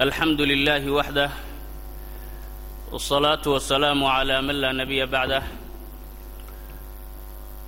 الحمد 0.00 0.40
لله 0.40 0.90
وحده 0.90 1.30
والصلاة 2.92 3.42
والسلام 3.46 4.04
على 4.04 4.42
من 4.42 4.54
لا 4.54 4.72
نبي 4.72 5.06
بعده 5.06 5.42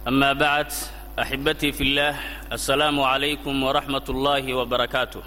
أما 0.08 0.32
بعد 0.32 0.72
أحبتي 1.18 1.72
في 1.72 1.82
الله 1.82 2.14
السلام 2.52 3.00
عليكم 3.00 3.62
ورحمة 3.62 4.04
الله 4.08 4.54
وبركاته 4.54 5.22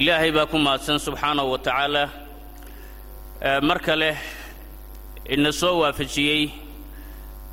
إلهي 0.00 0.30
باكم 0.30 0.68
أتسن 0.68 0.98
سبحانه 0.98 1.42
وتعالى 1.42 2.08
مركله 3.42 4.16
إن 5.32 5.50
سوى 5.50 5.92
في 5.92 6.50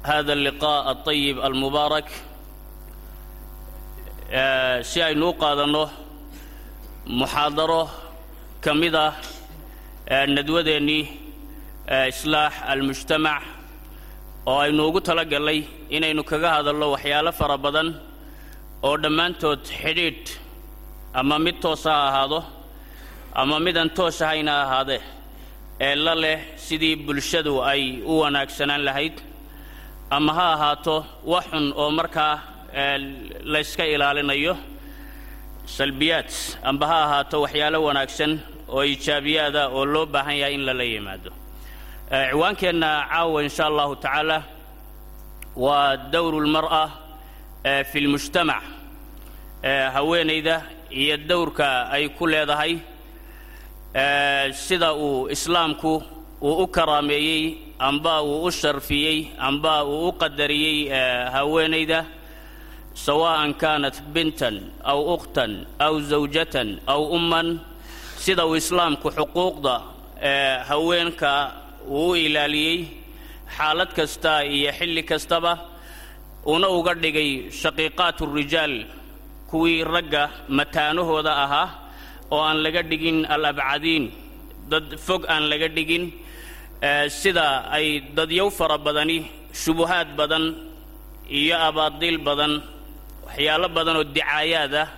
هذا 0.04 0.34
اللقاء 0.34 0.92
الطيب 0.92 1.39
المبارك 1.39 2.10
si 4.84 5.00
aynu 5.02 5.30
u 5.30 5.34
qaadanno 5.39 5.89
muxaadaro 7.07 7.89
ka 8.64 8.72
mid 8.75 8.95
ah 8.95 9.13
nadwadeennii 10.27 11.04
islaax 12.13 12.54
almujtamac 12.72 13.43
oo 14.46 14.58
aynu 14.64 14.82
ugu 14.89 15.00
tala 15.00 15.25
gallay 15.25 15.61
inaynu 15.96 16.22
kaga 16.30 16.49
hadalno 16.57 16.86
waxyaalo 16.94 17.32
fara 17.32 17.57
badan 17.64 17.89
oo 18.86 18.96
dhammaantood 19.03 19.61
xidhiidh 19.82 20.30
ama 21.14 21.39
mid 21.39 21.57
toosa 21.61 21.91
ha 21.91 22.03
ahaado 22.08 22.41
ama 23.35 23.57
midaan 23.66 23.91
toos 23.96 24.19
ahayna 24.22 24.53
ahaadee 24.64 25.00
ee 25.86 25.94
la 26.05 26.14
leh 26.14 26.39
sidii 26.66 26.96
bulshadu 27.07 27.53
ay 27.72 27.82
u 28.11 28.13
wanaagsanaan 28.22 28.82
lahayd 28.89 29.16
ama 30.16 30.32
ha 30.39 30.46
ahaato 30.55 30.96
wax 31.32 31.44
xun 31.50 31.66
oo 31.82 31.91
markaa 31.99 32.34
layska 33.53 33.84
ilaalinayo 33.94 34.55
salbiyaad 35.66 36.30
amba 36.69 36.86
ha 36.86 36.98
ahaato 37.06 37.36
waxyaalo 37.44 37.78
wanaagsan 37.86 38.33
oo 38.69 38.83
ijaabiyaada 38.84 39.62
oo 39.69 39.84
loo 39.84 40.06
baahan 40.06 40.36
yahay 40.36 40.54
in 40.54 40.64
lala 40.66 40.84
yimaado. 40.84 41.30
Ciwaankeenna 42.30 42.91
caawa 43.10 43.42
insha 43.42 43.64
allahu 43.66 43.96
tacaala 43.96 44.38
waa 45.56 45.96
dowru 46.12 46.41
lmar'a 46.46 46.84
fi 47.91 47.98
lmujtamac 48.00 48.62
haweenayda 49.94 50.56
iyo 50.91 51.16
dowrka 51.16 51.88
ay 51.91 52.08
ku 52.08 52.26
leedahay 52.26 52.78
sida 54.52 54.92
uu 54.94 55.28
islaamku 55.30 56.02
uu 56.42 56.62
u 56.62 56.66
karaameeyey 56.69 57.42
amba 57.78 58.22
uu 58.22 58.44
u 58.44 58.50
sharfiyey 58.50 59.19
amba 59.38 59.84
uu 59.84 60.08
u 60.08 60.12
qadariyey 60.12 60.78
haweenayda 61.32 62.04
sawaءan 62.94 63.54
kaanat 63.56 63.96
bintan 64.14 64.68
aw 64.84 65.00
ukhtan 65.16 65.64
aw 65.80 65.94
zawjatan 66.10 66.68
aw 66.86 67.00
umman 67.16 67.60
sida 68.24 68.44
uu 68.46 68.56
islaamku 68.62 69.08
xuquuqda 69.16 69.74
ee 70.20 70.58
haweenka 70.68 71.32
uu 71.88 72.14
ilaaliyey 72.26 72.78
xaalad 73.56 73.90
kasta 73.96 74.44
iyo 74.44 74.70
xilli 74.78 75.02
kastaba 75.10 75.52
una 76.44 76.68
uga 76.68 76.92
dhigay 77.02 77.30
shaqiiqaatu 77.60 78.22
rijaal 78.38 78.74
kuwii 79.50 79.84
ragga 79.94 80.22
mataanahooda 80.48 81.32
ahaa 81.44 81.68
oo 82.30 82.40
aan 82.48 82.58
laga 82.64 82.82
dhigin 82.90 83.18
alabcadiin 83.34 84.04
dad 84.70 84.86
fog 85.06 85.22
aan 85.32 85.44
laga 85.52 85.68
dhigin 85.76 86.04
eh, 86.88 87.06
sida 87.20 87.46
ay 87.76 87.86
dadyow 88.16 88.48
fara 88.58 88.76
badani 88.86 89.18
shubuhaad 89.62 90.08
badan 90.18 90.44
iyo 91.40 91.56
abaadiil 91.68 92.18
badan 92.28 92.52
waxyaalo 93.33 93.69
badan 93.77 93.97
oo 94.00 94.05
dicaayaad 94.16 94.75
ah 94.83 94.88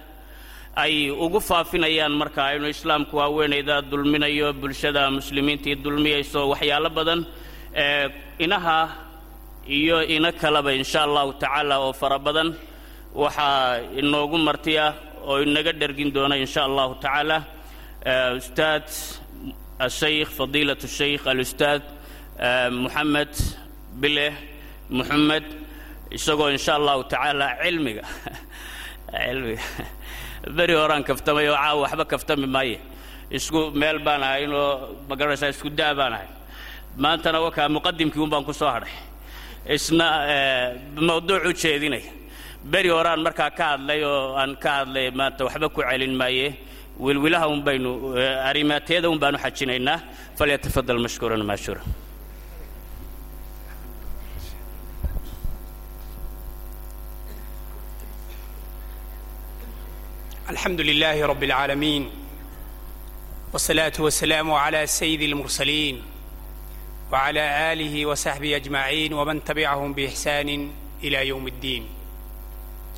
ay 0.83 0.95
ugu 1.25 1.39
faafinayaan 1.49 2.15
markaa 2.23 2.51
inuu 2.57 2.71
islaamku 2.77 3.15
haweenayda 3.25 3.77
dulminayo 3.91 4.49
bulshada 4.61 5.03
muslimiintii 5.19 5.77
dulmiyayso 5.85 6.41
waxyaalo 6.53 6.91
badan 6.99 7.21
inaha 8.45 8.79
iyo 9.79 9.97
ina 10.15 10.31
kaleba 10.43 10.71
insha 10.81 11.01
allahu 11.07 11.31
tacaala 11.43 11.75
oo 11.85 11.93
fara 12.01 12.19
badan 12.27 12.49
waxaa 13.23 13.81
inoogu 14.01 14.39
martiya 14.49 14.85
oo 15.29 15.37
inaga 15.47 15.73
dhergin 15.81 16.11
doona 16.15 16.37
insha 16.45 16.61
allahu 16.69 16.95
tacaala. 17.05 17.39
Ustaad 18.39 18.87
ashaykh 19.87 20.29
fadiilat 20.39 20.83
shaykh 20.99 21.25
alustaad 21.33 21.83
moxamed 22.83 23.35
bile 24.03 24.27
moxamed 24.97 25.45
isagoo 26.11 26.51
insha 26.51 26.75
allahu 26.79 27.03
tacaala 27.05 27.47
cilmiga 27.63 28.03
cilmiga. 29.13 29.63
Beri 30.57 30.75
horaan 30.75 31.03
kaftamay 31.05 31.49
oo 31.49 31.57
caawa 31.57 31.81
waxba 31.85 32.05
kaftami 32.05 32.47
maaye. 32.47 32.79
Isku 33.31 33.71
meel 33.81 33.99
baan 33.99 34.23
ahay 34.23 34.45
inoo 34.45 34.69
ma 35.09 35.15
garanaysaa 35.17 35.49
isku 35.55 35.71
daa 35.71 35.95
baan 35.95 36.13
ahay. 36.13 36.29
Maantana 36.97 37.41
wakaa 37.41 37.69
muqadimkii 37.69 38.21
un 38.25 38.31
baan 38.31 38.45
ku 38.45 38.53
soo 38.53 38.69
hadhay 38.75 38.93
isna 39.77 40.07
mawduuc 41.09 41.45
u 41.49 41.53
jeedinay 41.63 42.05
beri 42.73 42.89
horaan 42.89 43.21
markaa 43.27 43.51
ka 43.59 43.65
hadlay 43.73 44.01
oo 44.05 44.37
aan 44.37 44.53
ka 44.63 44.71
hadlay 44.85 45.11
maanta 45.11 45.45
waxba 45.45 45.69
ku 45.69 45.81
celin 45.83 46.15
maaye. 46.15 46.49
Wilwilaha 47.01 47.49
un 47.49 47.61
baynu 47.67 47.91
arimaateeda 48.49 49.09
un 49.11 49.19
baanu 49.19 49.39
xajinaynaa. 49.39 49.99
Falyatafadal 50.39 50.99
mashkuuran 51.05 51.43
maashuura 51.51 51.81
الحمد 60.54 60.82
لله 60.82 61.26
رب 61.26 61.44
العالمين 61.44 62.10
والصلاة 63.54 63.94
والسلام 64.00 64.52
على 64.52 64.88
سيد 64.88 65.22
المرسلين 65.22 66.02
وعلى 67.12 67.74
آله 67.74 68.06
وصحبه 68.06 68.56
أجمعين 68.56 69.14
ومن 69.14 69.44
تبعهم 69.44 69.94
بإحسان 69.94 70.72
إلى 71.04 71.28
يوم 71.28 71.48
الدين 71.48 71.88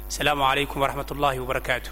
السلام 0.10 0.42
عليكم 0.44 0.82
ورحمة 0.82 1.06
الله 1.12 1.40
وبركاته 1.40 1.92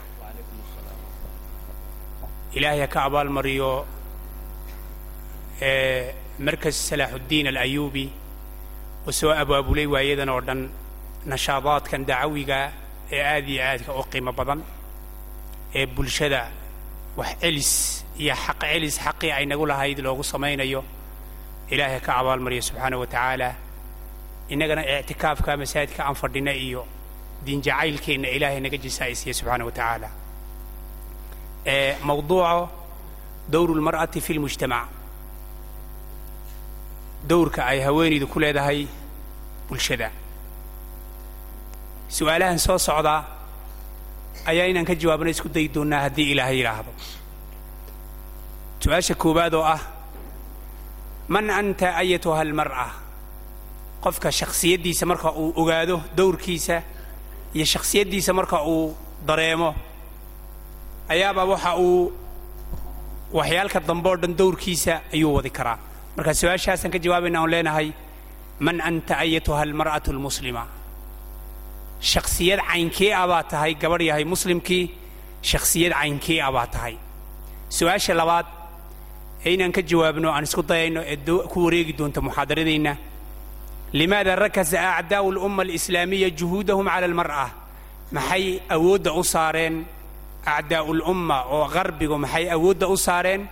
إلهي 2.58 2.88
كعبال 2.88 3.32
مريو 3.32 3.86
مركز 6.40 6.74
سلاح 6.74 7.10
الدين 7.10 7.48
الأيوبي 7.48 8.10
وسوى 9.08 9.42
أبو 9.42 9.58
أبو 9.58 9.74
لي 9.76 9.86
وأيضا 9.86 10.32
أردن 10.34 10.70
نشاطات 11.28 11.88
كان 11.88 12.06
دعوية 12.06 12.74
آدي 13.14 13.64
آدي 13.64 13.84
أقيم 13.90 14.32
بضن 14.32 14.62
ee 15.75 15.87
bulshada. 15.87 16.43
Wax 17.17 17.29
celis 17.41 17.71
iyo 18.19 18.35
xaq 18.35 18.61
celis 18.61 18.97
xaqii 19.05 19.31
ay 19.33 19.47
nagu 19.47 19.67
lahayd 19.67 19.99
loogu 20.07 20.25
samaynayo. 20.33 20.85
Ilaahay 21.71 22.01
ka 22.01 22.13
abaalmariya 22.21 22.63
subxaana 22.69 22.97
wa 22.99 23.07
tacaala. 23.07 23.51
Innagana 24.53 24.83
ictikaafka 25.01 25.57
masaajidka 25.57 26.01
aan 26.07 26.15
fadhina 26.15 26.53
iyo 26.53 26.83
diinjacaylkeenna 27.45 28.29
ilaahay 28.37 28.61
naga 28.61 28.77
jisaa'isiya 28.85 29.35
subxaana 29.39 29.65
wa 29.65 29.73
tacaala. 29.79 30.09
Mawduuco 32.09 32.69
dowru 33.53 33.75
lmar'ati 33.81 34.21
fi 34.21 34.33
lmujtamac 34.35 34.89
dowrka 37.29 37.65
ay 37.67 37.81
haweenaydu 37.81 38.27
ku 38.29 38.39
leedahay 38.41 38.87
bulshada. 39.69 40.11
Su'aalahan 42.09 42.59
soo 42.59 42.79
socdaa 42.79 43.25
ayaa 44.51 44.67
inaan 44.71 44.85
ka 44.89 44.95
jawaabna 44.95 45.31
isku 45.35 45.49
dayi 45.55 45.69
doonnaa 45.75 46.01
haddii 46.05 46.29
ilaahay 46.33 46.57
yidhaahdo. 46.61 46.91
Su'aasha 48.83 49.15
koowaad 49.23 49.55
oo 49.55 49.63
ah 49.75 49.81
man 51.29 51.47
anta 51.51 51.89
ayatuha 52.03 52.41
almar'a? 52.45 52.87
Qofka 54.05 54.29
shakhsiyaddiisa 54.41 55.05
marka 55.11 55.29
uu 55.33 55.53
ogaado 55.61 55.97
dowrkiisa 56.17 56.77
iyo 57.57 57.65
shakhsiyaddiisa 57.65 58.33
marka 58.39 58.59
uu 58.73 58.95
dareemo 59.27 59.71
ayaaba 61.09 61.43
waxa 61.53 61.73
uu 61.87 62.13
waxyaalka 63.39 63.81
dambe 63.89 64.09
oo 64.11 64.17
dhan 64.23 64.35
dowrkiisa 64.41 64.95
ayuu 65.15 65.35
wadi 65.37 65.51
karaa. 65.51 65.79
Marka 66.17 66.33
su'aashaasaan 66.41 66.93
ka 66.95 66.99
jawaabayna 67.05 67.39
oon 67.41 67.51
leenahay 67.51 67.89
man 68.61 68.81
anta 68.89 69.15
ayatuha 69.25 69.61
almar'atu 69.67 70.09
almuslima 70.15 70.63
shaksiyad 72.13 72.61
caynkee 72.71 73.11
ah 73.21 73.27
baa 73.31 73.43
tahay 73.53 73.73
gabadh 73.83 74.03
yahay 74.11 74.25
muslimkii 74.35 74.85
shaksiyad 75.51 75.93
caynkee 76.01 76.39
ah 76.47 76.51
baa 76.57 76.67
tahay. 76.75 76.95
Su'aasha 77.77 78.15
labaad 78.21 78.47
ee 79.47 79.53
inaan 79.55 79.73
ka 79.77 79.83
jawaabno 79.91 80.29
aan 80.37 80.45
isku 80.49 80.63
dayayno 80.71 81.01
ee 81.13 81.17
ku 81.53 81.59
wareegi 81.65 81.93
doonta 81.99 82.21
muxaadaradeenna 82.27 82.93
limaada 83.99 84.33
rakasa 84.45 84.79
acdaa'u 85.01 85.29
lumma 85.37 85.63
alislaamiya 85.67 86.29
juhuudahum 86.39 86.87
cala 86.93 87.07
almar'a 87.11 87.47
maxay 88.17 88.45
awoodda 88.77 89.11
u 89.21 89.23
saareen 89.35 89.75
acdaa'ulumma 90.57 91.37
oo 91.57 91.67
qarbigu 91.75 92.17
maxay 92.25 92.45
awoodda 92.57 92.87
u 92.95 92.97
saareen? 93.07 93.43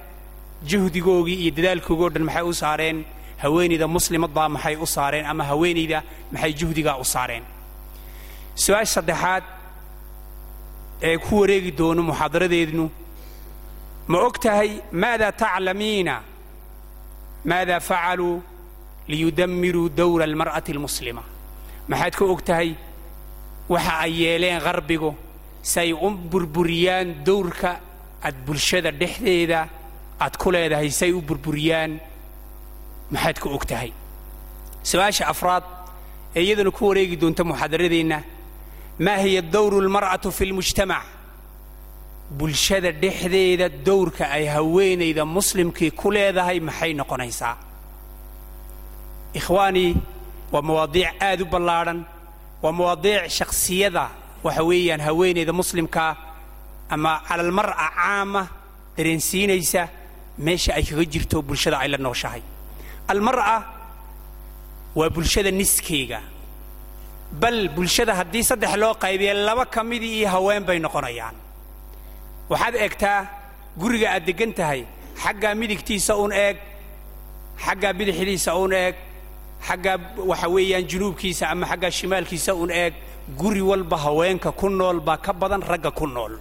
Juhdigoogii 0.70 1.38
iyo 1.42 1.50
dadaalkoogii 1.56 2.04
o 2.06 2.10
dhan 2.14 2.24
maxay 2.28 2.44
u 2.52 2.54
saareen? 2.62 2.98
Haweenayda 3.42 3.86
muslimadbaa 3.96 4.48
maxay 4.54 4.76
u 4.84 4.86
saareen 4.96 5.24
ama 5.26 5.44
haweenayda 5.50 5.98
maxay 6.32 6.52
juhdigaa 6.60 6.96
u 7.02 7.04
saareen 7.14 7.44
su'aasha 8.54 8.92
saddexaad 9.00 9.44
ee 11.02 11.16
ku 11.18 11.40
wareegi 11.40 11.70
doono 11.78 12.02
muxaadaradeednu 12.10 12.84
ma 14.08 14.18
og 14.26 14.36
tahay 14.44 14.70
maada 14.92 15.32
taclamiina 15.32 16.14
maada 17.44 17.80
facaluu 17.80 18.42
liyudamiruu 19.08 19.88
dowra 20.00 20.24
almar'ati 20.24 20.72
almuslima 20.72 21.22
maxaad 21.88 22.14
ka 22.18 22.24
og 22.24 22.42
tahay 22.48 22.70
waxa 23.68 23.92
ay 24.04 24.12
yeeleen 24.22 24.60
qarbigu 24.66 25.10
si 25.62 25.80
ay 25.80 25.92
u 25.92 26.10
burburiyaan 26.32 27.08
dowrka 27.26 27.80
aad 28.26 28.36
bulshada 28.46 28.90
dhexdeeda 29.00 29.68
aad 30.20 30.34
ku 30.36 30.50
leedahay 30.54 30.90
si 30.90 31.04
ay 31.04 31.12
u 31.12 31.20
burburiyaan 31.28 31.92
maxaad 33.10 33.38
ka 33.42 33.48
og 33.48 33.64
tahay 33.66 33.92
su'aasha 34.90 35.24
afraad 35.32 35.64
ee 36.36 36.42
iyaduna 36.46 36.70
ku 36.70 36.82
wareegi 36.88 37.16
doonta 37.16 37.42
muxaadaradeenna 37.44 38.18
maa 39.04 39.18
hiya 39.24 39.42
dowru 39.54 39.76
almar'atu 39.84 40.28
fi 40.36 40.44
lmujtamac 40.50 41.04
bulshada 42.38 42.90
dhexdeeda 43.02 43.68
dowrka 43.86 44.24
ay 44.36 44.44
haweenayda 44.54 45.24
muslimkii 45.36 45.90
ku 46.00 46.06
leedahay 46.16 46.58
maxay 46.68 46.92
noqonaysaa 47.00 47.54
ikhwaanii 49.38 49.96
waa 50.52 50.62
mawaadiic 50.68 51.08
aad 51.28 51.40
u 51.42 51.46
ballaadhan 51.52 51.98
waa 52.62 52.72
mawaadiic 52.78 53.28
shakhsiyada 53.38 54.04
waxa 54.44 54.62
weeyaan 54.70 55.00
haweenayda 55.00 55.52
muslimkaa 55.60 56.12
ama 56.94 57.12
cala 57.28 57.42
almar'a 57.48 57.86
caama 57.96 58.42
dareensiinaysa 58.96 59.82
meesha 60.46 60.70
ay 60.78 60.84
kaga 60.88 61.04
jirto 61.12 61.36
bulshada 61.48 61.76
ay 61.82 61.88
la 61.88 61.98
nooshahay 62.06 62.42
almar'a 63.12 63.56
waa 64.98 65.10
bulshada 65.16 65.50
niskeyga 65.50 66.20
bal 67.40 67.68
bulshada 67.74 68.14
haddii 68.14 68.42
saddex 68.50 68.76
loo 68.76 68.94
qaybiya 68.94 69.34
laba 69.34 69.64
ka 69.66 69.82
midii 69.84 70.18
iyo 70.20 70.28
haween 70.28 70.64
bay 70.64 70.78
noqonayaan. 70.78 71.34
Waxaad 72.50 72.74
eegtaa 72.84 73.20
guriga 73.80 74.08
aad 74.14 74.24
deggan 74.26 74.52
tahay 74.52 74.80
xaggaa 75.22 75.54
midigtiisa 75.54 76.16
uun 76.16 76.32
eeg 76.32 76.56
xaggaa 77.64 77.92
bidixdiisa 77.98 78.50
uun 78.56 78.72
eeg 78.72 78.94
xaggaa 79.68 79.96
waxa 80.30 80.48
weeyaan 80.54 80.84
junuubkiisa 80.90 81.44
ama 81.52 81.66
xaggaa 81.66 81.90
shimaalkiisa 81.90 82.52
uun 82.54 82.70
eeg 82.70 82.94
guri 83.40 83.62
walba 83.62 83.96
haweenka 83.96 84.52
ku 84.52 84.68
nool 84.68 85.00
baa 85.00 85.16
ka 85.16 85.32
badan 85.32 85.62
ragga 85.62 85.90
ku 85.90 86.06
nool. 86.06 86.34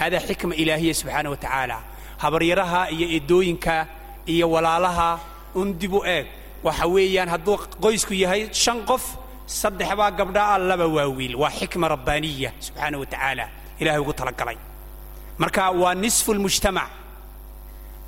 Haadaa 0.00 0.20
xikma 0.28 0.54
ilaahiya 0.54 0.94
subxaana 0.94 1.30
wa 1.30 1.36
tacaala 1.36 1.78
habaryaraha 2.22 2.90
iyo 2.90 3.06
eedooyinka 3.16 3.86
iyo 4.26 4.50
walaalaha 4.50 5.18
un 5.54 5.72
dib 5.78 5.92
u 5.94 6.04
eeg. 6.04 6.26
Waxa 6.64 6.86
weeyaan 6.86 7.28
hadduu 7.28 7.56
qoysku 7.80 8.14
yahay 8.14 8.48
shan 8.52 8.84
qof 8.84 9.16
saddex 9.58 9.90
baa 10.00 10.10
gabdhaa 10.18 10.58
laba 10.68 10.86
waa 10.96 11.08
wiil. 11.16 11.34
Waa 11.42 11.50
xikma 11.58 11.86
rabbaaniya 11.94 12.50
subxaana 12.66 12.96
wa 13.02 13.06
tacaala 13.12 13.44
ilahay 13.80 14.00
ugu 14.04 14.12
talagalay. 14.20 14.58
Marka 15.40 15.62
waa 15.82 15.94
nisfu 16.02 16.30
lmujtamac 16.38 16.90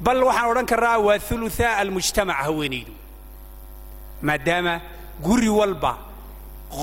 bal 0.05 0.19
waxaan 0.29 0.49
odhan 0.53 0.67
karnaa 0.73 0.99
waa 1.07 1.19
uluaa 1.35 1.73
almujtamac 1.83 2.37
haweenaydu 2.47 2.93
maadaama 4.27 4.75
guri 5.27 5.49
walba 5.59 5.93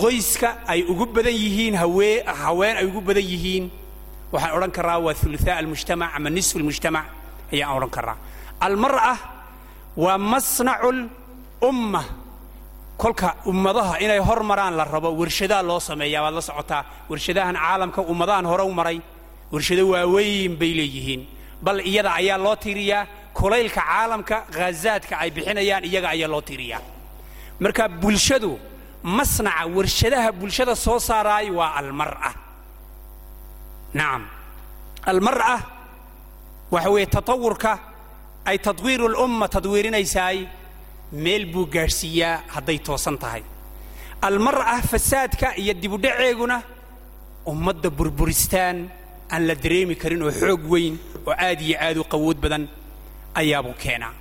qoyska 0.01 0.49
ay 0.73 0.81
ugu 0.91 1.05
badan 1.15 1.33
yihiin 1.43 1.75
hawee 1.81 2.15
haween 2.43 2.75
ay 2.79 2.85
ugu 2.89 3.01
badan 3.07 3.23
yihiin 3.31 3.65
waxaan 4.33 4.53
odhan 4.57 4.71
karnaa 4.77 4.99
waa 5.05 5.15
uluaa 5.25 5.55
almujtamac 5.61 6.09
ama 6.17 6.29
nisfu 6.35 6.55
lmujtamac 6.61 7.05
ayaan 7.53 7.73
odhan 7.77 7.89
karnaa 7.95 8.17
almar'a 8.65 9.13
waa 10.03 10.17
masnacu 10.31 10.89
lumma 11.61 12.01
kolka 13.01 13.29
ummadaha 13.51 13.93
inay 14.05 14.19
hor 14.27 14.39
maraan 14.49 14.73
la 14.79 14.83
rabo 14.93 15.09
warshadaa 15.19 15.61
loo 15.69 15.79
sameeyaa 15.89 16.21
waad 16.25 16.33
la 16.33 16.41
socotaa. 16.49 16.81
Warshadahan 17.09 17.55
caalamka 17.63 18.01
ummadahan 18.11 18.45
hore 18.51 18.63
u 18.63 18.73
maray 18.79 18.97
warshado 19.53 19.83
waaweyn 19.93 20.53
bay 20.61 20.71
leeyihiin. 20.79 21.21
Bal 21.65 21.77
iyada 21.89 22.11
ayaa 22.19 22.37
loo 22.45 22.55
tiiriyaa 22.63 23.07
kulaylka 23.37 23.81
caalamka 23.89 24.37
ghazaadka 24.55 25.13
ay 25.23 25.29
bixinayaan 25.35 25.83
iyaga 25.89 26.09
ayaa 26.15 26.27
loo 26.33 26.41
tiiriyaa. 26.49 26.81
Marka 27.63 27.83
bulshadu 28.01 28.51
masnaca 29.17 29.63
warshadaha 29.75 30.29
bulshada 30.39 30.73
soo 30.85 30.99
saaraay 31.07 31.47
waa 31.59 31.71
almar'a 31.79 32.31
nacam 33.97 34.23
almar'a 35.11 35.55
waxa 36.73 36.89
weeye 36.93 37.05
tatawurka 37.15 37.71
ay 38.49 38.57
tadwiiru 38.65 39.07
lumma 39.15 39.45
tadwiirinaysaay 39.55 40.37
meel 41.11 41.45
buu 41.53 41.65
gaadhsiiyaa 41.75 42.43
hadday 42.55 42.77
toosan 42.87 43.17
tahay. 43.17 43.43
Almar'a 44.21 44.81
fasaadka 44.91 45.47
iyo 45.61 45.73
dibudhaceeguna 45.81 46.57
ummadda 47.51 47.89
burburistaan 47.89 48.77
aan 49.33 49.47
la 49.47 49.55
dareemi 49.55 49.95
karin 50.01 50.21
oo 50.23 50.31
xoog 50.31 50.61
weyn 50.71 50.95
oo 51.27 51.33
aad 51.47 51.61
iyo 51.61 51.77
aad 51.85 51.97
u 51.97 52.03
qawood 52.13 52.37
badan 52.43 52.63
ayaabuu 53.39 53.73
keenaa. 53.83 54.13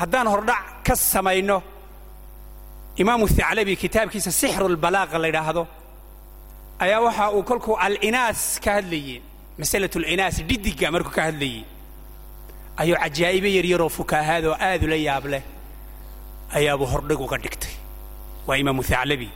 Haddaan 0.00 0.26
hordhac 0.32 0.64
ka 0.86 0.94
samayno 0.96 1.62
imaamu 3.02 3.26
thaclabi 3.28 3.76
kitaabkiisa 3.82 4.30
sixru 4.40 4.68
lbalaaqa 4.74 5.18
la 5.22 5.26
yidhaahdo 5.30 5.62
ayaa 6.84 7.00
waxa 7.06 7.24
uu 7.36 7.42
kolkuu 7.48 7.76
alinaas 7.86 8.40
ka 8.64 8.70
hadlayey 8.76 9.20
masalatu 9.58 9.98
linaas 10.04 10.36
dhidigga 10.48 10.90
markuu 10.94 11.14
ka 11.16 11.22
hadlayey 11.28 11.62
ayuu 12.80 12.96
cajaa'ibo 13.02 13.48
yaryaroo 13.56 13.88
fukaahaad 13.98 14.44
oo 14.50 14.56
aad 14.68 14.82
ula 14.86 14.96
yaab 15.08 15.24
leh 15.32 15.42
ayaabuu 16.56 16.88
hordhig 16.92 17.20
uga 17.26 17.36
dhigtay. 17.44 17.74
Waa 18.46 18.56
imaamu 18.62 18.82
thaclabi. 18.90 19.28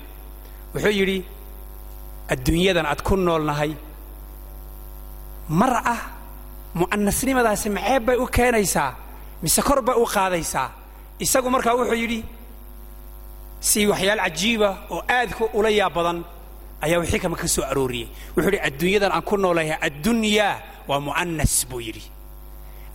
Wuxuu 0.74 0.94
yidhi 1.00 1.18
adduunyadan 2.32 2.86
aad 2.92 3.00
ku 3.06 3.14
noolnahay 3.16 3.72
mar 5.60 5.72
ah 5.94 6.00
mu'anasnimadaasi 6.80 7.68
maxeeb 7.76 8.02
bay 8.06 8.16
u 8.24 8.26
keenaysaa 8.36 8.90
mise 9.42 9.60
kor 9.68 9.80
bay 9.86 9.96
u 10.02 10.04
qaadaysaa? 10.14 10.68
Isagu 11.24 11.48
markaa 11.54 11.74
wuxuu 11.80 11.98
yidhi 12.04 12.20
si 13.68 13.80
waxyaal 13.90 14.20
cajiiba 14.24 14.68
oo 14.94 15.00
aadka 15.16 15.42
ula 15.58 15.70
yaab 15.80 15.94
badan 15.96 16.18
ayaa 16.84 17.06
xikama 17.12 17.36
ka 17.40 17.46
soo 17.54 17.64
arooriyey. 17.70 18.08
Wuxuu 18.36 18.50
yidhi 18.50 18.60
adduunyadan 18.68 19.12
aan 19.16 19.24
ku 19.28 19.34
noolahay 19.42 19.72
addunyaa 19.88 20.54
waa 20.88 21.00
mu'anas 21.06 21.54
buu 21.70 21.80
yidhi 21.86 22.04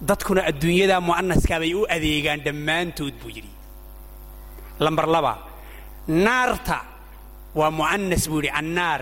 dadkuna 0.09 0.41
adduunyadaa 0.49 1.01
mu'anaskaa 1.07 1.59
bay 1.63 1.73
u 1.73 1.81
adeegaan 1.95 2.39
dhammaantood 2.45 3.13
buu 3.21 3.31
yidhi. 3.35 3.51
Lambar 4.83 5.07
laba 5.15 5.33
naarta 6.07 6.77
waa 7.59 7.71
mu'anas 7.79 8.23
buu 8.29 8.39
yidhi 8.41 8.51
annaar. 8.59 9.01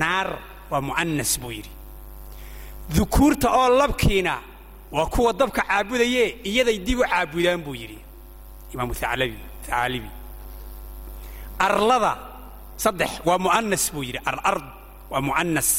Naar 0.00 0.28
waa 0.70 0.80
mu'anas 0.88 1.32
buu 1.42 1.52
yidhi. 1.56 1.70
Dukuurta 2.94 3.48
oo 3.60 3.68
labkiina 3.80 4.34
waa 4.94 5.06
kuwa 5.14 5.32
dabka 5.32 5.62
caabudaye 5.68 6.24
iyaday 6.50 6.78
dib 6.86 6.98
u 7.00 7.04
caabudaan 7.10 7.60
buu 7.66 7.74
yidhi. 7.82 7.98
Imaamu 8.72 8.94
thaclabi 9.00 9.38
thaalibi 9.66 10.10
arlada 11.66 12.12
saddex 12.76 13.10
waa 13.26 13.38
mu'anas 13.44 13.84
buu 13.94 14.02
yidhi. 14.08 14.20
Alard 14.30 14.64
waa 15.10 15.20
mu'anas 15.28 15.70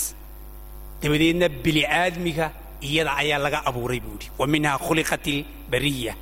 dabadeedna 1.02 1.48
bini 1.64 1.84
aadmiga 1.86 2.48
iyada 2.82 3.12
ayaa 3.22 3.40
laga 3.46 3.60
abuuray 3.70 4.00
buu 4.00 4.14
yidhi 4.16 4.30
wa 4.40 4.46
minhaa 4.48 4.78
khuliqat 4.86 5.26
ilbariya 5.28 6.14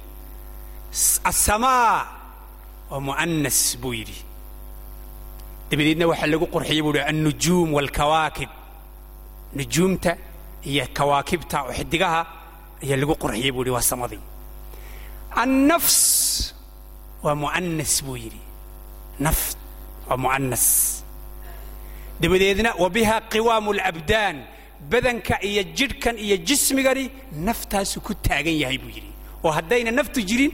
asamaa 1.24 2.06
waa 2.92 3.00
mu'anas 3.08 3.60
buu 3.82 3.94
yidhi. 3.94 4.18
Dabadeedna 5.70 6.06
waxaa 6.12 6.28
lagu 6.32 6.46
qurxiyey 6.54 6.82
buu 6.86 6.94
yidhi 6.94 7.04
annujuum 7.12 7.74
waalkawaakib 7.74 8.50
nujuumta 9.58 10.12
iyo 10.70 10.86
kawaakibta 10.98 11.58
oo 11.66 11.74
xidigaha 11.78 12.22
ayaa 12.84 12.98
lagu 13.02 13.14
qurxiyey 13.24 13.52
buu 13.52 13.62
yidhi 13.64 13.74
waa 13.76 13.82
samadii. 13.92 14.22
Annafs 15.44 16.00
waa 17.24 17.36
mu'anas 17.36 17.94
buu 18.06 18.18
yidhi. 18.24 18.42
Naft 19.20 19.58
waa 20.08 20.18
mu'anas 20.24 20.66
dabadeedna 22.22 22.70
wa 22.80 22.88
biha 22.96 23.16
qiwaamu 23.32 23.70
alabdaan 23.76 24.38
badanka 24.92 25.36
iyo 25.50 25.64
jidhkan 25.78 26.16
iyo 26.26 26.38
jismigani 26.48 27.06
naftaasu 27.48 27.98
ku 28.06 28.14
taagan 28.26 28.58
yahay 28.64 28.78
buu 28.78 28.90
yidhi. 28.98 29.12
Oo 29.44 29.52
haddayna 29.58 29.92
naftu 29.92 30.20
jirin 30.30 30.52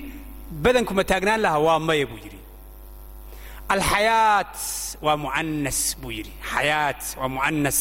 badanku 0.64 0.94
ma 0.98 1.04
taagnaan 1.04 1.42
laha 1.46 1.60
waa 1.68 1.80
maya 1.80 2.06
buu 2.12 2.20
yidhi. 2.26 2.40
Alxayaat 3.74 4.56
waa 5.06 5.18
mu'anas 5.26 5.80
buu 6.02 6.12
yidhi. 6.18 6.32
Xayaat 6.54 7.02
waa 7.20 7.30
mu'anas 7.36 7.80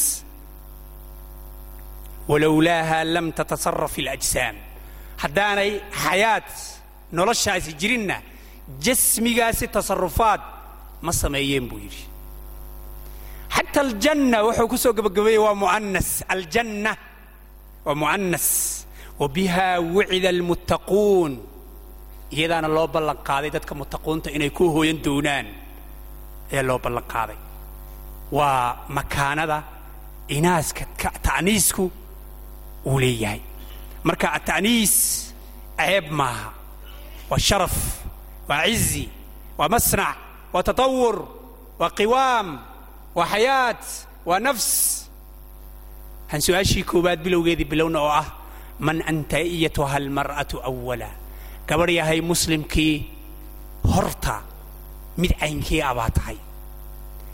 walowlaaha 2.31 2.99
lam 3.15 3.27
tatasaraf 3.39 3.95
alajsaam. 4.03 4.57
Haddaanay 5.23 5.71
xayaat 6.05 6.51
noloshaasi 7.17 7.73
jirinna 7.81 8.17
jasmigaasi 8.85 9.67
tasarufaad 9.77 10.41
ma 11.03 11.13
sameeyeen 11.23 11.67
buu 11.71 11.81
yidhi 11.87 12.03
xata 13.55 13.81
aljanna 13.87 14.37
wuxuu 14.47 14.69
ku 14.73 14.77
soo 14.83 14.93
gabagabeeyey 14.99 15.41
waa 15.47 15.55
mu'anas 15.65 16.09
aljanna 16.35 16.93
waa 17.87 17.97
mu'anas 18.03 18.47
wa 19.21 19.27
biha 19.37 19.69
wucida 19.95 20.29
almuttaquun 20.35 21.33
iyadaana 22.37 22.69
loo 22.77 22.87
ballan 22.95 23.19
qaaday 23.29 23.51
dadka 23.57 23.73
muttaquunta 23.81 24.29
inay 24.37 24.51
ku 24.59 24.65
hooyan 24.75 24.99
doonaan. 25.05 25.47
Ayaa 26.53 26.65
loo 26.69 26.79
ballan 26.85 27.07
qaaday. 27.13 27.39
Waa 28.37 28.87
makaanada 28.97 29.59
inaaska 30.37 30.83
ta'niisku 31.27 31.85
uu 32.91 32.99
leeyahay. 33.03 33.41
Marka 34.07 34.27
ata'niis 34.39 34.95
ceeb 35.79 36.07
maaha. 36.21 36.49
Waa 37.31 37.41
sharaf 37.49 37.77
waa 38.49 38.63
cizi 38.71 39.05
waa 39.59 39.69
masnac 39.75 40.17
waa 40.55 40.63
tatawur 40.69 41.17
waa 41.81 41.91
qiwaam 41.99 42.49
waa 43.17 43.27
xayaat 43.33 43.83
waa 44.29 44.39
nafs. 44.47 44.69
Han 46.31 46.41
su'aashii 46.47 46.85
koowaad 46.91 47.21
bilowgeedii 47.25 47.65
bilowna 47.73 47.99
oo 48.07 48.13
ah 48.23 48.29
man 48.87 48.99
anta 49.11 49.39
iyatuha 49.41 49.97
almar'atu 50.01 50.57
awala 50.71 51.11
gabadh 51.69 51.91
yahay 51.99 52.21
muslimkii 52.31 52.95
horta 53.93 54.37
mid 55.21 55.33
caynkii 55.41 55.83
abaa 55.91 56.11
tahay. 56.17 56.39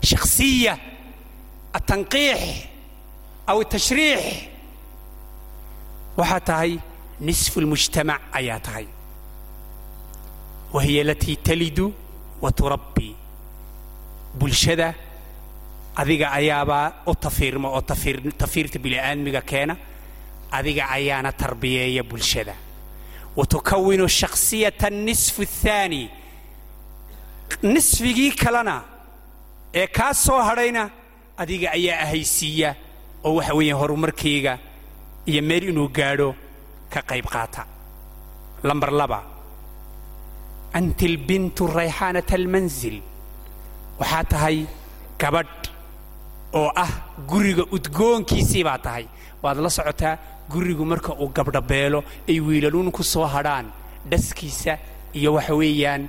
Shakhsiya 0.09 0.73
atanqiix 1.77 2.41
aw 3.51 3.59
tashriix. 3.73 4.23
Waxaa 6.17 6.39
tahay 6.49 6.71
nisfu 7.27 7.61
lmujtamac 7.61 8.21
ayaa 8.39 8.59
tahay. 8.59 8.87
Wa 10.73 10.81
hiya 10.83 11.01
alatii 11.05 11.35
talidu 11.47 11.93
wa 12.41 12.51
turabbi 12.51 13.15
bulshada 14.39 14.93
adiga 16.01 16.27
ayaabaa 16.39 16.85
u 17.11 17.13
tafiirma 17.25 17.67
oo 17.75 17.81
tafiirta 18.41 18.77
bini'aadmiga 18.83 19.41
keena 19.49 19.75
adiga 20.57 20.83
ayaana 20.97 21.31
tarbiyeeya 21.41 22.03
bulshada. 22.09 22.55
Wa 23.37 23.45
tukawinu 23.53 24.05
shakhsiyata 24.19 24.89
nisfu 24.89 25.41
athaani 25.47 26.01
nisfigii 27.73 28.31
kalena 28.41 28.75
ee 29.81 29.87
kaa 29.97 30.13
soo 30.25 30.39
hadhayna 30.49 30.83
adiga 31.41 31.67
ayaa 31.77 31.99
ahaysiiya 32.05 32.69
oo 33.27 33.33
waxa 33.37 33.53
weeye 33.57 33.73
horumarkayga 33.81 34.53
iyo 35.29 35.41
meel 35.49 35.63
inuu 35.71 35.89
gaadho 35.97 36.29
ka 36.93 37.01
qayb 37.09 37.25
qaata. 37.33 37.61
Lambar 38.63 38.91
laba. 38.99 39.19
Anti 40.77 41.05
albintu 41.11 41.63
rayxaanata 41.77 42.33
almanzil. 42.39 42.97
Waxaa 43.99 44.23
tahay 44.31 44.57
gabadh 45.21 45.56
oo 46.57 46.69
ah 46.83 46.91
guriga 47.31 47.63
udgoonkiisii 47.75 48.63
baa 48.67 48.77
tahay. 48.85 49.05
Waad 49.43 49.57
la 49.65 49.69
socotaa 49.77 50.15
gurigu 50.51 50.85
marka 50.91 51.11
uu 51.21 51.29
gabdhabeelo 51.37 51.99
ay 52.29 52.39
wiilaluun 52.47 52.91
ku 52.91 53.03
soo 53.03 53.25
hadhaan 53.35 53.65
dhaskiisa 54.11 54.73
iyo 55.13 55.33
waxa 55.37 55.53
weeyaan 55.61 56.03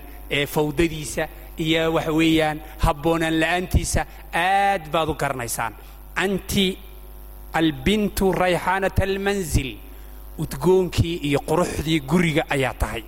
fawdadiisa 0.55 1.25
iyo 1.65 1.93
waxa 1.97 2.13
weeyaan 2.19 2.59
habboonaan 2.85 3.37
la'aantiisa 3.43 4.07
aad 4.33 4.83
baad 4.93 5.09
u 5.09 5.15
garanaysaan. 5.23 5.73
Anti 6.25 6.67
albintu 7.61 8.33
rayxaanata 8.33 9.03
almanzil 9.09 9.71
udgoonkii 10.43 11.17
iyo 11.29 11.41
quruxdii 11.49 12.01
guriga 12.11 12.43
ayaa 12.55 12.75
tahay. 12.75 13.03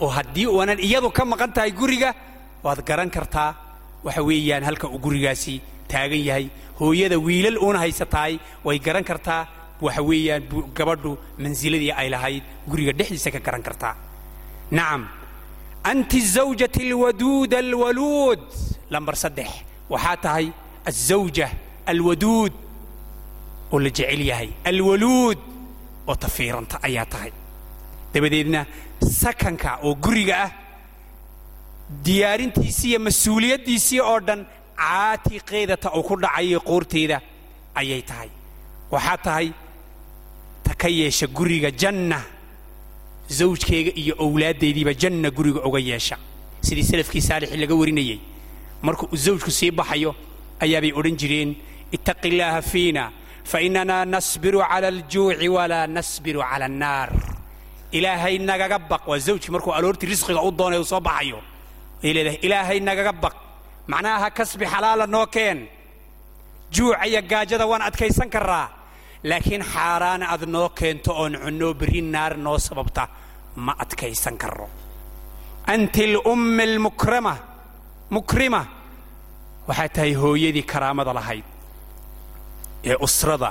Oo 0.00 0.08
haddii 0.08 0.46
uunan 0.46 0.78
iyadu 0.78 1.10
ka 1.10 1.24
maqan 1.24 1.52
tahay 1.52 1.70
guriga 1.80 2.14
waad 2.64 2.80
garan 2.88 3.10
kartaa 3.10 3.50
waxa 4.04 4.22
weeyaan 4.22 4.64
halka 4.64 4.86
uu 4.88 4.98
gurigaasi 4.98 5.60
taagan 5.94 6.22
yahay. 6.28 6.46
Hooyada 6.80 7.16
wiilal 7.26 7.58
uuna 7.64 7.78
haysa 7.84 8.06
tahay 8.14 8.34
way 8.66 8.78
garan 8.86 9.04
kartaa. 9.10 9.42
Waxa 9.84 10.02
weeyaan 10.10 10.42
gabadhu 10.78 11.10
mansiladii 11.42 11.92
ay 12.00 12.08
lahayd. 12.14 12.42
Guriga 12.70 12.92
dhexdiisa 12.98 13.30
ka 13.34 13.40
garan 13.46 13.62
kartaa. 13.68 13.94
Nacam 14.76 15.02
anti 15.90 16.20
zawjati 16.34 16.80
alwaduud 16.88 17.52
alwaluud. 17.62 18.40
Lambar 18.92 19.16
saddex. 19.22 19.50
Waxaa 19.92 20.16
tahay 20.24 20.46
azawja 20.90 21.48
alwaduud 21.92 22.52
oo 23.72 23.78
la 23.84 23.90
jecel 23.96 24.20
yahay. 24.30 24.50
Alwaluud 24.70 25.38
oo 26.08 26.14
tafiiranta 26.24 26.76
ayaa 26.88 27.06
tahay. 27.12 27.32
Dabadeedna 28.14 28.60
sakanka 29.20 29.70
oo 29.86 29.94
guriga 30.04 30.34
ah 30.44 30.50
diyaarintiisii 32.06 32.88
iyo 32.90 32.98
mas'uuliyaddiisii 33.06 34.00
oo 34.00 34.20
dhan 34.26 34.40
caatiqeedata 34.76 35.88
uu 35.96 36.02
ku 36.02 36.14
dhacayo 36.16 36.60
qoorteeda 36.60 37.20
ayay 37.74 38.02
tahay. 38.02 38.30
Waxaa 38.92 39.16
tahay 39.26 39.48
ta 40.64 40.74
ka 40.74 40.88
yeesha 40.88 41.26
guriga 41.26 41.70
janna 41.70 42.18
zawjkeega 43.28 43.92
iyo 44.00 44.14
owlaaddeediiba 44.24 44.92
janna 45.02 45.30
guriga 45.30 45.60
uga 45.68 45.78
yeesha. 45.80 46.16
Sidii 46.60 46.82
salafkii 46.90 47.20
saalixii 47.28 47.56
laga 47.62 47.74
warinayey 47.74 48.18
marka 48.82 49.04
uu 49.12 49.16
zawjku 49.16 49.50
sii 49.50 49.70
baxayo 49.70 50.14
ayaabay 50.60 50.92
odhan 50.98 51.16
jireen 51.20 51.50
ittaqi 51.92 52.28
illaaha 52.28 52.62
fiina 52.62 53.02
fainana 53.44 54.04
nasbiru 54.04 54.58
cala 54.60 54.88
aljuuci 54.88 55.48
walaa 55.48 55.86
nasbiru 55.86 56.40
cala 56.40 56.64
annaar. 56.70 57.10
Ilaahay 57.92 58.38
nagaga 58.38 58.78
baq. 58.90 59.02
Waa 59.06 59.18
zawjki 59.18 59.50
markuu 59.54 59.72
aloortii 59.72 60.06
risqiga 60.12 60.42
u 60.42 60.50
doonay 60.50 60.78
uu 60.78 60.84
soo 60.84 61.00
baxayo. 61.00 61.38
Ay 62.02 62.12
leedahay 62.12 62.38
ilaahay 62.42 62.80
nagaga 62.80 63.12
baq 63.12 63.34
macnaha 63.90 64.30
kasbi 64.38 64.64
xalaala 64.72 65.06
noo 65.06 65.26
keen 65.26 65.58
juuca 66.74 67.06
iyo 67.06 67.20
gaajada 67.30 67.66
waan 67.70 67.82
adkaysan 67.88 68.30
karraa. 68.34 68.68
Laakiin 69.30 69.62
xaaraana 69.72 70.24
aad 70.32 70.42
noo 70.54 70.68
keento 70.78 71.12
oon 71.12 71.34
cunno 71.42 71.74
berri 71.80 72.00
naar 72.02 72.36
noo 72.36 72.58
sababta 72.58 73.08
ma 73.56 73.72
adkaysan 73.84 74.36
karro. 74.42 74.68
Anti 75.66 76.02
alummi 76.04 76.62
almukrama 76.62 77.34
mukrima. 78.10 78.62
Waxaa 79.68 79.88
tahay 79.94 80.12
hooyadii 80.22 80.62
karaamada 80.72 81.12
lahayd 81.18 81.44
ee 82.84 82.96
usrada. 83.06 83.50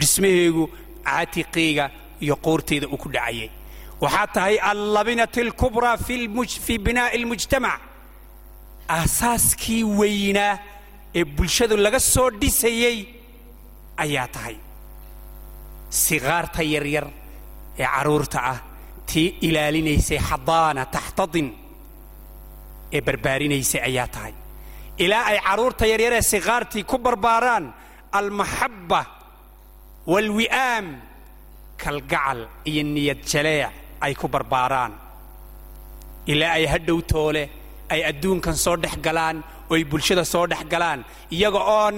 Dhismaheegu 0.00 0.64
caatiqeyga 1.04 1.84
iyo 2.20 2.36
qoorteeda 2.36 2.86
uu 2.92 2.96
ku 3.02 3.08
dhacayay. 3.08 3.50
Waxaa 4.00 4.26
tahay 4.34 4.56
allabinat 4.70 5.36
alkubraa 5.38 5.96
fii 5.96 6.78
binaa'i 6.86 7.16
almujtamac 7.18 7.80
aasaaskii 8.88 9.84
weynaa 9.84 10.58
ee 11.14 11.24
bulshadu 11.24 11.76
laga 11.76 12.00
soo 12.00 12.30
dhisayey 12.40 12.98
ayaa 13.96 14.28
tahay. 14.34 14.56
Sigaarta 15.90 16.62
yaryar 16.74 17.06
ee 17.78 17.86
carruurta 17.94 18.38
ah 18.52 18.58
tii 19.06 19.28
ilaalinaysay 19.48 20.18
xadaana 20.28 20.82
taxtadin 20.94 21.48
ee 22.96 23.00
barbaarinaysay 23.06 23.80
ayaa 23.88 24.06
tahay. 24.14 24.34
Ilaa 25.04 25.24
ay 25.30 25.38
carruurta 25.46 25.84
yaryar 25.92 26.12
ee 26.12 26.22
sigaartii 26.32 26.84
ku 26.90 26.96
barbaaraan 26.98 27.64
almaxabba 28.18 29.00
waalwi'aam 30.12 30.86
kalgacal 31.82 32.40
iyo 32.70 32.82
niyad 32.94 33.20
jaleec 33.30 33.72
ay 34.04 34.14
ku 34.14 34.26
barbaaraan. 34.28 34.92
Ilaa 36.32 36.52
ay 36.58 36.64
hadhow 36.72 37.00
toole 37.12 37.44
ay 37.92 38.00
adduunkan 38.10 38.56
soo 38.64 38.76
dhex 38.82 38.94
galaan 39.06 39.36
oo 39.70 39.74
ay 39.78 39.84
bulshada 39.90 40.24
soo 40.32 40.46
dhex 40.50 40.62
galaan. 40.72 41.00
Iyaga 41.36 41.60
oo 41.76 41.90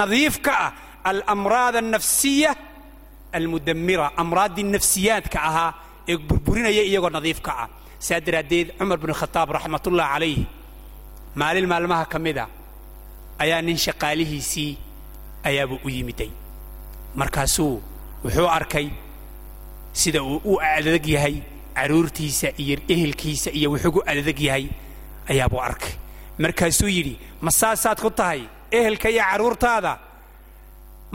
nadiif 0.00 0.36
ka 0.46 0.52
ah 0.66 0.70
alamraad 1.10 1.74
alnafsiya 1.82 2.50
almudammira 3.38 4.06
amraaddii 4.22 4.66
nafsiyaadka 4.74 5.38
ahaa 5.48 5.70
ee 6.10 6.16
burburinaya 6.28 6.82
iyagoo 6.90 7.10
nadiif 7.18 7.40
ka 7.46 7.52
ah. 7.64 7.68
Saa 8.06 8.20
daraaddeed 8.26 8.68
cumar 8.78 8.98
binu 9.02 9.14
khataab 9.20 9.48
raxmatullah 9.56 10.06
calayh 10.12 10.38
maalin 11.40 11.66
maalmaha 11.72 12.04
ka 12.12 12.18
mida 12.26 12.44
ayaa 13.42 13.60
nin 13.66 13.76
shaqaalihiisii 13.86 14.72
ayaabuu 15.48 15.80
u 15.84 15.88
yimiday. 15.96 16.30
Markaasuu 17.20 17.74
wuxuu 18.24 18.48
arkay 18.58 18.86
sida 20.00 20.20
uu 20.22 20.40
u 20.44 20.58
adag 20.76 21.06
yahay 21.14 21.36
carruurtiisa 21.76 22.48
iyo 22.62 22.76
ehelkiisa 22.94 23.50
iyo 23.58 23.68
wuxuugu 23.74 24.00
adag 24.10 24.38
yahay 24.48 24.64
ayaabuu 25.30 25.60
arkay. 25.68 25.92
Markaasuu 26.38 26.88
yidhi 26.96 27.14
ma 27.40 27.50
saasaad 27.50 27.98
ku 28.00 28.10
tahay? 28.10 28.40
Ehelka 28.70 29.08
iyo 29.10 29.22
carruurtaada 29.30 29.92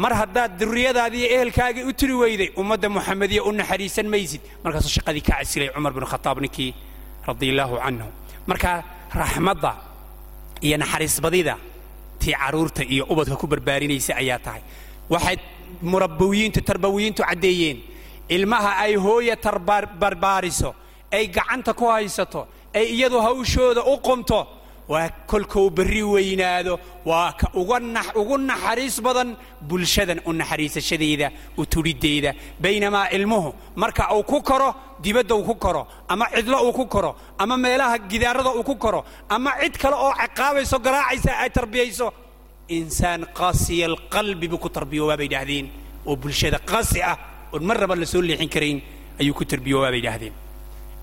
mar 0.04 0.14
haddaad 0.20 0.52
durriyadaadii 0.60 1.20
iyo 1.26 1.30
ehelkaagii 1.38 1.84
u 1.84 1.94
tiri 1.94 2.14
weyday 2.22 2.50
ummadda 2.58 2.90
muxamediya 2.90 3.44
u 3.44 3.52
naxariisan 3.52 4.08
maysid. 4.14 4.42
Markaasuu 4.64 4.90
shaqadii 4.98 5.22
ka 5.28 5.34
casilay 5.40 5.70
cumar 5.76 5.94
binu 5.96 6.06
khataab 6.12 6.38
ninkii 6.44 6.72
radia 7.28 7.52
allaahu 7.54 7.76
canhu. 7.84 8.08
Marka 8.50 8.72
raxmadda 9.22 9.72
iyo 10.66 10.78
naxariisbadida 10.78 11.56
tii 12.20 12.34
carruurta 12.42 12.84
iyo 12.84 13.04
ubadka 13.12 13.36
ku 13.42 13.48
barbaarinaysa 13.48 14.14
ayaa 14.22 14.40
tahay. 14.46 14.62
Waxay 15.10 15.38
murabbawiyiintu 15.82 16.60
tarbawiyiintu 16.70 17.22
caddeeyeen 17.24 17.78
ilmaha 18.36 18.72
ay 18.84 18.96
hooya 18.96 19.36
tarbarbaariso 19.36 20.70
ay 21.12 21.28
gacanta 21.28 21.74
ku 21.74 21.86
haysato 21.92 22.48
ay 22.74 22.86
iyadu 22.96 23.18
hawshooda 23.26 23.82
u 23.92 23.98
qumto 24.08 24.40
waa 24.88 25.10
kolkou 25.28 25.70
berri 25.70 26.04
weynaado. 26.04 26.80
Waa 27.06 27.32
ka 27.40 27.48
ugu 27.56 28.38
naxariis 28.38 29.00
badan 29.02 29.36
bulshadan 29.62 30.20
u 30.26 30.34
naxariisashadeeda 30.34 31.32
u 31.58 31.66
tudhiddeeda 31.66 32.34
baynamaa 32.60 33.08
ilmuhu 33.18 33.54
marka 33.76 34.04
uu 34.16 34.24
ku 34.24 34.42
koro 34.42 34.70
dibadda 35.04 35.36
uu 35.36 35.44
ku 35.44 35.56
koro 35.56 35.88
ama 36.10 36.26
cidlo 36.36 36.58
uu 36.68 36.74
ku 36.74 36.86
koro 36.88 37.16
ama 37.38 37.58
meelaha 37.58 37.98
gidaarada 38.12 38.52
uu 38.58 38.64
ku 38.64 38.76
koro 38.76 39.04
ama 39.30 39.52
cid 39.62 39.78
kale 39.78 39.96
oo 39.96 40.14
ciqaabayso 40.22 40.80
garaacaysa 40.80 41.32
ay 41.44 41.50
tarbiyayso 41.50 42.08
insaan 42.68 43.22
qaasiya 43.38 43.86
alqalbi 43.92 44.48
buu 44.48 44.58
ku 44.58 44.70
tarbiyoobaa 44.70 45.18
bay 45.18 45.28
idhaahdeen. 45.32 45.68
Oo 46.06 46.16
bulshada 46.16 46.60
qasi 46.60 47.02
ah 47.02 47.18
oon 47.54 47.64
mar 47.64 47.78
raba 47.78 47.96
la 47.96 48.06
soo 48.06 48.22
leexin 48.22 48.50
karayn 48.50 48.82
ayuu 49.20 49.34
ku 49.34 49.46
tarbiyoobaa 49.46 49.92
bay 49.92 50.00
idhaahdeen. 50.04 50.34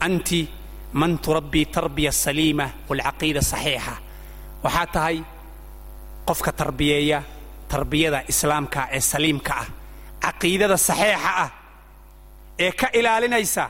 Anti 0.01 0.49
man 0.93 1.19
turabbii 1.19 1.67
tarbiya 1.75 2.13
saliima 2.13 2.67
walcaqiida 2.89 3.43
saxiixa. 3.53 3.95
Waxaa 4.65 4.87
tahay 4.95 5.17
qofka 6.29 6.53
tarbiyeeya 6.61 7.23
tarbiyada 7.69 8.21
islaamka 8.33 8.81
ee 8.97 9.01
saliimka 9.01 9.53
ah 9.63 9.67
caqiidada 10.25 10.77
saxiixa 10.89 11.31
ah 11.45 11.51
ee 12.65 12.73
ka 12.81 12.87
ilaalinaysa 12.99 13.65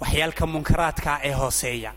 waxyaalka 0.00 0.44
munkaraadka 0.52 1.12
ee 1.28 1.32
hooseeya 1.40 1.90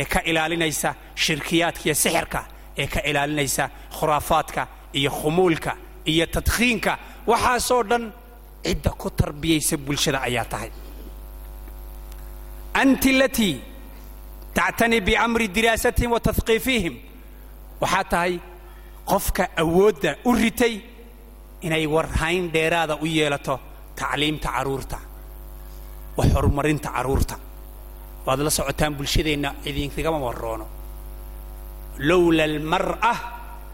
ee 0.00 0.04
ka 0.12 0.20
ilaalinaysa 0.30 0.90
shirkiyaadka 1.24 1.82
iyo 1.86 1.94
sixirka 1.94 2.40
ee 2.80 2.86
ka 2.92 3.00
ilaalinaysa 3.10 3.64
khuraafaadka 3.98 4.62
iyo 4.98 5.10
khumuulka 5.18 5.72
iyo 6.12 6.26
tadkhiinka 6.34 6.92
waxaasoo 7.30 7.82
dhan 7.90 8.04
cidda 8.66 8.90
ku 9.00 9.08
tarbiyaysa 9.20 9.76
bulshada 9.86 10.18
ayaa 10.28 10.44
tahay 10.52 10.70
tactani 14.58 14.98
biamri 15.08 15.46
diraasatihim 15.56 16.10
wa 16.16 16.20
tahqiifihim 16.28 16.94
waxaa 17.82 18.04
tahay 18.12 18.34
qofka 19.10 19.44
awoodda 19.62 20.10
u 20.28 20.32
ritay 20.42 20.74
inay 21.66 21.84
warhayn 21.94 22.44
dheeraada 22.54 22.94
u 23.04 23.06
yeelato 23.16 23.54
tacliimta 23.98 24.48
carruurta 24.56 24.98
wax 26.18 26.28
horumarinta 26.36 26.88
carruurta 26.96 27.36
waad 28.26 28.40
la 28.46 28.50
socotaan 28.58 28.92
bulshadeenna 28.98 29.48
idinkagama 29.68 30.18
warroono 30.26 30.66
lowla 32.08 32.42
almar'a 32.50 33.12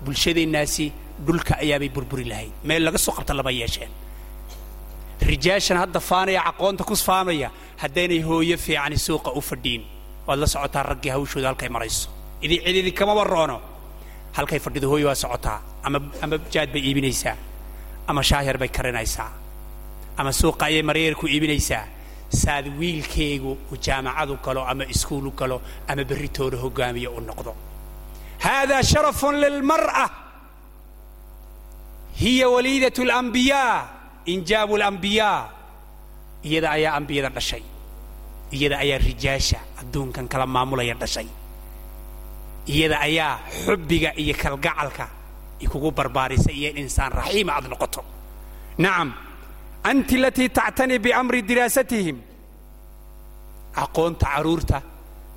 bulshadeennaasi 0.05 0.87
dhulka 1.27 1.53
ayaabay 1.65 1.89
burburi 1.97 2.25
lahayd 2.33 2.53
meel 2.69 2.83
laga 2.87 2.99
soo 3.05 3.13
qabta 3.19 3.33
lama 3.39 3.51
yeesheen 3.61 3.91
rijaashan 5.31 5.79
hadda 5.83 6.01
faanaya 6.11 6.41
caqoonta 6.49 6.83
ku 6.91 6.95
faanaya 7.09 7.49
haddaynay 7.83 8.21
hooyo 8.29 8.57
fiicani 8.65 8.99
suuqa 9.07 9.31
u 9.39 9.41
fadhiin 9.51 9.83
waad 10.27 10.39
la 10.43 10.47
socotaa 10.47 10.83
raggii 10.91 11.11
hawshooda 11.15 11.49
halkay 11.51 11.69
marayso. 11.69 12.09
Idin 12.45 12.61
cid 12.65 12.77
idinkama 12.77 13.15
warroono. 13.19 13.59
Halkay 14.37 14.59
fadhido 14.65 14.89
hooyo 14.89 15.07
waa 15.09 15.15
socotaa. 15.25 15.59
Ama 15.87 15.99
ama 16.23 16.37
jaad 16.53 16.69
bay 16.73 16.83
iibinaysaa. 16.89 17.37
Ama 18.07 18.23
shaahir 18.23 18.57
bay 18.59 18.69
karinaysaa. 18.69 19.31
Ama 20.17 20.31
suuqa 20.33 20.65
ayay 20.67 20.83
mareer 20.83 21.15
ku 21.15 21.27
iibinaysaa. 21.27 21.85
Saad 22.43 22.67
wiilkeegu 22.79 23.53
uu 23.73 23.77
jaamacadu 23.87 24.37
galo 24.45 24.63
ama 24.71 24.85
iskuulu 24.95 25.31
galo 25.31 25.61
ama 25.89 26.05
berritooda 26.05 26.57
hogaamiyo 26.57 27.11
u 27.19 27.21
noqdo. 27.21 27.53
Haadaa 28.45 28.83
sharafun 28.83 29.35
lilmar'a 29.41 30.07
hiya 32.21 32.49
waliidat 32.49 32.99
alambiyaa 32.99 33.89
injaabu 34.33 34.75
alambiyaa 34.77 35.49
iyada 36.49 36.71
ayaa 36.71 36.95
ambiyada 36.99 37.29
dhashay 37.37 37.63
iyada 38.57 38.77
ayaa 38.85 38.99
rijaasha 39.09 39.59
adduunkan 39.81 40.27
kala 40.33 40.47
maamulaya 40.55 40.95
dhashay. 41.03 41.27
Iyada 42.73 42.97
ayaa 43.09 43.33
xubbiga 43.65 44.11
iyo 44.23 44.35
kalgacalka 44.43 45.07
kugu 45.73 45.91
barbaarisay 45.99 46.55
iyo 46.61 46.71
in 46.71 46.77
insaan 46.85 47.13
raxiima 47.19 47.53
aad 47.57 47.67
noqoto. 47.73 48.01
Nacam 48.83 49.09
anti 49.91 50.15
alatii 50.21 50.49
tactani 50.59 50.97
biamri 51.05 51.41
diraasatihim. 51.49 52.19
Aqoonta 53.83 54.27
carruurta 54.35 54.79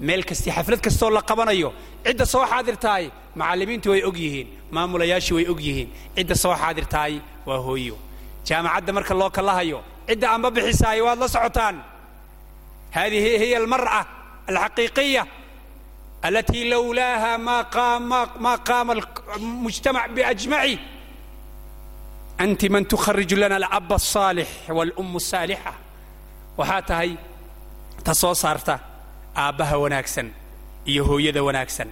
meel 0.07 0.24
kastii 0.29 0.51
xaflad 0.57 0.81
kastoo 0.86 1.10
la 1.15 1.22
qabanayo 1.29 1.69
cidda 2.05 2.25
soo 2.34 2.43
xaadirtahay 2.51 3.05
macallimiintu 3.39 3.88
way 3.91 4.01
og 4.10 4.17
yihiin 4.24 4.48
maamulayaashii 4.75 5.36
way 5.38 5.45
og 5.51 5.60
yihiin 5.67 5.89
cidda 6.15 6.36
soo 6.43 6.53
xaadirtahay 6.62 7.13
waa 7.48 7.60
hooyo. 7.67 7.95
Jaamacadda 8.48 8.91
marka 8.98 9.13
loo 9.19 9.29
kalahayo 9.38 9.79
cidda 10.07 10.27
amba 10.36 10.50
bixisaay 10.55 11.00
waad 11.05 11.19
la 11.24 11.27
socotaan 11.36 11.75
hadihi 12.95 13.39
hiya 13.39 13.58
almar'a 13.58 14.06
alxaqiiqiya 14.49 15.26
التي 16.25 16.69
لولاها 16.71 17.36
ما 17.36 17.63
قام 17.63 18.08
ما 18.43 18.54
قام 18.54 18.91
المجتمع 19.36 20.06
بأجمعه 20.06 20.78
أنت 22.41 22.65
من 22.65 22.89
تخرج 22.89 23.34
لنا 23.34 23.56
الأب 23.56 23.93
الصالح 23.93 24.49
والأم 24.69 25.17
الصالحة 25.17 25.75
وهاتهي 26.58 27.17
تصو 28.04 28.32
صارتا 28.32 28.80
آبها 29.36 29.76
وناكسن 29.76 30.30
إيهو 30.89 31.19
يدا 31.19 31.41
وناكسن 31.41 31.86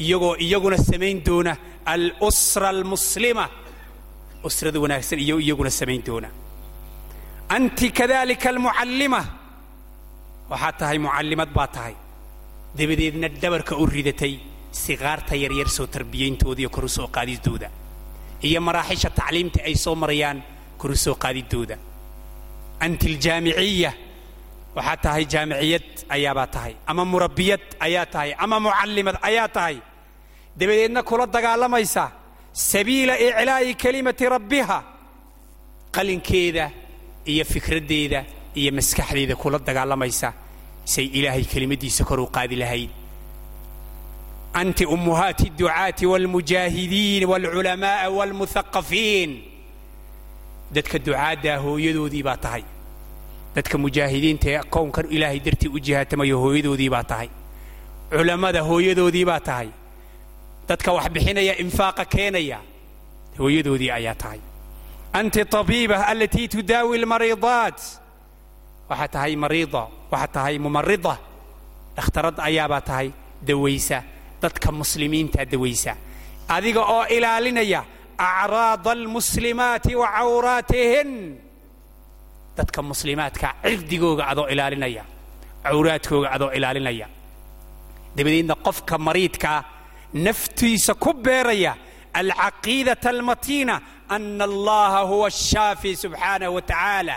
إيغو 0.00 0.34
إيغونا 0.34 0.76
السمين 0.76 1.22
دونه 1.22 1.56
الأسرة 1.88 2.70
المسلمة 2.70 3.48
أسرة 4.46 4.78
وناكسن 4.78 5.18
إيغو 5.18 5.38
إيغونا 5.38 5.66
السمين 5.66 6.02
دونه 6.02 6.30
أنت 7.50 7.84
waxaad 10.51 10.75
tahay 10.79 10.97
mucallimad 11.05 11.49
baa 11.57 11.67
tahay. 11.75 11.95
Dabadeedna 12.77 13.27
dhabarka 13.41 13.73
u 13.81 13.85
ridatay 13.85 14.33
siqaarta 14.83 15.33
yaryar 15.43 15.69
soo 15.77 15.87
tarbiyayntoodaiyo 15.87 16.69
koru 16.75 16.87
soo 16.97 17.07
qaadidooda. 17.15 17.69
Iyo 18.47 18.59
maraaxisha 18.67 19.09
tacliimta 19.09 19.59
ay 19.67 19.75
soo 19.75 19.95
marayaan 19.95 20.39
koru 20.81 20.95
soo 20.95 21.15
qaadidooda. 21.23 21.75
Antiljaamiciya 22.85 23.91
waxaad 24.75 24.99
tahay 25.03 25.25
jaamiciyad 25.33 25.85
ayaabaa 26.15 26.47
tahay. 26.55 26.73
Ama 26.87 27.03
murabbiyad 27.05 27.63
ayaa 27.79 28.05
tahay. 28.05 28.31
Ama 28.43 28.59
mucallimad 28.59 29.17
ayaa 29.21 29.47
tahay. 29.47 29.77
Dabadeedna 30.59 31.03
kula 31.03 31.25
dagaalamaysa. 31.35 32.11
Sabiila 32.53 33.13
iclaa'i 33.27 33.73
kelimati 33.75 34.25
rabbiha 34.35 34.77
qalinkeeda 35.95 36.65
iyo 37.31 37.43
fikraddeeda 37.45 38.23
iyo 38.55 38.71
maskaxdeeda 38.71 39.35
kula 39.35 39.59
dagaalamaysa 39.59 40.33
say 40.85 41.05
ilaahay 41.05 41.43
kelimadiisa 41.45 42.03
kor 42.05 42.19
u 42.19 42.27
qaadi 42.27 42.55
lahayd. 42.55 42.89
Anti 44.53 44.85
ummuhaati 44.85 45.47
adducaati 45.51 46.05
waalmujaahidiin 46.11 47.23
waalculamaa'a 47.31 48.09
waalmuthaqafiin. 48.17 49.31
Dadka 50.73 50.97
ducaaddaa 50.99 51.57
hooyadoodii 51.65 52.23
baa 52.23 52.37
tahay. 52.37 52.63
Dadka 53.55 53.77
mujaahidiinta 53.77 54.49
ee 54.49 54.61
kownkan 54.75 55.05
ilaahay 55.15 55.39
dartii 55.45 55.69
u 55.69 55.79
jihaatamayo 55.79 56.37
hooyadoodii 56.43 56.89
baa 56.89 57.03
tahay. 57.03 57.29
Culammada 58.09 58.61
hooyadoodii 58.69 59.25
baa 59.25 59.39
tahay. 59.39 59.69
Dadka 60.69 60.91
wax 60.93 61.09
bixinaya 61.13 61.53
infaaqa 61.63 62.05
keenaya 62.05 62.59
hooyadoodii 63.39 63.91
ayaa 63.91 64.15
tahay. 64.15 64.39
Anti 65.13 65.45
tabiiba 65.45 66.07
alatii 66.07 66.47
tudaawi 66.47 66.97
almariidaat 66.97 67.79
waxaa 68.89 69.07
tahay 69.15 69.33
mariida 69.43 69.83
waxaa 70.11 70.27
tahay 70.35 70.55
mumarida. 70.65 71.15
Dhakhtarad 71.97 72.37
ayaabaa 72.47 72.81
tahay 72.89 73.07
dawaysa 73.47 73.97
dadka 74.41 74.71
muslimiinta 74.71 75.45
dawaysa 75.53 75.93
adiga 76.55 76.81
oo 76.93 77.05
ilaalinaya 77.15 77.81
acraada 78.17 78.91
almuslimaati 78.91 79.95
wa 80.01 80.07
cawraatihin. 80.17 81.09
Dadka 82.57 82.79
muslimaadka 82.89 83.47
cirdigooga 83.63 84.23
adoo 84.31 84.47
ilaalinaya 84.53 85.03
cawraadkooga 85.63 86.27
adoo 86.35 86.51
ilaalinaya. 86.57 87.07
Dabadeedna 88.15 88.55
qofka 88.65 88.95
mariidkaa 89.07 89.59
naftiisa 90.25 90.93
ku 91.03 91.13
beeraya 91.13 91.73
alcaqiidata 92.13 93.09
almatiina 93.09 93.75
ana 94.15 94.43
allaha 94.49 95.01
huwa 95.11 95.27
ashaafi 95.27 95.95
subxaanahu 95.95 96.55
wa 96.55 96.61
tacaala 96.61 97.15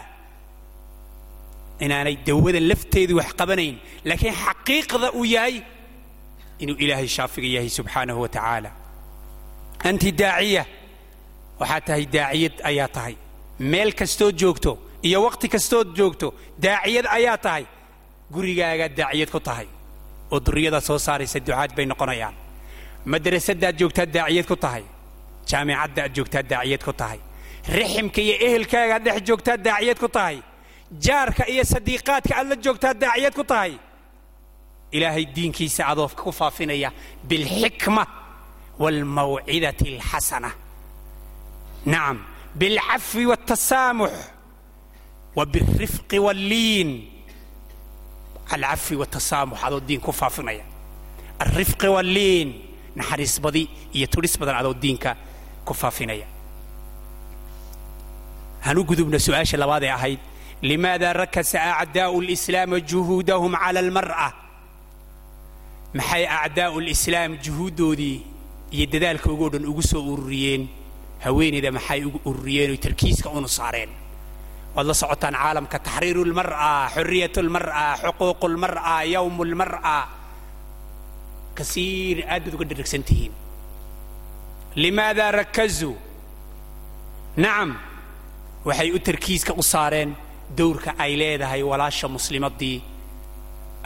inaanay 1.81 2.17
dawadan 2.27 2.65
lafteedu 2.71 3.17
wax 3.21 3.31
qabanayn 3.41 3.77
laakiin 4.05 4.35
xaqiiqda 4.45 5.09
uu 5.19 5.25
yahay 5.25 5.57
inuu 6.63 6.77
ilaahay 6.85 7.09
shaafiga 7.17 7.49
yahay 7.57 7.69
subxaanahu 7.79 8.21
wa 8.25 8.29
tacaala. 8.29 8.71
Anti 9.89 10.11
daaciya 10.13 10.65
waxaa 11.61 11.81
tahay 11.87 12.05
daaciyad 12.07 12.55
ayaa 12.71 12.89
tahay. 12.97 13.15
Meel 13.59 13.93
kastood 14.01 14.35
joogto 14.43 14.73
iyo 15.03 15.19
waqti 15.27 15.49
kastood 15.55 15.89
joogto 15.99 16.29
daaciyad 16.59 17.07
ayaa 17.19 17.37
tahay. 17.47 17.65
Gurigaagaad 18.35 18.95
daaciyad 19.01 19.31
ku 19.31 19.41
tahay. 19.41 19.67
Oo 20.33 20.41
duriyadaad 20.47 20.83
soo 20.89 20.99
saaraysa 20.99 21.41
ducaad 21.41 21.75
bay 21.77 21.87
noqonayaan. 21.87 22.35
Madrasadaad 23.13 23.77
joogtaad 23.81 24.11
daaciyad 24.17 24.47
ku 24.47 24.57
tahay. 24.57 24.85
Jaamicadda 25.51 26.03
aad 26.05 26.15
joogtaad 26.17 26.47
daaciyad 26.53 26.83
ku 26.85 26.93
tahay. 26.93 27.19
Riximka 27.77 28.21
iyo 28.23 28.35
ehelkaagaad 28.47 29.03
dhex 29.07 29.23
joogtaad 29.29 29.61
daaciyad 29.67 29.99
ku 29.99 30.09
tahay 30.09 30.39
jaarka 31.01 31.49
iyo 31.49 31.65
sadiiqaadka 31.65 32.37
aad 32.37 32.49
la 32.49 32.57
joogtaad 32.57 32.99
daaciyad 32.99 33.35
ku 33.35 33.45
tahay. 33.45 33.79
Ilaahay 34.93 35.25
diinkiisa 35.27 35.87
adoo 35.89 36.09
ku 36.09 36.33
faafinaya 36.33 36.93
bilxikma 37.29 38.07
waalmawcidati 38.79 39.97
alxasana. 39.97 40.51
Nacam 41.87 42.19
bilcafwi 42.55 43.27
waaltasaamux 43.27 44.13
wa 45.37 45.47
bilrifqi 45.47 46.19
waalliin 46.19 46.91
alcafwi 48.51 48.97
waaltasaamux 48.97 49.59
adoo 49.65 49.81
diin 49.81 50.01
ku 50.01 50.13
faafinaya. 50.13 50.65
Alrifqi 51.39 51.89
waalliin 51.89 52.49
naxariis 52.97 53.41
badi 53.41 53.71
iyo 53.95 54.07
tudhis 54.07 54.39
badan 54.39 54.57
adoo 54.57 54.75
diinka 54.75 55.17
ku 55.65 55.75
faafinaya. 55.75 56.27
Hanu 58.61 58.85
gudubna 58.85 59.19
su'aasha 59.19 59.57
labaad 59.57 59.83
ee 59.85 59.91
ahayd 59.91 60.21
limaada 60.62 61.12
rakasa 61.12 61.59
acdaa'u 61.83 62.20
lislaama 62.29 62.79
juhuudahum 62.90 63.53
cala 63.62 63.81
almar'a 63.85 64.29
maxay 65.98 66.25
acdaa'u 66.27 66.79
lislaam 66.88 67.33
juhuuddoodii 67.44 68.18
iyo 68.77 68.87
dadaalkoogoo 68.92 69.51
dhan 69.55 69.64
ugu 69.70 69.83
soo 69.90 70.03
ururiyeen 70.12 70.62
haweenayda 71.25 71.70
maxay 71.77 72.01
ugu 72.09 72.18
ururiyeen 72.31 72.70
oy 72.75 72.79
tarkiiska 72.87 73.29
unu 73.38 73.48
saareen 73.59 73.90
waad 74.75 74.87
la 74.90 74.94
socotaan 75.03 75.35
caalamka 75.42 75.79
taxriiru 75.87 76.22
lmar'a 76.31 76.70
xorriyat 76.94 77.37
lmar'a 77.48 77.85
xuquuqu 78.03 78.46
lmar'a 78.55 78.94
yowm 79.14 79.37
lmar'a 79.53 79.96
kasiir 81.59 82.18
aad 82.33 82.42
baad 82.44 82.55
uga 82.57 82.64
dharagsan 82.70 83.03
tihiin 83.09 83.33
limaada 84.83 85.25
rakazuu 85.40 85.96
nacam 87.42 87.70
waxay 88.68 88.88
u 88.96 88.98
tarkiiska 89.09 89.53
u 89.61 89.62
saareen 89.72 90.11
dowrka 90.59 90.91
ay 90.99 91.12
leedahay 91.17 91.62
walaasha 91.71 92.09
muslimaddii 92.09 92.83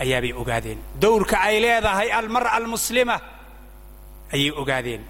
ayaabay 0.02 0.32
ogaadeen. 0.42 0.78
Dowrka 1.00 1.36
ay 1.48 1.56
leedahay 1.64 2.08
almar'a 2.20 2.50
almuslima 2.58 3.16
ayay 4.34 4.50
ogaadeen. 4.62 5.02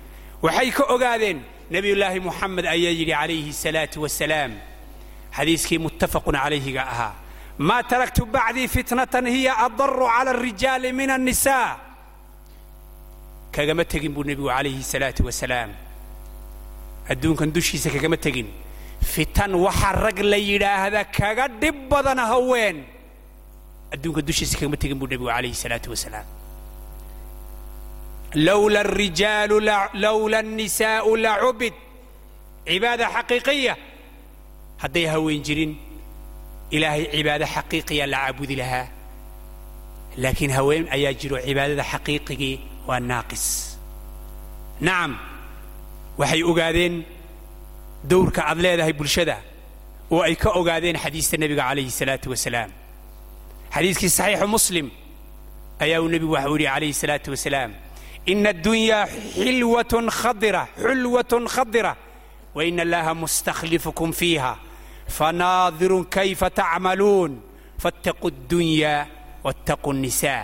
Waxay 0.43 0.71
ka 0.77 0.85
ogaadeen 0.95 1.39
nebiyullaahi 1.71 2.21
muxamed 2.21 2.65
ayaa 2.75 2.93
yidhi 3.01 3.13
calayhi 3.21 3.53
salaatu 3.53 4.03
wasalaam 4.05 4.53
xadiiskii 5.37 5.79
muttafaqun 5.87 6.37
calayhiga 6.43 6.83
ahaa 6.93 7.15
maa 7.69 7.83
taraktu 7.83 8.23
bacdii 8.35 8.69
fitnatan 8.69 9.27
hiya 9.27 9.53
adaru 9.67 10.07
cala 10.15 10.31
alrijaali 10.37 10.93
min 10.93 11.11
annisaa 11.17 11.71
kagama 13.55 13.85
tegin 13.93 14.13
buu 14.15 14.25
nebigu 14.29 14.49
calayhi 14.49 14.83
salaatu 14.93 15.25
wasalaam. 15.29 15.71
Adduunkan 17.13 17.51
dushiisa 17.57 17.89
kagama 17.95 18.17
tegin 18.17 18.49
fitan 19.13 19.53
waxa 19.65 19.91
rag 20.05 20.19
la 20.33 20.39
yidhaahda 20.51 21.01
kaga 21.17 21.45
dhib 21.61 21.77
badan 21.91 22.19
haween. 22.31 22.77
Adduunka 23.95 24.21
dushiisa 24.27 24.55
kagama 24.59 24.77
tegin 24.83 24.99
buu 25.01 25.09
nebigu 25.11 25.31
calayhi 25.31 25.55
salaatu 25.65 25.89
wasalaam. 25.95 26.27
Lowla 28.47 28.81
alrijaalu 28.87 29.57
lowla 30.05 30.39
annisaa'u 30.45 31.11
lacubid 31.25 31.75
cibaada 32.67 33.07
xaqiiqiya. 33.15 33.75
Hadday 34.83 35.07
haween 35.15 35.41
jirin 35.47 35.73
ilaahay 36.77 37.05
cibaado 37.15 37.47
xaqiiqiya 37.55 38.05
la 38.13 38.19
caabudi 38.25 38.57
lahaa. 38.63 38.87
Laakiin 40.23 40.51
haween 40.59 40.85
ayaa 40.97 41.15
jiro 41.21 41.37
cibaadada 41.47 41.85
xaqiiqigii 41.93 42.57
waa 42.89 43.01
naaqis. 43.11 43.45
Nacam 44.87 45.13
waxay 46.21 46.43
ogaadeen 46.51 46.95
dowrka 48.10 48.42
aad 48.50 48.58
leedahay 48.66 48.94
bulshada 48.94 49.38
oo 50.12 50.22
ay 50.28 50.36
ka 50.36 50.50
ogaadeen 50.60 50.98
xadiista 51.04 51.38
nebiga 51.38 51.64
calayhi 51.70 51.92
salaatu 52.00 52.30
wasalaam 52.34 52.72
xadiiskii 53.76 54.10
saxiixu 54.18 54.48
muslim 54.48 54.88
ayaa 55.84 56.02
uu 56.04 56.10
nebigu 56.14 56.34
waxa 56.36 56.50
u 56.50 56.58
yidhi 56.58 56.68
calayhi 56.74 56.94
salaatu 57.04 57.30
wasalaam 57.36 57.72
ina 58.32 58.50
addunyaa 58.56 59.04
xilwatun 59.36 60.06
khadira 60.20 60.64
xulwatun 60.84 61.44
khadira 61.56 61.94
waina 62.58 62.82
allaha 62.86 63.12
mustakhlifukum 63.24 64.10
fiiha 64.20 64.52
fanaadirun 65.18 66.04
kayfa 66.16 66.50
tacmaluun 66.60 67.32
faataquu 67.84 68.28
addunya 68.34 68.94
waataquu 69.46 69.90
الnisa 69.96 70.36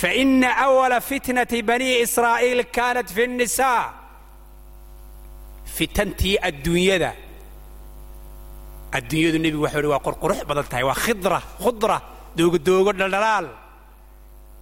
faina 0.00 0.48
awala 0.66 0.98
fitnati 1.08 1.58
bani 1.68 1.88
israa'iil 2.04 2.62
kaanat 2.76 3.08
fi 3.16 3.22
الnisa 3.28 3.70
fitantii 5.77 6.35
adduunyada. 6.49 7.11
Adduunyadu 8.97 9.37
nebigu 9.43 9.63
waxa 9.65 9.79
uhi 9.79 9.91
waa 9.93 10.05
qurqurux 10.07 10.39
badan 10.49 10.65
tahay 10.71 10.83
waa 10.89 10.97
khidra 11.05 11.39
khudra 11.63 11.97
doogodoogo 12.37 12.91
dhaldhalaal. 12.99 13.47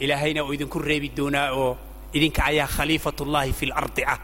Ilaahayna 0.03 0.43
uu 0.45 0.53
idinku 0.53 0.79
reebi 0.89 1.09
doonaa 1.17 1.47
oo 1.61 1.77
idinka 2.17 2.41
ayaa 2.51 2.67
khaliifat 2.75 3.17
ullahi 3.25 3.53
fi 3.59 3.65
lardi 3.71 4.03
ah. 4.13 4.19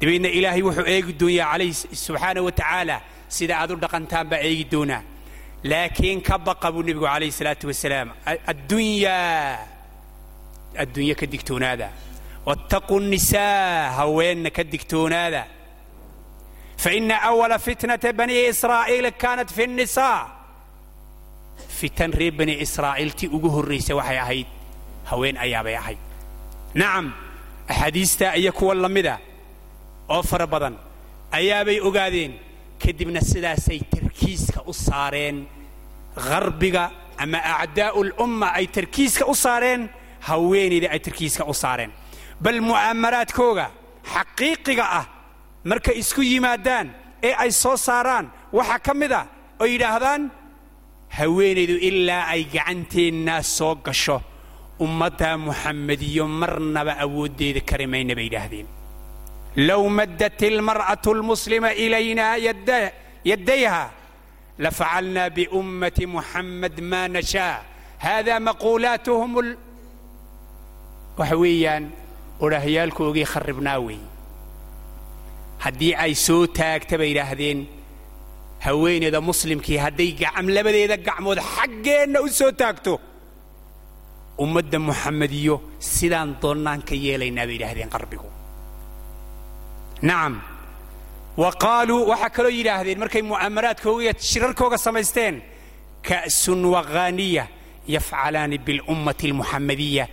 Dabeedna 0.00 0.28
ilaahay 0.38 0.62
wuxuu 0.68 0.86
eegi 0.94 1.12
doonyaa 1.20 1.48
calayhi 1.52 1.74
subxaana 2.04 2.40
wa 2.46 2.52
tacaala 2.60 2.96
sida 3.36 3.54
aad 3.60 3.70
u 3.72 3.76
dhaqantaan 3.84 4.26
baa 4.30 4.40
eegi 4.48 4.64
doonaa. 4.72 5.02
Laakiin 5.70 6.20
ka 6.28 6.38
baqa 6.38 6.72
buu 6.72 6.82
nebigu 6.82 7.06
calayhi 7.06 7.32
salaatu 7.40 7.64
wasalaam 7.70 8.08
addunyaa 8.52 9.58
adduunye 10.82 11.14
ka 11.20 11.26
digtoonaada. 11.26 11.88
Wattaquu 12.48 13.00
nisaa 13.00 13.90
haweenna 13.98 14.50
ka 14.50 14.62
digtoonaada 14.72 15.42
faina 16.76 17.16
awala 17.28 17.58
fitnata 17.58 18.12
bani 18.12 18.34
israa'iil 18.50 19.10
kaanat 19.22 19.50
fi 19.56 19.66
nnisaa 19.66 20.20
fitan 21.78 22.12
reer 22.18 22.32
bani 22.38 22.54
israa'iil 22.64 23.12
tii 23.18 23.28
ugu 23.36 23.48
horraysa 23.56 23.94
waxay 23.98 24.18
ahayd 24.24 24.46
haween 25.10 25.36
ayaabay 25.44 25.76
ahayd 25.76 25.98
nacam 26.74 27.06
axaadiista 27.68 28.36
iyo 28.36 28.52
kuwa 28.52 28.74
la 28.74 28.88
mida 28.88 29.18
oo 30.08 30.22
fara 30.22 30.46
badan 30.46 30.74
ayaabay 31.32 31.80
ogaadeen 31.80 32.32
kadibna 32.82 33.20
sidaasay 33.20 33.80
tarkiiska 33.94 34.60
u 34.66 34.72
saareen 34.74 35.46
gharbiga 36.28 36.90
ama 37.18 37.38
acdaa'u 37.62 38.00
lumma 38.04 38.46
ay 38.58 38.66
tarkiiska 38.66 39.24
u 39.26 39.34
saareen 39.34 39.88
haweenayda 40.28 40.88
ay 40.94 40.98
tarkiiska 41.06 41.44
u 41.44 41.54
saareen 41.54 41.90
bal 42.40 42.60
mu'aamaraadkooga 42.60 43.66
xaqiiqiga 44.14 44.84
ah 45.00 45.04
markay 45.70 45.96
isku 46.02 46.22
yimaadaan 46.30 46.86
ee 47.28 47.34
ay 47.44 47.50
soo 47.62 47.76
saaraan 47.86 48.26
waxaa 48.56 48.78
ka 48.86 48.92
mid 49.00 49.12
a 49.12 49.22
oo 49.62 49.66
yidhaahdaan 49.72 50.22
haweenaydu 51.18 51.76
ilaa 51.88 52.24
ay 52.34 52.42
gacanteennaa 52.54 53.42
soo 53.56 53.74
gasho 53.86 54.18
ummadda 54.84 55.30
muxamediyo 55.46 56.24
marnaba 56.40 56.92
awooddeeda 57.04 57.60
kari 57.68 57.86
mayna 57.92 58.14
bay 58.18 58.26
yidhaahdeen. 58.28 58.66
Low 59.68 59.82
maddat 59.98 60.40
ilmar'atu 60.48 61.08
almuslima 61.16 61.70
ilayna 61.84 62.24
yaddayha 63.30 63.82
lafacalna 64.64 65.22
biummati 65.36 66.04
muxamed 66.14 66.76
maa 66.90 67.08
nashaa 67.16 67.56
hada 68.04 68.34
maquulaatuhum 68.48 69.32
waxa 71.18 71.36
weeyaan 71.42 71.84
odhahyaalkoogii 72.44 73.26
kharribnaa 73.32 73.78
weey 73.86 74.02
haddii 75.64 75.92
ay 76.04 76.12
soo 76.26 76.42
taagta 76.58 76.94
bay 77.00 77.08
yidhaahdeen. 77.12 77.60
Haweeneyda 78.66 79.20
muslimkii 79.30 79.78
hadday 79.84 80.10
gacam 80.20 80.46
labadeeda 80.56 80.96
gacmood 81.06 81.38
xaggeenna 81.54 82.18
u 82.26 82.28
soo 82.38 82.52
taagto. 82.60 82.94
Ummadda 84.44 84.78
muxamediyo 84.88 85.54
sidaan 85.94 86.30
doonnaan 86.42 86.80
ka 86.88 86.94
yeelaynaa 87.04 87.46
bay 87.48 87.54
yidhaahdeen 87.58 87.90
qarbigu. 87.94 88.28
Nacam 90.08 90.34
wa 91.42 91.50
qaaluu 91.64 92.02
waxaa 92.10 92.30
kaloo 92.36 92.52
yidhaahdeen 92.58 92.98
markay 93.02 93.22
mu'aamaraadkooga 93.30 94.02
iyo 94.04 94.12
shirarkooga 94.30 94.78
samaysteen 94.86 95.34
ka'sun 96.08 96.60
waghaaniya 96.74 97.44
yafcalaani 97.94 98.58
biاlummati 98.66 99.24
almuxamadiya 99.30 100.04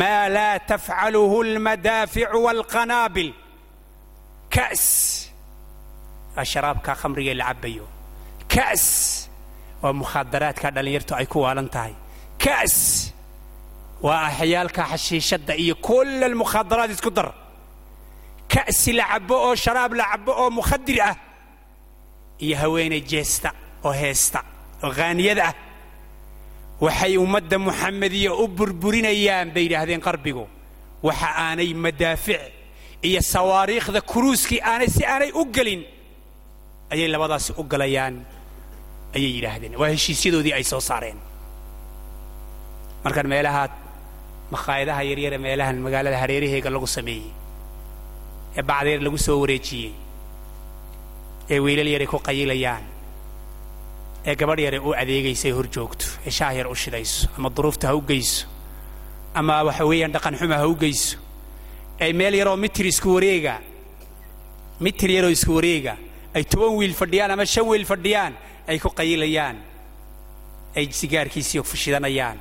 maa 0.00 0.24
laa 0.36 0.58
tafcaluhu 0.70 1.36
almadaaficu 1.46 2.38
waalqanaabil 2.46 3.30
ka's 4.54 4.84
waa 6.36 6.44
sharaabkaa 6.52 6.94
khamriga 7.00 7.34
la 7.40 7.44
cabbayo. 7.50 7.86
Ka's 8.54 8.84
waa 9.82 9.92
mukhaadaraadka 10.00 10.68
dhallinyartu 10.74 11.12
ay 11.20 11.26
ku 11.32 11.38
waalan 11.44 11.68
tahay. 11.74 11.94
Ka's 12.44 12.76
waa 14.02 14.26
axyaalka 14.28 14.82
xashiishadda 14.92 15.54
iyo 15.64 15.74
kulla 15.86 16.26
almukhaadaraat 16.30 16.90
isku 16.96 17.10
dar. 17.10 17.28
Ka'si 18.52 18.92
la 18.98 19.04
cabbo 19.12 19.34
oo 19.46 19.54
sharaab 19.54 19.92
la 19.94 20.04
cabbo 20.12 20.32
oo 20.42 20.50
mukhadir 20.50 20.98
ah. 21.10 21.16
Iyo 22.44 22.56
haweenay 22.62 23.00
jeesta 23.10 23.50
oo 23.84 23.92
heesta 23.92 24.40
oo 24.82 24.90
haaniyada 24.98 25.44
ah. 25.50 25.54
Waxay 26.80 27.14
ummadda 27.24 27.56
muxamediya 27.58 28.30
u 28.34 28.48
burburinayaan 28.48 29.48
bay 29.54 29.64
yidhaahdeen 29.68 30.00
qarbigu. 30.06 30.44
Waxa 31.06 31.28
aanay 31.44 31.70
madaafic 31.84 32.40
iyo 33.08 33.20
sawaariikhda 33.34 34.00
kuruuskii 34.00 34.60
aanay 34.70 34.88
si 34.96 35.02
aanay 35.12 35.30
u 35.40 35.44
gelin 35.56 35.82
ayay 36.92 37.08
labadaasi 37.14 37.52
u 37.60 37.62
galayaan 37.72 38.14
ayay 39.16 39.30
yidhaahdeen. 39.36 39.74
Waa 39.80 39.88
heshiisyadoodii 39.94 40.52
ay 40.58 40.64
soo 40.64 40.80
saareen. 40.80 41.18
Markaan 43.04 43.28
meelaha 43.32 43.62
makhaayadaha 44.52 45.02
yaryare 45.10 45.38
meelahan 45.38 45.76
magaalada 45.86 46.18
hareeraheega 46.22 46.70
lagu 46.74 46.86
sameeyey 46.96 47.30
ee 48.58 48.62
bacdeer 48.70 49.00
lagu 49.06 49.18
soo 49.26 49.36
wareejiyey 49.42 49.92
ee 51.52 51.58
wiilal 51.64 51.86
yaray 51.94 52.06
ku 52.12 52.18
qayilayaan 52.28 52.84
ee 54.28 54.34
gabadh 54.40 54.60
yare 54.66 54.78
u 54.78 54.90
adeegaysay 55.02 55.52
hor 55.56 55.66
joogto 55.74 56.06
ee 56.26 56.30
shaah 56.38 56.52
yar 56.58 56.66
u 56.66 56.74
shidayso 56.82 57.28
ama 57.38 57.48
duruufta 57.56 57.88
ha 57.88 57.94
u 57.94 58.02
geyso 58.10 58.46
ama 59.34 59.62
waxa 59.68 59.84
weeyaan 59.90 60.12
dhaqan 60.16 60.34
xuma 60.40 60.56
ha 60.60 60.66
u 60.66 60.74
geyso 60.82 61.16
ee 62.00 62.12
meel 62.12 62.34
yaroo 62.34 62.56
mitir 62.56 62.86
isku 62.86 63.08
wareega. 63.14 63.54
Mitir 64.80 65.10
yaroo 65.10 65.30
isku 65.30 65.52
wareega. 65.58 65.96
Ay 66.34 66.44
toban 66.44 66.76
wiil 66.78 66.94
fadhiyaan 66.94 67.30
ama 67.34 67.44
shan 67.46 67.66
wiil 67.70 67.84
fadhiyaan 67.84 68.32
ay 68.68 68.78
ku 68.78 68.88
qayilayaan 68.98 69.56
ay 70.76 70.86
sigaarkiisii 71.00 71.62
fashidanayaan 71.62 72.38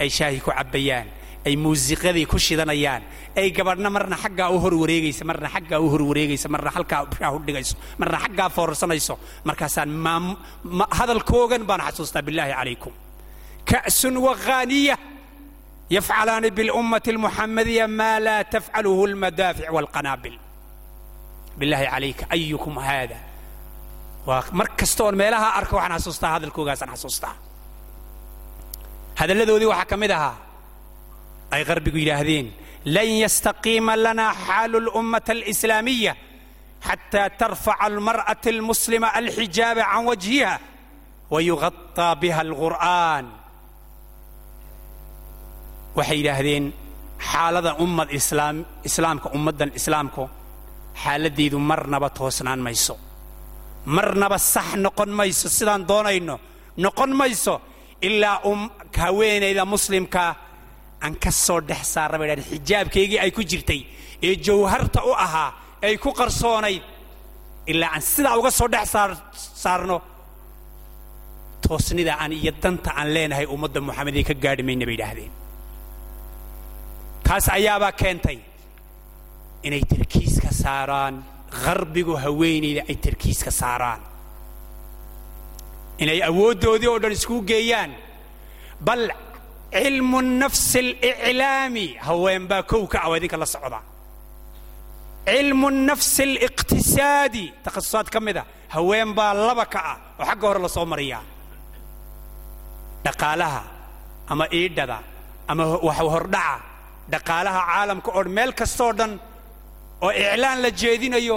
ay 0.00 0.08
shaahi 0.10 0.40
ku 0.40 0.50
cabbayaan. 0.50 1.06
Ay 1.46 1.56
muusiqadii 1.56 2.26
ku 2.26 2.38
shidanayaan. 2.38 3.02
Ay 3.36 3.50
gabadhna 3.50 3.90
marna 3.90 4.16
xaggaa 4.16 4.50
u 4.54 4.58
hor 4.62 4.74
wareegaysa 4.74 5.24
marna 5.24 5.48
xaggaa 5.48 5.80
u 5.80 5.88
hor 5.90 6.02
wareegaysa 6.02 6.48
marna 6.48 6.70
halkaa 6.70 7.06
shaah 7.18 7.34
u 7.34 7.38
dhigayso 7.46 7.74
marna 7.98 8.18
xaggaa 8.24 8.48
foorsanayso. 8.56 9.18
Markaasaan 9.44 9.88
maam 9.88 10.36
hadalkoogan 10.98 11.64
baan 11.66 11.80
xasuustaa 11.86 12.22
bilaahi 12.22 12.52
calaykum. 12.58 12.92
Ka'sun 13.64 14.16
waghaaniya 14.26 14.96
maa 17.88 18.18
laa 18.26 18.44
tafcaluhu 18.44 19.02
almadaafic 19.06 19.66
walqanaabil 19.76 20.36
bilaahi 21.58 21.86
calayka 21.92 22.24
ayukum 22.30 22.74
haada 22.86 23.16
waa 24.26 24.44
mar 24.58 24.68
kasta 24.78 25.04
oon 25.04 25.16
meelaha 25.16 25.48
arka 25.58 25.76
waxaan 25.76 25.98
xasuustaa 25.98 26.30
hadalkoogaasaan 26.36 26.90
xasuustaa 26.94 27.34
hadalladoodii 29.20 29.66
waxaa 29.72 29.84
ka 29.90 29.96
mid 30.02 30.10
ahaa 30.10 30.36
ay 31.54 31.62
qarbigu 31.68 31.98
yidhaahdeen 32.02 32.46
lan 32.94 33.08
yastaqiima 33.24 33.94
lana 34.04 34.26
xaalu 34.46 34.76
اlummata 34.82 35.32
alislaamiya 35.36 36.12
xataa 36.88 37.28
tarfaca 37.40 37.80
almar'ata 37.86 38.48
almuslima 38.54 39.08
alxijaaba 39.20 39.82
can 39.92 40.04
wajhiha 40.10 40.52
wayugaطaa 41.32 42.14
biha 42.22 42.40
alqur'an 42.46 43.24
waxay 45.96 46.16
yidhaahdeen 46.20 46.64
xaalada 47.30 47.70
ummad 47.84 48.08
islaam 48.18 48.56
islaamka 48.88 49.26
ummaddan 49.36 49.70
islaamku 49.78 50.22
xaaladdeedu 51.02 51.56
marnaba 51.70 52.08
toosnaan 52.18 52.60
mayso. 52.66 52.94
Marnaba 53.96 54.38
sax 54.52 54.68
noqon 54.84 55.10
mayso 55.20 55.46
sidaan 55.58 55.82
doonayno 55.90 56.34
noqon 56.84 57.10
mayso 57.20 57.54
ilaa 58.08 58.36
um 58.50 58.60
haweenayda 59.02 59.64
muslimkaa 59.74 60.30
aan 61.04 61.14
ka 61.22 61.30
soo 61.44 61.60
dhex 61.68 61.82
saarna 61.94 62.16
bay 62.20 62.28
dhahdeen 62.30 62.48
xijaabkaygii 62.52 63.18
ay 63.24 63.30
ku 63.36 63.42
jirtay 63.50 63.80
ee 64.26 64.34
jawharta 64.46 65.00
u 65.10 65.12
ahaa 65.24 65.50
ay 65.86 65.94
ku 66.04 66.10
qarsoonayd 66.18 66.82
ilaa 67.72 67.90
aan 67.94 68.02
sidaa 68.12 68.34
uga 68.40 68.50
soo 68.58 68.68
dhex 68.74 68.86
saar 68.94 69.10
saarno 69.62 69.96
toosnida 71.64 72.12
aan 72.22 72.32
iyo 72.38 72.52
danta 72.62 72.90
aan 73.00 73.08
leenahay 73.14 73.46
ummadda 73.54 73.78
moxamedee 73.88 74.24
ka 74.28 74.34
gaadhi 74.44 74.62
mayna 74.68 74.84
bay 74.88 74.94
yidhaahdeen 74.96 75.30
taas 77.32 77.48
ayaabaa 77.48 77.92
keentay 78.00 78.38
inay 79.66 79.80
tarkiiska 79.88 80.50
saaraan 80.62 81.14
qarbigu 81.64 82.12
haweenayda 82.24 82.82
ay 82.90 82.96
tarkiiska 83.04 83.48
saaraan. 83.60 84.00
Inay 86.02 86.20
awooddoodii 86.28 86.88
oo 86.92 86.98
dhan 87.02 87.12
iskugu 87.16 87.42
geeyaan 87.50 87.92
bal 88.86 89.08
cilmu 89.72 90.20
nafsi 90.40 90.78
aliclaami 91.00 91.86
haween 92.06 92.44
baa 92.50 92.62
kow 92.70 92.84
ka 92.92 92.98
ah 93.04 93.08
waa 93.10 93.16
idinka 93.20 93.38
la 93.42 93.46
socda. 93.54 93.80
Cilmu 95.24 95.68
nafsi 95.88 96.22
aliqtisaadi 96.28 97.44
takhasusaad 97.64 98.08
ka 98.12 98.20
mid 98.20 98.36
a 98.36 98.44
haween 98.76 99.10
baa 99.18 99.32
laba 99.46 99.64
ka 99.74 99.80
ah 99.92 99.96
oo 100.20 100.24
xagga 100.28 100.46
hore 100.48 100.60
la 100.60 100.68
soo 100.68 100.84
mariyaa. 100.92 101.22
Dhaqaalaha 103.04 103.62
ama 104.28 104.44
iidhada 104.52 104.98
ama 105.48 105.64
hordhaca 106.12 106.71
dhaqaalaha 107.12 107.60
caalamka 107.70 108.08
oo 108.18 108.24
meel 108.36 108.52
kastoo 108.60 108.92
dhan 108.98 109.12
oo 110.04 110.10
iclaan 110.22 110.58
la 110.64 110.70
jeedinayo 110.82 111.36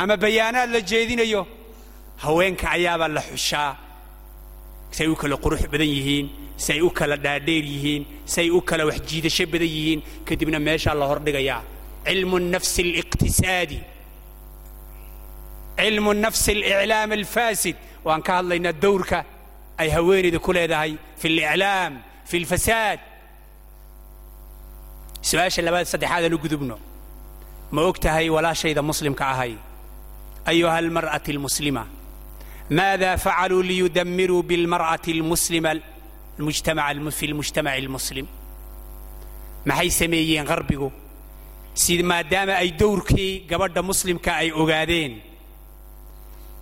ama 0.00 0.14
bayaanaad 0.24 0.70
la 0.76 0.80
jeedinayo 0.90 1.40
haweenka 2.24 2.66
ayaabaa 2.76 3.08
la 3.16 3.22
xushaa. 3.30 3.72
Si 4.96 5.06
u 5.12 5.16
kala 5.20 5.36
qurux 5.44 5.62
badan 5.72 5.90
yihiin 5.96 6.26
si 6.64 6.80
u 6.86 6.90
kala 6.98 7.16
dhaadheer 7.24 7.64
yihiin 7.72 8.02
si 8.32 8.50
u 8.56 8.60
kala 8.68 8.82
wax 8.88 8.98
jiidasho 9.08 9.44
badan 9.52 9.70
yihiin 9.76 10.00
kadibna 10.26 10.58
meeshaa 10.66 10.94
la 11.00 11.06
hordhigayaa 11.10 11.60
cilmu 12.06 12.36
nafsi 12.54 12.80
aliqtisaadi. 12.86 13.78
Cilmu 15.78 16.12
nafsi 16.24 16.50
aliclaam 16.52 17.10
alfaasid. 17.20 17.76
Waan 18.06 18.22
ka 18.26 18.32
hadlaynaa 18.38 18.72
dowrka 18.84 19.18
ay 19.80 19.88
haweenayda 19.96 20.38
ku 20.38 20.50
leedahay. 20.56 20.92
Fi 21.20 21.26
aliclaam 21.28 21.92
fi 22.28 22.36
alfasaad 22.42 22.98
su'aasha 25.28 25.60
labaad 25.66 25.86
saddexaad 25.92 26.24
aanu 26.26 26.38
gudubno. 26.44 26.76
Ma 27.74 27.80
og 27.88 27.96
tahay 28.04 28.26
walaashayda 28.34 28.82
muslimka 28.90 29.24
ahay? 29.32 29.52
Ayuha 30.50 30.76
almar'ati 30.82 31.30
almuslima. 31.34 31.84
Maada 32.78 33.10
facaluu 33.24 33.62
liyudammiruu 33.70 34.42
bilmar'ati 34.50 35.10
almuslima 35.16 35.70
fi 37.18 37.26
lmujtamaci 37.32 37.78
almuslim. 37.82 38.26
Maxay 39.68 39.90
sameeyeen 40.00 40.46
qarbigu? 40.50 40.88
Si 41.82 42.02
maadaama 42.10 42.54
ay 42.62 42.70
dowrkii 42.80 43.32
gabadha 43.50 43.82
muslimka 43.90 44.30
ay 44.42 44.48
ogaadeen 44.52 45.12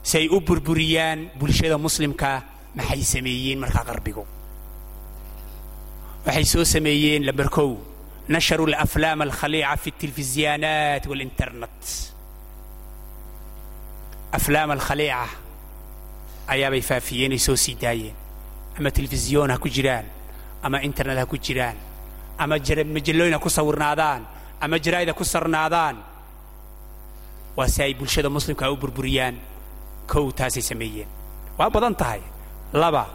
si 0.09 0.15
ay 0.19 0.27
u 0.29 0.41
burburiyaan 0.41 1.21
bulshada 1.39 1.77
muslimka 1.87 2.31
maxay 2.77 3.03
sameeyeen 3.15 3.59
markaa 3.65 3.85
qarbigu? 3.91 4.25
Waxay 6.27 6.45
soo 6.53 6.65
sameeyeen 6.75 7.23
lambarkow 7.29 7.71
kow 8.32 8.34
nasharu 8.36 8.64
alaflaam 8.68 9.22
alkhaliica 9.22 9.78
fi 9.78 9.90
التلفزيانات 9.90 11.08
والإنترنت 11.08 11.84
aflaam 14.38 14.70
alkhaliica 14.72 15.28
ayaabay 16.54 16.82
faafiyeen 16.82 17.32
ay 17.32 17.40
soo 17.40 17.56
sii 17.56 17.76
daayeen 17.76 18.16
ama 18.78 18.92
telefisyoon 18.92 19.52
ha 19.52 19.58
ku 19.58 19.70
jiraan 19.70 20.06
ama 20.64 20.82
internet 20.84 21.18
ha 21.20 21.26
ku 21.26 21.38
jiraan 21.38 21.78
ama 22.38 22.56
majallooyin 22.96 23.34
ha 23.34 23.40
ku 23.40 23.50
sawirnaadaan 23.50 24.22
ama 24.62 24.76
jaraa'id 24.86 25.10
ha 25.10 25.14
ku 25.20 25.24
sarnaadaan 25.24 25.96
waa 27.58 27.68
si 27.68 27.82
ay 27.84 27.94
bulshada 27.94 28.30
muslimka 28.30 28.72
u 28.72 28.76
burburiyaan 28.78 29.36
kow 30.12 30.32
taasay 30.32 30.62
sameeyeen 30.62 31.08
waa 31.58 31.70
badan 31.70 31.96
tahay 31.96 32.22
laba 32.74 33.06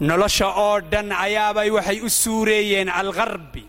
nolosha 0.00 0.48
oo 0.66 0.80
dhan 0.92 1.12
ayaabay 1.12 1.68
waxay 1.70 1.98
u 2.06 2.08
suureeyeen 2.08 2.88
algarbi 2.88 3.64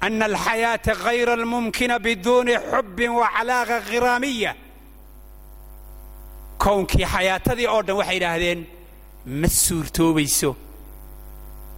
alxayaata 0.00 0.94
hayra 1.04 1.32
almumkina 1.32 1.98
biduuni 1.98 2.54
xubbin 2.70 3.10
wa 3.20 3.28
calaaqa 3.36 3.80
khiraamiya 3.88 4.52
kownkii 6.58 7.04
xayaatadii 7.14 7.66
oo 7.74 7.82
dhan 7.86 7.96
waxay 8.00 8.16
idhaahdeen 8.20 8.60
ma 9.40 9.48
suurtoobayso 9.48 10.50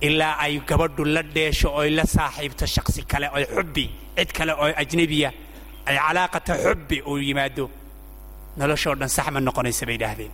ilaa 0.01 0.35
ay 0.45 0.55
gabadhu 0.69 1.05
la 1.05 1.23
dheesho 1.23 1.69
oy 1.81 1.91
la 1.99 2.05
saaxiibto 2.15 2.67
shaksi 2.75 3.03
kale 3.11 3.27
oy 3.37 3.45
xubbi 3.55 3.85
cid 4.17 4.31
kale 4.37 4.53
oo 4.63 4.69
ajnebiya 4.83 5.31
ay 5.89 5.97
calaaqata 6.07 6.53
xubbi 6.65 6.97
uu 7.11 7.19
yimaado 7.19 7.65
noloshoo 8.59 8.95
dhan 9.01 9.09
sax 9.17 9.27
ma 9.35 9.41
noqonaysa 9.41 9.87
bay 9.89 9.97
idhaahdeen 10.01 10.33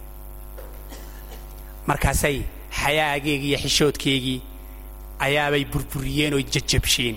markaasay 1.89 2.37
xayaageegii 2.81 3.49
iyo 3.51 3.59
xishoodkeygii 3.65 4.39
ayaabay 5.27 5.65
burburiyeen 5.73 6.35
oo 6.35 6.43
jajabsheen 6.55 7.17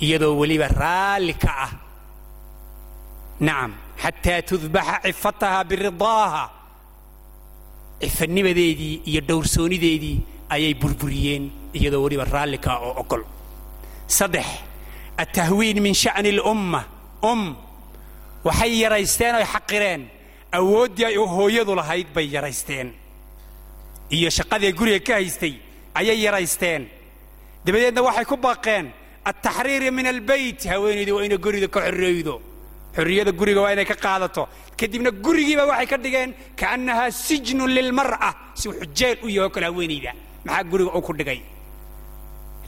iyadoo 0.00 0.34
weliba 0.40 0.68
raalli 0.68 1.34
ka 1.34 1.52
ah. 1.66 1.72
Nacam 3.40 3.72
xataa 4.02 4.42
tudbaxa 4.42 5.00
cifataha 5.04 5.64
biridaaha. 5.64 6.44
Cifanimadeedii 8.00 9.02
iyo 9.06 9.20
dhowrsoonideedii 9.28 10.18
ayay 10.50 10.74
burburiyeen 10.74 11.50
iyadoo 11.74 12.02
weliba 12.04 12.24
raallikaa 12.24 12.78
oo 12.78 12.94
ogol 13.00 13.22
saddex 14.06 14.46
atahwiin 15.16 15.80
min 15.82 15.94
sha'ni 15.94 16.28
اlumma 16.34 16.84
um 17.22 17.56
waxay 18.44 18.72
yaraysteen 18.82 19.34
oy 19.34 19.44
xaqireen. 19.54 20.02
Awooddii 20.58 21.04
ay 21.04 21.16
hooyadu 21.16 21.74
lahayd 21.74 22.06
bay 22.14 22.26
yaraysteen. 22.34 22.92
Iyo 24.10 24.30
shaqadii 24.30 24.72
guriga 24.72 25.00
ka 25.06 25.12
haystay 25.14 25.54
ayay 25.94 26.18
yaraysteen. 26.22 26.82
Dabadeedna 27.64 28.02
waxay 28.02 28.24
ku 28.24 28.36
baaqeen 28.36 28.92
altaxriiri 29.30 29.90
min 29.98 30.06
albeyt 30.14 30.60
haweenaydu 30.72 31.12
waa 31.16 31.24
inay 31.26 31.38
guriga 31.46 31.68
ka 31.74 31.80
xorreeydo 31.86 32.34
xorriyada 32.96 33.32
guriga 33.40 33.60
waa 33.64 33.72
inay 33.74 33.86
ka 33.92 33.96
qaadato 34.04 34.42
kadibna 34.80 35.10
gurigiiba 35.24 35.64
waxay 35.70 35.86
ka 35.92 35.96
dhigeen 36.04 36.30
kaannahaa 36.60 37.10
sijnun 37.26 37.70
lilmar'a 37.76 38.30
si 38.60 38.68
xujeel 38.68 39.16
u 39.26 39.28
yaho 39.36 39.48
kale 39.54 39.66
haweenayda 39.70 40.12
maxaa 40.44 40.64
guriga 40.70 40.90
uu 40.96 41.02
ku 41.06 41.12
dhigay 41.18 41.40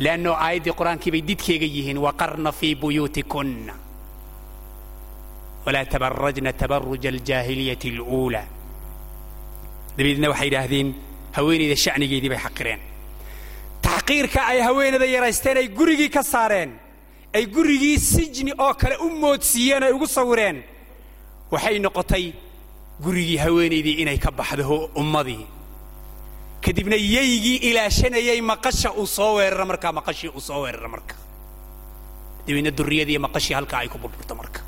leanno 0.05 0.31
aayaddii 0.45 0.75
qur'aankii 0.81 1.23
didkeega 1.29 1.67
yihiin 1.77 1.99
waqarna 2.07 2.51
fii 2.59 2.75
buyuutikunna 2.83 3.75
walaa 5.67 5.85
tabarajna 5.95 6.53
tabaruja 6.63 7.09
aljaahiliyati 7.15 7.87
اluulaa 7.95 8.47
dabadeedna 9.97 10.29
waxay 10.33 10.49
idhaahdeen 10.51 10.89
haweenayda 11.37 11.77
sha'nigeedii 11.85 12.31
bay 12.33 12.41
xaqireen 12.47 12.81
taxqiirka 13.87 14.41
ay 14.53 14.59
haweenayda 14.67 15.07
yaraysteen 15.17 15.57
ay 15.63 15.69
gurigii 15.79 16.11
ka 16.17 16.23
saareen 16.23 16.71
ay 17.37 17.45
gurigii 17.57 17.99
sijni 18.13 18.53
oo 18.59 18.75
kale 18.75 18.97
u 19.07 19.09
moodsiiyeen 19.23 19.83
ay 19.87 19.93
ugu 19.97 20.07
sawireen 20.17 20.59
waxay 21.53 21.79
noqotay 21.79 22.25
gurigii 23.05 23.39
haweenaydii 23.45 23.97
inay 24.03 24.19
ka 24.19 24.31
baxdo 24.31 24.91
ummadii. 25.03 25.47
Kadibna 26.65 26.97
yaygii 26.97 27.57
ilaashanayay 27.69 28.41
maqasha 28.41 28.91
uu 29.01 29.07
soo 29.07 29.35
weeraro 29.39 29.67
markaa 29.71 29.93
maqashii 29.93 30.31
uu 30.37 30.41
soo 30.41 30.61
weeraro 30.65 30.89
marka. 30.89 31.15
Dabeedna 32.47 32.71
durriyadii 32.79 33.19
maqashii 33.27 33.55
halkaa 33.55 33.81
ay 33.85 33.89
ku 33.89 33.99
burburto 33.99 34.35
marka. 34.35 34.61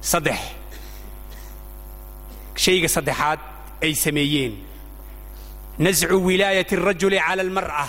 Saddex. 0.00 0.40
Shayga 2.64 2.88
saddexaad 2.88 3.40
ay 3.82 3.92
sameeyeen 3.94 4.54
nascu 5.78 6.16
wilaayati 6.26 6.74
arajuli 6.76 7.18
cala 7.26 7.42
almar'a 7.46 7.86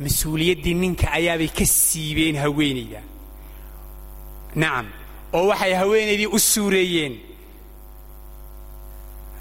mas'uuliyaddii 0.00 0.74
ninka 0.82 1.06
ayaabay 1.18 1.48
ka 1.58 1.64
siibeen 1.64 2.36
haweenayda 2.42 3.00
nacam 4.60 4.86
oo 5.36 5.46
waxay 5.50 5.72
haweenaydii 5.80 6.26
u 6.26 6.38
suureeyeen 6.38 7.14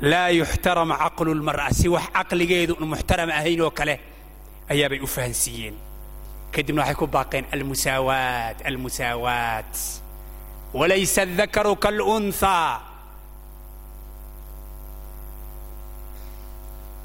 laa 0.01 0.29
yuxtaram 0.39 0.91
caqlu 1.01 1.33
lmar'a 1.39 1.69
si 1.79 1.87
wax 1.89 2.05
caqligeedu 2.15 2.73
un 2.81 2.87
muxtaram 2.93 3.29
ahayn 3.29 3.61
oo 3.61 3.71
kale 3.71 3.95
ayaabay 4.71 4.99
u 5.03 5.07
fahansiiyeen 5.07 5.75
kadibna 6.53 6.81
waxay 6.81 6.95
ku 7.01 7.07
baaqeen 7.07 7.45
almusaawaat 7.55 8.57
almusaawaat 8.69 9.73
walaysa 10.73 11.21
adakaru 11.27 11.75
kalunhaa 11.75 12.88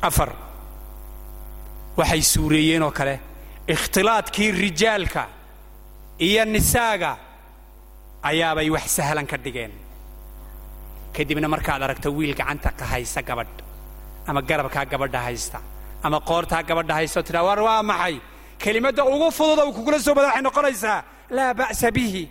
afar. 0.08 0.30
Waxay 1.98 2.22
suureeyeen 2.32 2.82
oo 2.82 2.90
kale 2.98 3.14
ikhtilaadkii 3.74 4.50
rijaalka 4.62 5.22
iyo 6.26 6.44
nisaaga 6.44 7.16
ayaabay 8.22 8.70
wax 8.70 8.86
sahlan 8.96 9.26
ka 9.26 9.36
dhigeen. 9.44 9.72
Kadibna 11.14 11.48
markaad 11.48 11.82
aragto 11.82 12.10
wiil 12.16 12.34
gacanta 12.34 12.70
ka 12.78 12.84
haysta 12.92 13.22
gabadh 13.22 13.62
ama 14.26 14.40
garabkaa 14.42 14.84
gabadha 14.92 15.20
haysta 15.26 15.58
ama 16.02 16.18
qoortaa 16.20 16.62
gabadha 16.68 16.94
haysta 16.98 17.20
oo 17.20 17.22
tidhaa 17.28 17.44
war 17.48 17.60
waa 17.60 17.82
maxay? 17.82 18.16
Kelimadda 18.58 19.04
ugu 19.04 19.30
fududa 19.30 19.64
uu 19.66 19.72
kugula 19.72 19.98
soo 20.00 20.14
bada 20.14 20.28
waxay 20.28 20.42
noqonaysaa 20.42 20.98
laa 21.36 21.54
ba'sa 21.54 21.88
bihi 21.96 22.28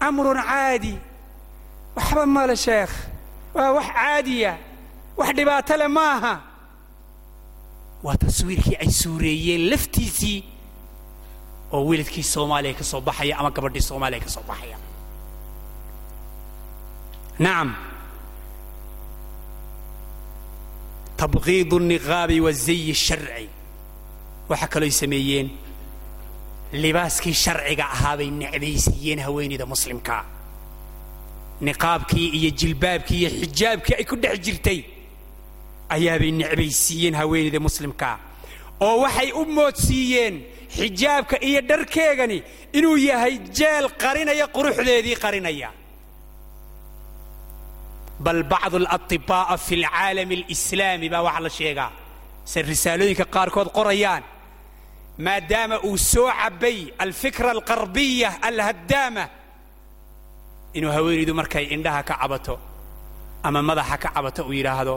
amrun 0.00 0.40
caadi 0.42 0.94
waxba 1.96 2.26
male 2.26 2.56
sheekh. 2.56 2.94
Waa 3.54 3.70
wax 3.76 3.86
caadiya 3.96 4.52
wax 5.18 5.30
dhibaato 5.36 5.76
le 5.76 5.88
maaha 5.88 6.32
waa 8.03 8.17
taswiirkii 8.17 8.75
ay 8.83 8.91
suureeyeen 9.01 9.69
laftiisii 9.71 10.43
oo 11.73 11.85
wiladkii 11.89 12.23
soomaaliya 12.23 12.73
ka 12.79 12.83
soo 12.83 13.01
baxaya 13.01 13.37
ama 13.39 13.49
gabadhii 13.55 13.81
soomaaliya 13.89 14.21
ka 14.25 14.29
soo 14.35 14.43
baxaya 14.49 14.77
nacam 17.39 17.69
tabqiidu 21.17 21.75
الniqaabi 21.81 22.37
wazayi 22.45 22.91
الsharci 22.97 23.45
waxaa 24.49 24.67
kalooy 24.73 24.91
sameeyeen 25.01 25.47
libaaskii 26.83 27.33
sharciga 27.43 27.85
ahaabay 27.95 28.29
necbaysiiyeen 28.41 29.19
haweenayda 29.25 29.65
muslimkaa 29.73 30.23
niqaabkii 31.67 32.27
iyo 32.37 32.49
jilbaabkii 32.59 33.19
iyo 33.21 33.29
xijaabkii 33.41 33.95
ay 33.99 34.05
ku 34.09 34.15
dhex 34.15 34.39
jirtay 34.45 34.79
ayaabay 35.96 36.30
necbaysiiyeen 36.40 37.14
haweenayda 37.20 37.60
muslimkaa 37.68 38.16
oo 38.86 38.96
waxay 39.04 39.30
u 39.40 39.42
moodsiiyeen 39.58 40.34
xijaabka 40.78 41.36
iyo 41.48 41.60
dharkeegani 41.70 42.38
inuu 42.78 42.96
yahay 43.08 43.34
jeel 43.58 43.86
qarinaya 44.02 44.46
quruxdeedii 44.56 45.16
qarinaya. 45.24 45.68
Bal 48.24 48.40
bacdu 48.52 48.76
alaطibaa'a 48.82 49.56
fi 49.66 49.74
alcaalami 49.84 50.34
alislaami 50.44 51.06
baa 51.12 51.22
waxaa 51.26 51.42
la 51.46 51.50
sheegaa. 51.58 51.90
Se 52.50 52.58
risaalooyinka 52.70 53.24
qaarkood 53.34 53.68
qorayaan. 53.78 54.22
Maadaama 55.26 55.76
uu 55.88 55.96
soo 56.12 56.28
cabbay 56.40 56.78
alfikra 57.04 57.50
alqarbiya 57.56 58.30
alhaddaama 58.48 59.24
inuu 60.76 60.92
haweenaydu 60.96 61.34
markay 61.40 61.64
indhaha 61.74 62.02
ka 62.08 62.14
cabato 62.20 62.54
ama 63.46 63.60
madaxa 63.68 63.96
ka 64.02 64.08
cabato 64.14 64.42
uu 64.48 64.52
yidhaahdo 64.58 64.94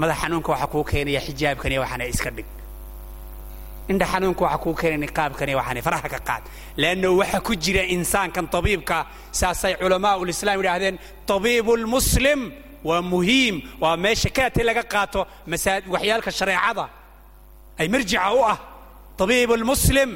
madax 0.00 0.16
xanuunka 0.22 0.48
waxaa 0.52 0.66
kuu 0.72 0.84
keenaya 0.90 1.20
xijaabkani 1.26 1.78
waxaana 1.82 2.04
iska 2.12 2.30
dhig. 2.36 2.46
Indha 3.90 4.06
xanuunka 4.12 4.42
waxaa 4.44 4.58
kuu 4.64 4.74
keenaya 4.80 5.00
niqaabkani 5.04 5.52
waxaana 5.58 5.82
faraha 5.86 6.08
ka 6.14 6.18
qaad. 6.28 6.42
Leanno 6.76 7.08
waxa 7.20 7.40
ku 7.46 7.52
jira 7.64 7.82
insaankan 7.94 8.46
tabiibka 8.54 9.06
saasay 9.32 9.74
culamaa 9.80 10.16
ulislaam 10.22 10.58
yidhaahdeen 10.60 10.96
tabiibu 11.26 11.76
lmuslim 11.82 12.40
waa 12.88 13.02
muhiim 13.02 13.56
waa 13.82 13.96
meesha 13.96 14.30
kaati 14.36 14.62
laga 14.68 14.82
qaato 14.92 15.20
masaa 15.50 15.80
waxyaalka 15.94 16.30
shareecada 16.38 16.84
ay 17.80 17.88
marjica 17.88 18.30
u 18.38 18.40
ah 18.52 18.58
tabiib 19.18 19.50
lmuslim 19.62 20.10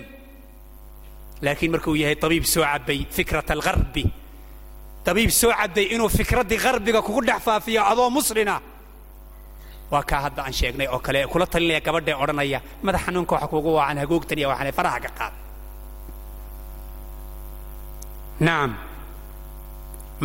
laakiin 1.45 1.71
markuu 1.75 1.95
yahay 2.03 2.17
tabiib 2.25 2.45
soo 2.45 2.63
cabbay 2.65 3.01
fikrat 3.17 3.51
algarbi 3.51 4.05
tabiib 5.05 5.31
soo 5.41 5.53
cabday 5.61 5.87
inuu 5.95 6.09
fikraddii 6.19 6.59
garbiga 6.65 7.01
kugu 7.07 7.21
dhex 7.29 7.41
faafiyo 7.47 7.83
adoo 7.93 8.11
muslina 8.11 8.61
waa 9.93 10.03
kaa 10.11 10.21
hadda 10.27 10.41
aan 10.47 10.53
sheegnay 10.59 10.87
oo 10.95 10.99
kale 11.07 11.21
kula 11.33 11.47
talinaya 11.53 11.81
gabadhae 11.87 12.15
odhanaya 12.23 12.59
madax 12.87 13.01
xanuunka 13.07 13.33
waxa 13.35 13.49
kuugu 13.53 13.71
waacan 13.79 13.99
hagoogtaniya 14.03 14.47
waxaana 14.51 14.73
faraha 14.79 14.99
ka 15.05 15.11
qaad. 15.19 15.35
Nacam 18.47 18.71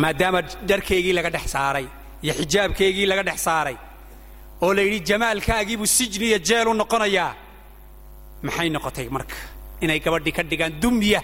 maadaama 0.02 0.40
dharkaygii 0.68 1.14
laga 1.18 1.30
dhex 1.34 1.46
saaray 1.54 1.86
iyo 2.24 2.32
xijaabkaygii 2.40 3.06
laga 3.10 3.22
dhex 3.28 3.38
saaray 3.48 3.76
oo 4.64 4.70
la 4.76 4.82
yidhi 4.86 5.00
jamaalkaagiibuu 5.10 5.86
sijni 5.96 6.26
iyo 6.30 6.38
jeel 6.48 6.68
u 6.68 6.74
noqonayaa. 6.80 7.30
Maxay 8.46 8.68
noqotay 8.76 9.08
marka? 9.16 9.36
Inay 9.84 9.98
gabadhii 10.04 10.32
ka 10.36 10.42
dhigaan 10.50 10.74
dumya. 10.82 11.20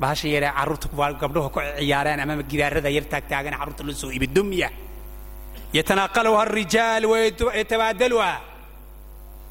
Bahasha 0.00 0.28
yaree 0.34 0.52
carruurta 0.56 0.88
gabdhuhu 1.22 1.48
ku 1.54 1.60
ciyaaraan 1.78 2.20
ama 2.20 2.42
gidaarada 2.50 2.90
yar 2.96 3.04
taagtaagan 3.12 3.54
carruurta 3.58 3.82
loo 3.86 3.94
soo 4.02 4.10
ibi 4.16 4.26
dumya 4.36 4.68
yatanaaqaluha 5.72 6.42
alrijaal 6.46 7.04
wayatabaadaluha 7.12 8.32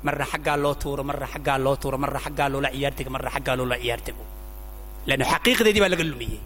marna 0.04 0.25
xaggaa 0.32 0.58
loo 0.63 0.75
tuuro 0.82 1.04
marna 1.04 1.28
xaggaa 1.34 1.58
loo 1.65 1.75
tuuro 1.82 1.97
marna 1.97 2.19
xaggaa 2.25 2.49
loola 2.54 2.69
ciyaartego 2.75 3.10
marna 3.15 3.30
xaggaa 3.36 3.56
loola 3.60 3.75
ciyaartego 3.84 4.23
leanno 5.08 5.25
xaqiiqdeedii 5.34 5.82
baa 5.84 5.91
laga 5.93 6.04
lumiyey 6.12 6.39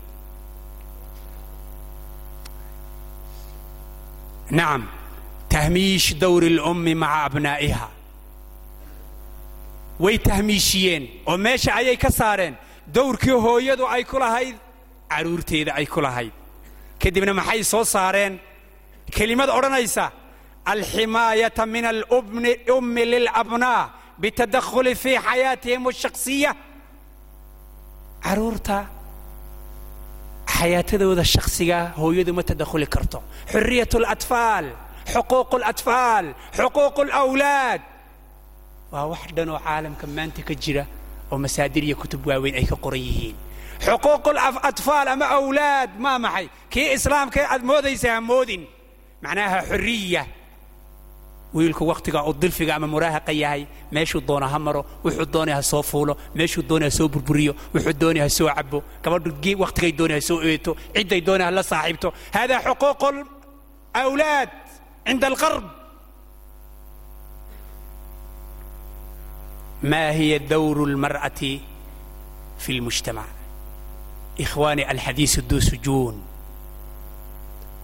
nacam 4.58 4.84
tahmiish 5.52 6.08
dawri 6.22 6.50
lummi 6.58 6.94
maca 7.04 7.20
abnaa'iha 7.28 7.88
way 10.04 10.16
tahmiishiyeen 10.28 11.04
oo 11.30 11.38
meesha 11.46 11.72
ayay 11.80 11.98
ka 12.04 12.10
saareen 12.20 12.56
dawrkii 12.96 13.38
hooyadu 13.46 13.86
ay 13.96 14.04
ku 14.12 14.18
lahayd 14.24 14.56
carruurteeda 15.12 15.72
ay 15.80 15.86
ku 15.94 16.00
lahayd 16.06 16.32
kadibna 17.02 17.34
maxay 17.40 17.62
soo 17.72 17.84
saareen 17.96 18.34
kelimad 19.17 19.49
odhanaysa 19.59 20.05
alximaayata 20.73 21.63
min 21.75 21.85
alummi 21.93 23.03
lilabnaa 23.13 23.83
bitadakhuli 24.23 24.93
fii 25.03 25.19
xayaatihim 25.29 25.83
alshakhsiya 25.93 26.51
carruurta 28.25 28.79
xayaatadooda 30.57 31.25
shakhsiga 31.35 31.79
hooyadu 32.01 32.33
ma 32.39 32.43
tadakhuli 32.51 32.87
karto 32.95 33.19
xuriyat 33.53 33.93
اlatfaal 34.01 34.67
xuquuq 35.13 35.51
اlatfaal 35.61 36.27
xuquuq 36.59 36.97
اlawlaad 37.07 37.81
waa 38.93 39.05
wax 39.13 39.23
dhan 39.37 39.49
oo 39.55 39.61
caalamka 39.67 40.07
maanta 40.17 40.41
ka 40.49 40.55
jira 40.63 40.85
oo 41.33 41.39
masaadir 41.45 41.85
iyo 41.89 41.97
kutub 42.03 42.21
waaweyn 42.29 42.55
ay 42.61 42.67
ka 42.71 42.77
qoran 42.85 43.03
yihiin 43.09 43.37
xuquuq 43.87 44.25
atfaal 44.71 45.07
ama 45.15 45.27
awlaad 45.39 45.91
maa 46.05 46.19
maxay 46.25 46.47
kii 46.73 46.89
islaamka 46.97 47.39
aad 47.53 47.63
moodaysa 47.71 48.09
ha 48.15 48.21
moodin 48.31 48.63
macnaha 49.24 49.58
xorriya 49.70 50.24
wiilku 51.54 51.84
wakhtiga 51.92 52.20
uu 52.28 52.34
dilfiga 52.42 52.76
ama 52.76 52.88
muraahaqa 52.94 53.32
yahay 53.44 53.64
meeshuu 53.92 54.22
doona 54.28 54.48
ha 54.54 54.60
maro 54.60 54.82
wuxuu 55.04 55.26
doonay 55.34 55.56
ha 55.58 55.62
soo 55.72 55.82
fuulo 55.92 56.14
meeshuu 56.38 56.64
doonay 56.70 56.90
ha 56.90 56.98
soo 56.98 57.08
burburiyo 57.14 57.54
wuxuu 57.74 57.94
doonay 58.02 58.22
ha 58.26 58.30
soo 58.38 58.48
cabo 58.58 58.84
gabadhu 59.04 59.32
wakhtigay 59.64 59.92
doonay 60.00 60.18
ha 60.20 60.22
soo 60.30 60.40
eeto 60.50 60.72
cidday 60.96 61.22
doonay 61.28 61.46
ha 61.48 61.52
la 61.58 61.64
saaxiibto. 61.72 62.14
Hada 62.38 62.56
xuquuq 62.66 63.02
alawlaad 64.00 64.50
cinda 65.08 65.28
alqarb. 65.32 65.66
Ma 69.92 70.12
hiya 70.18 70.40
dawru 70.40 70.86
lmar'ati 70.94 71.52
fi 72.64 72.72
lmujtamac 72.78 73.30
ikhwaani 74.44 74.84
alxadiisu 74.92 75.42
duu 75.50 75.62
sujuun 75.70 76.29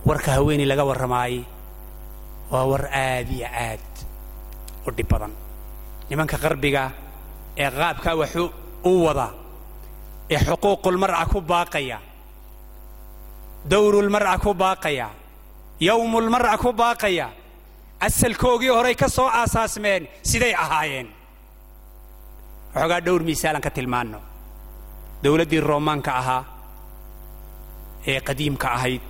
warka 0.05 0.31
haweeney 0.37 0.65
laga 0.65 0.83
warramaayey 0.89 1.43
waa 2.51 2.65
war 2.71 2.85
aad 2.91 3.29
iyo 3.31 3.47
aad 3.47 3.85
u 4.87 4.91
dhib 4.91 5.07
badan. 5.09 5.33
Nimanka 6.09 6.37
qarbiga 6.37 6.83
ee 7.57 7.69
qaabkaa 7.79 8.15
waxu 8.21 8.43
u 8.83 8.91
wada 9.05 9.27
ee 10.33 10.37
xuquuqulmar'a 10.47 11.25
ku 11.31 11.39
baaqaya 11.41 11.97
dowrulmar'a 13.71 14.37
ku 14.43 14.53
baaqaya 14.53 15.07
yowmulmar'a 15.87 16.57
ku 16.63 16.69
baaqaya 16.73 17.27
asalkoogii 17.99 18.69
horay 18.77 18.95
ka 18.95 19.07
soo 19.09 19.27
aasaasmeen 19.27 20.07
siday 20.29 20.53
ahaayeen. 20.53 21.07
Waxoogaa 22.75 23.01
dhowr 23.05 23.21
misaalan 23.23 23.61
ka 23.61 23.69
tilmaanno. 23.71 24.19
Dowladdii 25.23 25.59
roomaanka 25.69 26.11
ahaa 26.21 26.43
ee 28.07 28.19
qadiimka 28.27 28.67
ahayd 28.77 29.01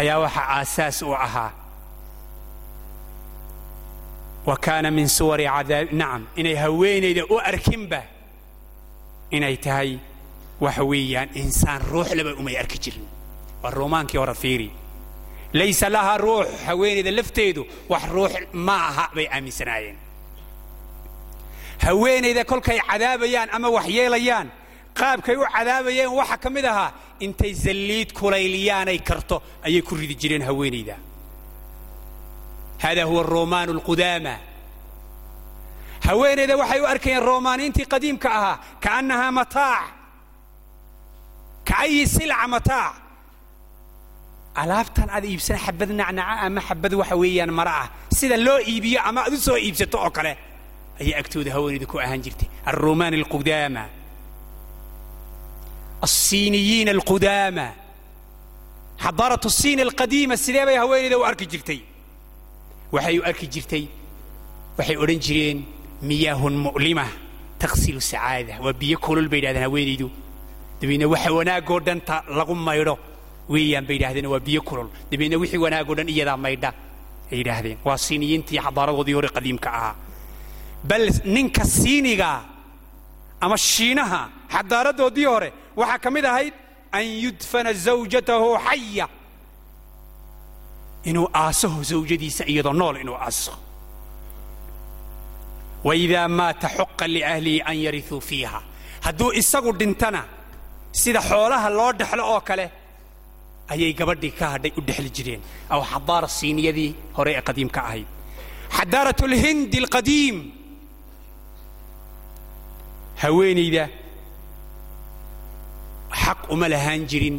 ayaa 0.00 0.18
waxaa 0.24 0.46
aasaas 0.58 1.02
u 1.02 1.14
ahaa. 1.14 1.50
Wa 4.46 4.56
kaana 4.56 4.90
min 4.90 5.08
suwari 5.08 5.44
cadaab 5.46 5.88
nacam 5.92 6.22
inay 6.36 6.54
haweenayda 6.54 7.22
u 7.30 7.38
arkinba 7.50 8.02
inay 9.30 9.56
tahay 9.56 9.98
waxa 10.60 10.82
weeyaan 10.90 11.28
insaan 11.34 11.80
ruux 11.90 12.08
laba 12.14 12.32
umay 12.40 12.56
arki 12.58 12.78
jirin. 12.78 13.06
Waa 13.62 13.70
roomaankii 13.70 14.18
hore 14.18 14.34
fiiri. 14.34 14.70
Laysa 15.52 15.88
lahaa 15.88 16.18
ruux 16.18 16.46
haweenayda 16.66 17.10
lafteedu 17.10 17.66
wax 17.88 18.02
ruux 18.14 18.32
ma 18.52 18.76
aha 18.88 19.10
bay 19.14 19.26
aaminsanaayeen. 19.30 19.96
Haweenayda 21.84 22.44
kolkay 22.44 22.78
cadaabayaan 22.90 23.48
ama 23.52 23.68
wax 23.70 23.86
yeelayaan 23.88 24.48
qaabkay 25.00 25.36
u 25.36 25.44
cadaabayeen 25.54 26.10
waxa 26.20 26.36
ka 26.36 26.50
mid 26.50 26.64
ahaa 26.64 26.90
intay 27.24 27.52
zalliid 27.64 28.12
kulayliyaanay 28.18 28.98
karto 29.08 29.42
ayay 29.66 29.82
ku 29.82 29.94
ridi 30.00 30.14
jireen 30.14 30.42
haweenayda 30.48 30.96
hada 32.84 33.04
huwa 33.04 33.20
aromaan 33.24 33.68
alqudaama 33.76 34.34
haweenayda 36.06 36.56
waxay 36.56 36.80
u 36.80 36.86
arkayeen 36.94 37.22
roomaaniintii 37.30 37.86
qadiimka 37.92 38.28
ahaa 38.38 38.56
kaannahaa 38.84 39.32
mataac. 39.40 39.84
Ka 41.68 41.76
silca 42.14 42.46
mataac. 42.48 42.94
Alaabtan 44.54 45.08
aad 45.10 45.24
iibsan 45.24 45.58
xabad 45.64 45.90
nacnaca 46.00 46.34
ama 46.46 46.60
xabad 46.68 46.92
waxa 47.00 47.16
weeyaan 47.22 47.52
mara 47.58 47.72
ah 47.82 47.88
sida 48.18 48.36
loo 48.36 48.58
iibiyo 48.60 49.00
ama 49.08 49.20
aad 49.24 49.32
u 49.32 49.36
soo 49.46 49.56
iibsato 49.56 49.96
oo 49.98 50.10
kale 50.10 50.32
ayay 51.00 51.14
agtooda 51.20 51.50
haweenayda 51.56 51.86
ku 51.86 51.96
ahaan 51.98 52.20
jirtay. 52.24 52.48
Alromaan 52.66 53.14
alqudaama 53.14 53.82
alsiiniyiina 56.06 56.90
alqudaama 56.96 57.66
xadaaratu 59.04 59.48
siin 59.60 59.80
alqadiima 59.86 60.36
sidee 60.44 60.64
bay 60.68 60.76
haweenayda 60.82 61.16
u 61.22 61.24
arki 61.30 61.46
jirtay 61.52 61.80
waxay 62.94 63.16
u 63.20 63.22
arki 63.30 63.46
jirtay 63.54 63.84
waxay 64.78 64.96
odhan 65.02 65.20
jireen 65.26 65.58
miyaahun 66.08 66.54
mu'lima 66.66 67.06
taqsilu 67.62 68.00
sacaada 68.10 68.54
waa 68.64 68.74
biyo 68.80 68.96
kolol 69.06 69.28
bay 69.32 69.38
yidhahdeen 69.40 69.64
haweenaydu 69.68 70.08
dabeedna 70.80 71.06
waxa 71.14 71.30
wanaagoo 71.38 71.80
dhan 71.86 72.00
ta 72.08 72.16
lagu 72.38 72.54
maydho 72.68 72.94
weeyaan 73.52 73.84
bay 73.88 73.96
yidhahdeen 73.98 74.26
waa 74.32 74.40
biyo 74.48 74.60
kolol 74.68 74.88
dabeedna 75.10 75.36
wixii 75.42 75.60
wanaagoo 75.66 75.94
dhan 75.98 76.08
iyadaa 76.14 76.36
maydha 76.46 76.70
ay 77.32 77.36
yidhaahdeen 77.40 77.78
waa 77.86 77.98
siiniyiintii 78.06 78.58
xadaaradoodii 78.66 79.14
hore 79.18 79.28
qadiimka 79.36 79.68
ahaa 79.78 79.94
bal 80.90 81.04
ninka 81.34 81.64
siiniga 81.64 82.30
ama 83.44 83.56
shiinaha 83.72 84.20
xadaaradoodii 84.54 85.28
hore 85.34 85.48
waxaa 85.80 85.98
ka 86.04 86.08
mid 86.16 86.24
ahayd 86.32 86.54
an 86.98 87.04
yudfana 87.24 87.70
zawjatahu 87.86 88.48
xaya 88.66 89.06
inuu 91.10 91.28
aasaho 91.42 91.78
zawjadiisa 91.92 92.42
iyadoo 92.52 92.72
nool 92.80 92.96
inuu 93.02 93.18
aaso 93.26 93.52
waidaa 95.86 96.28
maata 96.38 96.68
xuqa 96.76 97.04
liahlihi 97.14 97.60
an 97.70 97.76
yarisuu 97.84 98.20
fiiha. 98.28 98.60
Hadduu 99.06 99.30
isagu 99.40 99.70
dhintana 99.80 100.20
sida 101.00 101.20
xoolaha 101.28 101.68
loo 101.78 101.92
dhexlo 102.00 102.22
oo 102.34 102.40
kale 102.48 102.66
ayay 103.72 103.92
gabadhii 104.00 104.34
ka 104.38 104.46
hadhay 104.54 104.72
u 104.78 104.80
dhexli 104.88 105.10
jireen. 105.16 105.40
Aw 105.74 105.80
xadaara 105.92 106.28
siiniyadii 106.38 106.90
hore 107.16 107.32
ee 107.38 107.42
qadiimka 107.48 107.80
ahayd. 107.88 108.06
Xadaarat 108.76 109.20
lhindi 109.32 109.76
alqadiim 109.82 110.36
haweenayda 113.22 113.84
xaq 116.22 116.38
uma 116.52 116.68
lahaan 116.68 117.02
jirin 117.10 117.38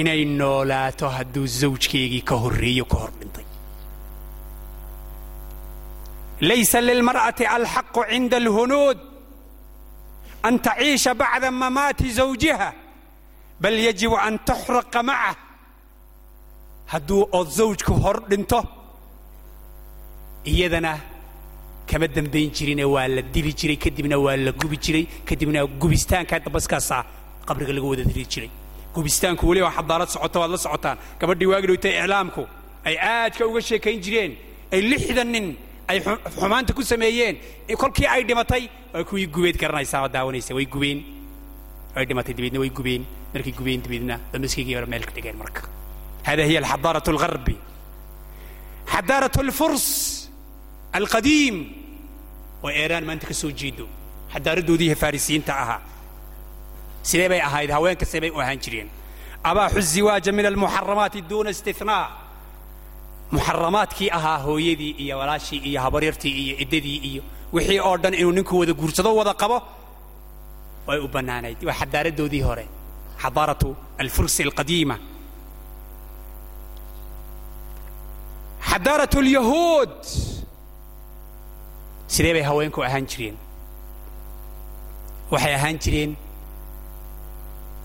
inay 0.00 0.24
noolaato 0.24 1.08
hadduu 1.16 1.46
zawjkeygii 1.60 2.22
ka 2.28 2.34
horreeyo 2.42 2.84
ka 2.84 2.96
hor 3.02 3.12
dhintay 3.20 3.46
laysa 6.48 6.80
lilmar'ati 6.88 7.44
alxaqu 7.56 8.00
cinda 8.10 8.36
alhunuud 8.42 8.98
an 10.46 10.54
taciisha 10.66 11.14
bacda 11.14 11.50
mamaati 11.50 12.10
zawjiha 12.20 12.68
bal 13.62 13.76
yajibu 13.86 14.16
an 14.26 14.34
tuxraqa 14.48 15.00
macah 15.08 15.36
hadduu 16.92 17.22
ood 17.38 17.48
zawjku 17.58 17.92
hor 18.02 18.16
iyadana 20.44 20.92
kama 21.86 22.06
dambayn 22.08 22.50
jirine 22.56 22.84
waa 22.84 23.08
la 23.08 23.22
dili 23.22 23.52
jiray 23.52 23.76
kadibna 23.76 24.16
waa 24.18 24.36
la 24.36 24.52
gubi 24.52 24.76
jiray 24.84 25.04
kadibna 25.28 25.66
gubistaankaa 25.66 26.38
dabaskaasaa 26.46 27.04
qabriga 27.49 27.73
laga 27.77 27.87
wada 27.91 28.03
dili 28.09 28.25
jiray 28.33 28.49
gubistaanku 28.95 29.43
weli 29.49 29.61
waa 29.65 29.73
xadaarad 29.77 30.09
socota 30.15 30.37
waad 30.41 30.51
la 30.55 30.57
socotaan 30.65 30.97
gabadhii 31.19 31.49
waagi 31.51 31.67
dhowtay 31.71 31.93
iclaamku 32.01 32.43
ay 32.87 32.95
aadka 33.11 33.43
uga 33.49 33.61
sheekayn 33.69 33.99
jireen 34.05 34.31
ay 34.73 34.81
lixdan 34.91 35.27
nin 35.35 35.47
ay 35.91 35.97
xumaanta 36.39 36.71
ku 36.77 36.81
sameeyeen 36.91 37.35
kolkii 37.81 38.07
ay 38.15 38.21
dhimatay 38.29 38.63
waa 38.93 39.03
kuwii 39.09 39.27
gubeed 39.35 39.57
garanaysaa 39.61 40.01
oo 40.05 40.09
daawanaysa 40.15 40.55
way 40.57 40.65
gubeen 40.75 40.99
way 41.95 42.05
dhimatay 42.09 42.33
dabeedna 42.37 42.59
way 42.63 42.69
gubeen 42.77 43.03
markay 43.33 43.53
gubeen 43.59 43.81
dabeedna 43.85 44.15
damaskaygii 44.33 44.75
hore 44.77 44.87
meel 44.93 45.03
ka 45.07 45.11
dhigeen 45.17 45.37
marka 45.43 45.61
hada 46.27 46.43
hiya 46.49 46.59
alxadaarة 46.63 47.07
اlgarbi 47.13 47.55
xadaaraة 48.93 49.35
اlfurs 49.45 49.85
alqadiim 50.99 51.57
oo 52.63 52.69
eeraan 52.81 53.03
maanta 53.09 53.25
ka 53.29 53.33
soo 53.41 53.51
jeedo 53.61 53.85
xadaaradoodii 54.33 54.95
farisiyiinta 55.03 55.53
ahaa 55.63 55.81
sidee 57.02 57.28
bay 57.28 57.40
ahayd? 57.40 57.70
Haweenka 57.70 58.04
see 58.06 58.20
bay 58.20 58.30
u 58.30 58.40
ahaan 58.40 58.58
jireen? 58.64 58.88
Abaaxu 59.44 59.80
ziwaaja 59.80 60.32
min 60.32 60.46
almuxaramaati 60.46 61.20
duuna 61.30 61.50
istinaa 61.50 62.06
muxaramaadkii 63.32 64.10
ahaa 64.18 64.38
hooyadii 64.46 64.92
iyo 65.04 65.18
walaashii 65.18 65.60
iyo 65.68 65.80
habaryartii 65.80 66.32
iyo 66.42 66.54
iddadii 66.64 66.98
iyo 67.10 67.22
wixii 67.52 67.80
oo 67.80 67.96
dhan 68.02 68.14
inuu 68.14 68.32
ninku 68.32 68.58
wada 68.60 68.72
guursado 68.72 69.10
wada 69.16 69.34
qabo 69.34 69.58
way 70.86 70.98
u 70.98 71.08
bannaanayd. 71.08 71.58
Waa 71.64 71.74
xadaaradoodii 71.80 72.42
hore. 72.48 72.66
Xadaaratu 73.22 73.76
alfursi 73.98 74.42
alqadiima. 74.42 74.96
Xadaaratu 78.70 79.18
alyahuud. 79.24 79.94
Sidee 82.14 82.32
bay 82.36 82.42
haweenku 82.42 82.82
ahaan 82.82 83.06
jireen? 83.10 83.36
Waxay 85.30 85.54
ahaan 85.54 85.78
jireen 85.84 86.16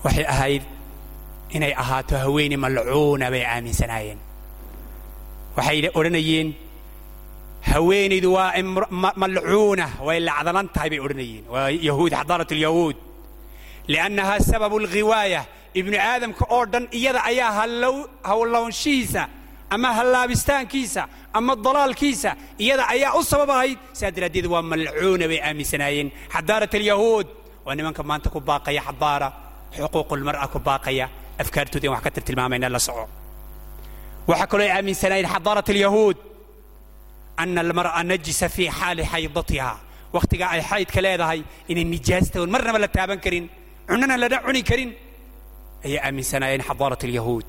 waxay 0.06 0.26
ahayd 0.34 0.62
inay 1.56 1.72
ahaato 1.82 2.14
haweene 2.24 2.56
malcuuna 2.64 3.26
bay 3.34 3.42
aaminsanaayeen. 3.54 4.18
Waxay 5.56 5.78
odhanayeen 5.98 6.48
haweenaydu 7.70 8.28
waa 8.36 8.52
malcuuna. 9.22 9.86
Way 10.06 10.18
lacdalan 10.28 10.68
tahay 10.74 10.90
bay 10.92 11.00
odhanayeen. 11.06 11.44
Waa 11.54 11.68
yahuud 11.88 12.12
xadaarat 12.20 12.50
alyahuud. 12.56 12.96
Liannahaa 13.92 14.40
sababu 14.50 14.76
alghiwaaya 14.82 15.42
ibnu 15.80 15.96
aadamka 16.10 16.44
oo 16.56 16.64
dhan 16.72 16.84
iyada 16.98 17.20
ayaa 17.30 17.52
hawlownshihiisa 18.30 19.22
ama 19.70 19.88
hallaabistaankiisa 19.98 21.02
ama 21.38 21.52
dalaalkiisa 21.56 22.30
iyada 22.58 22.84
ayaa 22.94 23.14
u 23.18 23.22
sabab 23.30 23.50
ahayd. 23.50 23.78
Sidaa 23.92 24.10
daraaddeed 24.16 24.46
waa 24.46 24.62
malcuuna 24.62 25.26
bay 25.30 25.40
aaminsanaayeen. 25.48 26.08
Xadaarat 26.34 26.74
alyahuud 26.74 27.26
waa 27.66 27.74
nimanka 27.78 28.02
maanta 28.02 28.28
ku 28.34 28.40
baaqaya 28.40 28.82
xadaara 28.88 29.28
xuquuqulmar'a 29.82 30.46
ku 30.52 30.58
baaqaya 30.58 31.06
afkaartooda 31.42 31.90
wax 31.92 32.00
ka 32.04 32.10
tirtilmaamayna 32.10 32.68
la 32.68 32.78
soco. 32.78 33.04
Waxaa 34.28 34.46
kaloo 34.50 34.64
ay 34.66 34.70
aaminsanaayeen 34.76 35.28
xadaarat 35.34 35.68
alyahuud 35.74 36.16
ana 37.42 37.60
almar'a 37.60 38.02
najisa 38.10 38.48
fii 38.48 38.70
xaali 38.78 39.02
xaydatiha 39.12 39.72
wakhtigaa 40.14 40.50
ay 40.54 40.62
xaydka 40.70 41.00
leedahay 41.04 41.40
inay 41.70 41.84
nijaastoon 41.84 42.50
marnaba 42.54 42.78
la 42.84 42.88
taaban 42.96 43.20
karin 43.24 43.44
cunana 43.88 44.16
lana 44.22 44.38
cuni 44.46 44.62
karin 44.70 44.90
ayay 45.84 45.98
aaminsanaayeen 46.06 46.62
xadaarat 46.68 47.02
alyahuud. 47.08 47.44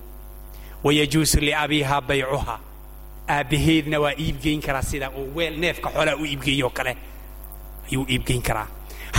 Wayajuusu 0.85 1.39
liabiiha 1.47 2.01
baycuha 2.09 2.55
aabbaheedna 3.35 3.97
waa 4.03 4.13
iibgeyn 4.23 4.61
karaa 4.65 4.81
sida 4.89 5.07
uu 5.19 5.35
weel 5.35 5.55
neefka 5.63 5.89
xoolaa 5.95 6.15
u 6.21 6.25
iibgeeyoo 6.25 6.69
kale 6.77 6.93
ayuu 7.89 8.05
iibgeyn 8.13 8.41
karaa. 8.47 8.67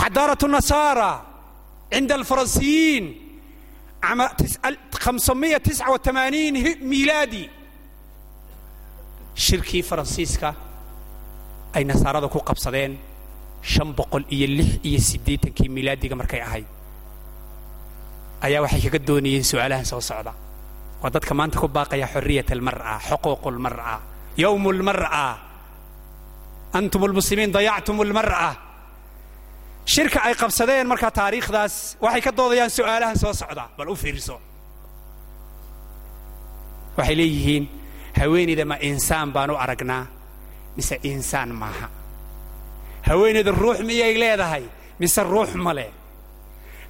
Xadaaratu 0.01 0.47
nasaara 0.49 1.11
cinda 1.94 2.16
alfaransiyiin 2.16 3.06
عام 4.04 4.22
589 4.22 6.78
ميلادي 6.84 7.50
shirkii 9.46 9.84
faransiiska 9.90 10.50
ay 11.74 11.84
nasaarada 11.90 12.28
ku 12.30 12.40
qabsadeen 12.50 12.94
shan 13.62 13.90
boqol 13.98 14.24
iyo 14.36 14.48
lix 14.58 14.72
iyo 14.84 15.00
siddeetankii 15.10 15.70
milaadiga 15.76 16.16
markay 16.16 16.42
ahayd 16.48 16.66
ayaa 18.46 18.62
waxay 18.66 18.82
kaga 18.86 19.00
doonayeen 19.08 19.46
su'aalahan 19.52 19.86
soo 19.92 20.02
socda 20.10 20.34
waa 21.02 21.12
dadka 21.16 21.34
maanta 21.34 21.58
ku 21.64 21.68
baaqaya 21.68 22.08
xorriyat 22.14 22.50
almar'a 22.52 23.00
xuquuq 23.10 23.44
almar'a 23.54 23.96
yowm 24.44 24.64
almar'a 24.76 25.26
antum 26.78 27.02
almuslimiin 27.10 27.52
dayactum 27.58 27.98
almar'a 28.06 28.50
shirka 29.95 30.19
ay 30.29 30.35
qabsadeen 30.43 30.87
markaa 30.93 31.11
taariikhdaas 31.19 31.75
waxay 32.05 32.21
ka 32.27 32.33
doodayaan 32.39 32.71
su'aalahan 32.77 33.17
soo 33.23 33.33
socda 33.41 33.65
bal 33.79 33.89
u 33.89 33.97
fiirso 34.03 34.37
waxay 36.99 37.17
leeyihiin 37.21 37.65
haweenayda 38.21 38.65
ma 38.71 38.77
insaan 38.91 39.29
baan 39.35 39.51
u 39.51 39.57
aragnaa 39.65 40.05
mise 40.77 40.97
insaan 41.03 41.51
maaha. 41.63 41.89
Haweenayda 43.09 43.53
ruux 43.63 43.79
miyay 43.89 44.15
leedahay 44.23 44.65
mise 45.01 45.23
ruux 45.33 45.51
ma 45.65 45.73
leh? 45.79 45.91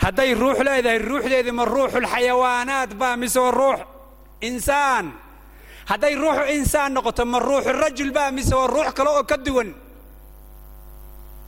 Hadday 0.04 0.34
ruux 0.34 0.58
leedahay 0.66 0.98
ruuxdeedii 1.08 1.52
ma 1.58 1.64
ruuxulxayawaanaad 1.64 2.90
baa 3.00 3.16
mise 3.16 3.36
waa 3.44 3.50
ruux 3.60 3.78
insaan? 4.48 5.06
Hadday 5.90 6.14
ruuxu 6.22 6.44
insaan 6.58 6.92
noqoto 6.94 7.24
ma 7.32 7.38
ruuxu 7.38 7.72
rajul 7.82 8.10
baa 8.12 8.30
mise 8.30 8.54
waa 8.54 8.66
ruux 8.66 8.88
kale 8.96 9.08
oo 9.10 9.24
ka 9.24 9.36
duwan 9.36 9.70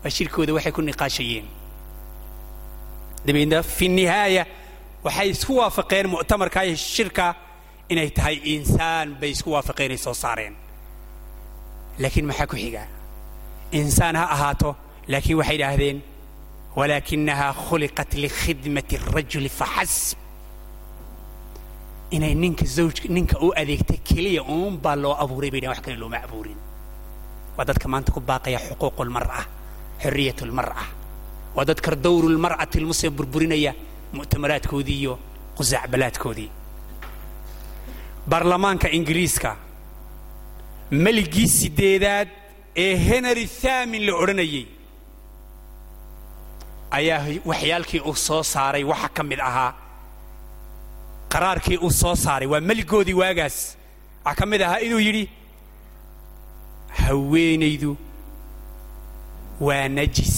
waa 0.02 0.10
shirkooda 0.16 0.52
waxay 0.56 0.72
ku 0.72 0.82
niqaashayeen. 0.82 1.46
Dabeedna 3.26 3.62
fi 3.62 3.88
nihaaya 3.88 4.46
waxay 5.04 5.28
isku 5.34 5.52
waafaqeen 5.60 6.06
mu'tamarka 6.14 6.64
iyo 6.64 6.76
shirka 6.76 7.34
inay 7.88 8.10
tahay 8.10 8.36
insaan 8.54 9.14
bay 9.20 9.30
isku 9.36 9.50
waafaqeen 9.54 9.90
ay 9.92 9.98
soo 9.98 10.14
saareen. 10.14 10.54
Laakiin 11.98 12.26
maxaa 12.30 12.46
ku 12.46 12.56
xiga? 12.56 12.84
Insaan 13.72 14.16
ha 14.16 14.24
ahaato 14.34 14.76
laakiin 15.08 15.36
waxay 15.40 15.56
idhaahdeen 15.58 15.98
walaakinahaa 16.78 17.52
khuliqat 17.66 18.10
likhidmati 18.24 18.96
arajuli 18.96 19.48
faxasb 19.48 20.18
inay 22.10 22.34
ninka 22.34 22.64
zawjka 22.64 23.08
ninka 23.08 23.36
u 23.46 23.52
adeegta 23.60 23.94
keliya 24.08 24.42
uun 24.42 24.74
baa 24.84 24.96
loo 24.96 25.14
abuuray 25.22 25.50
bay 25.50 25.68
wax 25.68 25.80
kale 25.84 25.96
looma 26.02 26.18
abuurin. 26.26 26.56
Waa 27.56 27.64
dadka 27.68 27.86
maanta 27.88 28.12
ku 28.12 28.20
baaqaya 28.20 28.58
xuquuqu 28.66 29.04
xorriyat 30.02 30.40
lmar'a 30.50 30.84
waa 31.56 31.64
dadka 31.70 31.90
dawru 32.06 32.28
lmar'ati 32.36 32.76
lmuslim 32.84 33.12
burburinaya 33.18 33.72
mu'tamaraadkoodii 34.16 34.98
iyo 35.02 35.14
qusaacbalaadkoodii 35.56 36.50
baarlamaanka 38.30 38.88
ingiriiska 38.98 39.50
meligii 41.04 41.48
sideedaad 41.58 42.28
ee 42.84 42.92
henry 43.08 43.46
thamin 43.62 44.02
la 44.06 44.12
odhanayay 44.22 44.64
ayaa 46.98 47.20
waxyaalkii 47.50 48.00
uu 48.10 48.16
soo 48.26 48.42
saaray 48.42 48.84
waxa 48.92 49.08
ka 49.16 49.22
mid 49.30 49.40
ahaa 49.48 49.72
qaraarkii 51.32 51.78
uu 51.86 51.90
soo 52.02 52.14
saaray 52.24 52.48
waa 52.52 52.60
meligoodii 52.70 53.16
waagaas 53.22 53.56
waxaa 54.24 54.38
ka 54.40 54.46
mid 54.52 54.60
ahaa 54.66 54.80
inuu 54.86 55.00
yidhi 55.08 55.24
haweenaydu 57.02 57.96
waa 59.60 59.88
najis. 59.88 60.36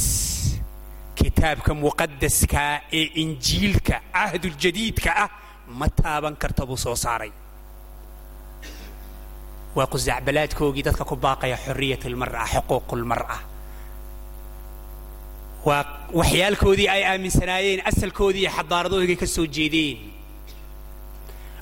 Kitaabka 1.15 1.75
muqadaskaa 1.75 2.81
ee 2.99 3.07
injiilka 3.23 3.97
cahduljadiidka 4.15 5.11
ah 5.25 5.31
ma 5.79 5.87
taaban 5.89 6.35
karta 6.43 6.67
buu 6.67 6.77
soo 6.85 6.97
saaray. 7.05 7.33
Waa 9.77 9.87
qusaacbalaadkoogii 9.93 10.83
dadka 10.89 11.05
ku 11.05 11.17
baaqaya 11.17 11.57
xorriyat 11.65 12.03
almar'a 12.11 12.45
xuquuq 12.53 12.89
lmar'a 13.03 13.39
waa 15.67 15.85
waxyaalkoodii 16.21 16.89
ay 16.95 17.03
aaminsanaayeen 17.05 17.81
asalkoodii 17.91 18.43
iyo 18.43 18.51
ka 19.23 19.27
soo 19.27 19.47
jeedeen. 19.47 19.99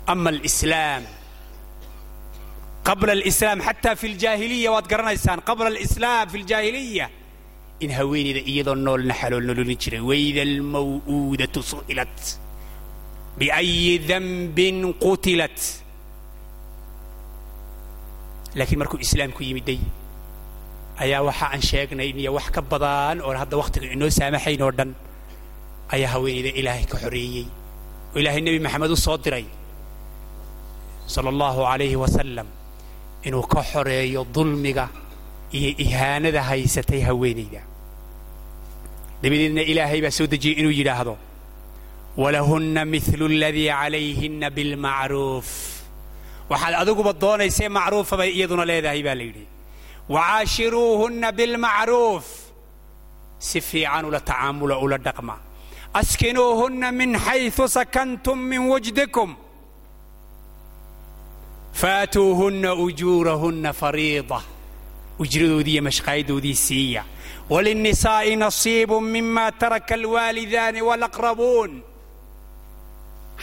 Ama 0.06 0.30
alislaam 0.30 1.02
qabla 2.86 3.12
alislaam 3.12 3.60
xataa 3.60 3.96
fi 3.96 4.08
ljaahiliya 4.14 4.72
waad 4.72 4.86
garanaysaan 4.88 5.40
qabla 5.48 5.66
alislaam 5.66 6.28
fi 6.32 6.38
ljaahiliya 6.38 7.06
in 7.84 7.90
haweenayda 7.98 8.40
iyadoo 8.50 8.76
noolna 8.86 9.14
xalool 9.20 9.44
nololin 9.48 9.78
jiray 9.82 10.02
wayda 10.10 10.40
almaw'uudatu 10.48 11.60
su'ilat 11.72 12.18
biayi 13.38 13.98
danbin 14.10 14.78
qutilat 15.04 15.58
laakiin 18.58 18.78
markuu 18.82 18.98
islaamku 19.06 19.40
yimiday 19.48 19.78
ayaa 21.04 21.22
waxa 21.28 21.46
aan 21.54 21.62
sheegnay 21.70 22.10
iyo 22.22 22.30
wax 22.36 22.46
ka 22.56 22.60
badan 22.70 23.16
oo 23.26 23.32
hadda 23.42 23.56
wakhtiga 23.62 23.86
inoo 23.96 24.10
saamaxayn 24.18 24.62
oo 24.66 24.72
dhan 24.78 24.90
ayaa 25.94 26.10
haweenayda 26.14 26.50
ilaahay 26.60 26.84
ka 26.92 26.96
xoreeyey 27.02 27.46
oo 28.12 28.18
ilaahay 28.22 28.42
nebi 28.46 28.58
maxamed 28.66 28.90
u 28.96 28.96
soo 29.06 29.16
diray 29.24 29.46
sala 31.14 31.28
allahu 31.34 31.60
calayhi 31.70 31.96
wasalam 32.04 32.48
inuu 33.26 33.44
ka 33.52 33.60
xoreeyo 33.72 34.20
dulmiga 34.34 34.84
iyo 35.58 35.70
ihaanada 35.84 36.40
haysatay 36.50 37.00
haweenayda 37.08 37.62
dabadeedna 39.22 39.62
ilaahay 39.70 40.00
baa 40.04 40.14
soo 40.18 40.26
dejiyey 40.32 40.56
inuu 40.60 40.74
yidhaahdo 40.80 41.14
walahunna 42.22 42.82
mithlu 42.94 43.24
aladii 43.32 43.68
calayhinna 43.80 44.48
bilmacruuf 44.56 45.48
waxaad 46.50 46.74
adiguba 46.82 47.12
doonaysee 47.22 47.68
macruufa 47.78 48.14
bay 48.20 48.30
iyaduna 48.38 48.64
leedahay 48.70 49.02
baa 49.06 49.16
la 49.20 49.24
yidhi. 49.28 49.44
Wacaashiruuhunna 50.14 51.28
bilmacruuf 51.38 52.26
si 53.38 53.58
fiican 53.68 54.04
ula 54.10 54.20
tacaamula 54.28 54.74
ula 54.84 54.98
dhaqma. 55.06 55.34
Askinuuhunna 56.00 56.88
min 57.00 57.10
xayثu 57.26 57.64
sakantum 57.76 58.38
min 58.50 58.62
wajdikum. 58.72 59.30
Faatuuhunna 61.80 62.70
ujuurahunna 62.74 63.70
fariida 63.72 64.40
ujradoodii 65.23 65.73
iyo 65.75 65.83
mashqaayadoodii 65.87 66.55
siiya 66.67 67.03
walinnisaa'i 67.49 68.35
nasiibu 68.35 68.95
mima 69.01 69.45
taraka 69.61 69.93
alwaalidaani 69.99 70.81
walaqrabuun 70.89 71.71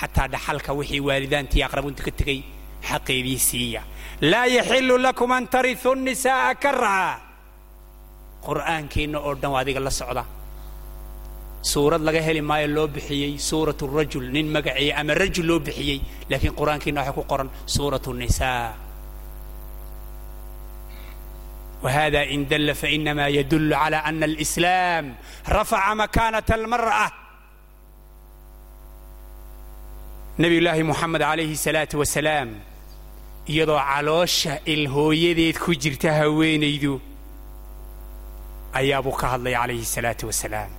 xataa 0.01 0.29
dhaxalka 0.35 0.71
wixii 0.79 1.01
waalidaantii 1.09 1.63
aqrabuunta 1.67 2.03
ka 2.07 2.11
tegay 2.19 2.41
xaqeedii 2.89 3.39
siiya 3.49 3.83
laa 4.31 4.47
yaxilu 4.57 4.95
lakum 5.07 5.31
an 5.37 5.45
tariثuu 5.55 5.95
الnisaaءa 5.99 6.55
karha 6.65 6.99
qur'aankeenna 8.47 9.19
oo 9.27 9.35
dhan 9.41 9.51
waa 9.55 9.63
adiga 9.65 9.81
la 9.87 9.91
socda 10.01 10.25
suurad 11.73 12.03
laga 12.07 12.21
heli 12.27 12.41
maayo 12.51 12.67
loo 12.77 12.87
bixiyey 12.95 13.33
suurat 13.49 13.81
rajul 13.97 14.25
nin 14.35 14.47
magaciya 14.55 14.93
ama 15.01 15.15
rajul 15.23 15.47
loo 15.51 15.59
bixiyey 15.67 15.99
laakiin 16.31 16.55
qur'aankeenna 16.61 17.01
waxaa 17.01 17.17
ku 17.19 17.23
qoran 17.33 17.49
suurat 17.75 18.05
الnisaa 18.13 18.75
وhذا 21.83 22.23
in 22.35 22.47
dل 22.49 22.75
faإنma 22.75 23.27
ydل 23.39 23.75
عlى 23.75 23.97
أن 23.97 24.23
الإسلام 24.25 25.15
رفع 25.49 25.95
مكانة 25.95 26.43
المرأة 26.51 27.11
نبي 30.39 30.61
لaahi 30.61 30.83
محamed 30.83 31.23
عalayه 31.23 31.53
الصلاaة 31.53 31.89
وaسلاam 31.95 32.49
iyadoo 33.49 33.79
caloosha 33.91 34.59
ilhooyadeed 34.75 35.59
ku 35.59 35.75
jirta 35.75 36.13
haweenaydu 36.19 37.01
ayaabuu 38.79 39.17
ka 39.21 39.27
hadlay 39.35 39.55
عalayhi 39.63 39.83
الصلاaة 39.89 40.21
وaسلاam 40.29 40.71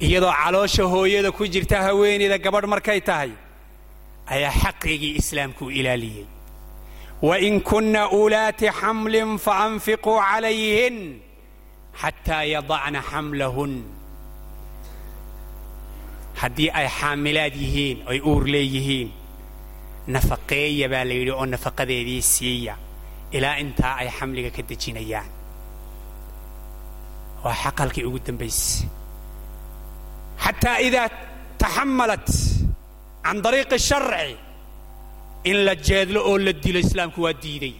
iyadoo 0.00 0.32
caloosha 0.42 0.84
hooyada 0.94 1.32
ku 1.32 1.44
jirta 1.54 1.76
haweenayda 1.86 2.38
gabadh 2.44 2.66
markay 2.74 3.00
tahay 3.00 3.32
ayaa 4.34 4.52
xaqigii 4.62 5.16
islaamkuu 5.20 5.70
ilaaliyey 5.80 6.26
وإن 7.22 7.60
كن 7.60 7.96
أuلاaت 7.96 8.64
حمل 8.64 9.38
فأنفقوا 9.38 10.20
عليهن 10.20 11.18
حتى 11.94 12.38
يضعna 12.52 13.00
حملهن 13.00 13.74
haddii 16.42 16.70
ay 16.74 16.88
xaamilaad 16.98 17.54
yihiin 17.62 17.98
oy 18.10 18.18
uur 18.30 18.42
leeyihiin 18.54 19.08
nafaqeeya 20.14 20.86
baa 20.92 21.04
la 21.08 21.14
yidhi 21.18 21.30
oo 21.30 21.46
nafaqadeedii 21.54 22.22
siiya 22.34 22.74
ilaa 23.36 23.56
intaa 23.62 23.94
ay 24.02 24.08
xamliga 24.18 24.50
ka 24.56 24.62
dejinayaan 24.70 25.30
waa 27.44 27.54
xaq 27.62 27.76
halkii 27.82 28.04
ugu 28.08 28.18
dambayse 28.26 28.88
xataa 30.44 30.76
إidaa 30.84 31.08
taxamalat 31.62 32.28
can 33.24 33.36
طariiqi 33.44 33.74
الشharci 33.80 34.34
in 35.43 35.65
la 35.65 35.75
jeedlo 35.75 36.19
oo 36.29 36.37
la 36.37 36.53
dilo 36.53 36.79
islaamku 36.79 37.21
waa 37.21 37.33
diiday. 37.33 37.73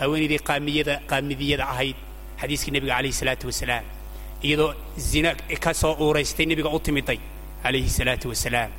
Haweenaydii 0.00 0.38
qaamiyada 0.48 0.94
qaamidiyada 1.10 1.64
ahayd 1.72 1.96
xadiiskii 2.40 2.72
nebiga 2.74 2.94
calayhi 2.96 3.12
salaatu 3.20 3.46
wasalaam. 3.50 3.84
Iyadoo 4.42 4.74
zina 4.98 5.34
ka 5.64 5.72
soo 5.74 5.94
uuraystay 6.00 6.46
nebiga 6.46 6.68
u 6.68 6.80
timiday 6.80 7.18
calayhi 7.62 7.88
salaatu 7.98 8.28
wasalaam. 8.28 8.70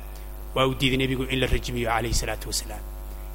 Waa 0.54 0.66
uu 0.66 0.74
diiday 0.80 0.98
nebigu 0.98 1.24
in 1.32 1.40
la 1.40 1.46
rajmiyo 1.46 1.88
calayhi 1.88 2.14
salaatu 2.14 2.48
wasalaam. 2.48 2.82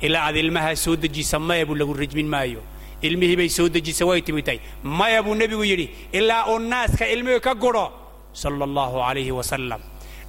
Ilaa 0.02 0.24
aad 0.28 0.36
ilmahaa 0.38 0.76
soo 0.76 0.96
dejisa 0.96 1.40
maya 1.40 1.66
buu 1.66 1.76
lagu 1.76 1.94
rajmin 1.94 2.28
maayo. 2.28 2.62
Ilmihii 3.02 3.36
bay 3.36 3.50
soo 3.50 3.70
dejisa 3.70 4.06
way 4.06 4.22
timiday. 4.22 4.60
Maya 4.84 5.24
buu 5.24 5.36
nebigu 5.36 5.64
yidhi 5.66 5.90
ilaa 6.14 6.46
uu 6.54 6.60
naaska 6.60 7.08
ilmihii 7.10 7.40
ka 7.40 7.56
gudho 7.56 7.92
sala 8.34 8.64
allahu 8.66 8.98
calayhi 9.06 9.32
wasalam 9.32 9.82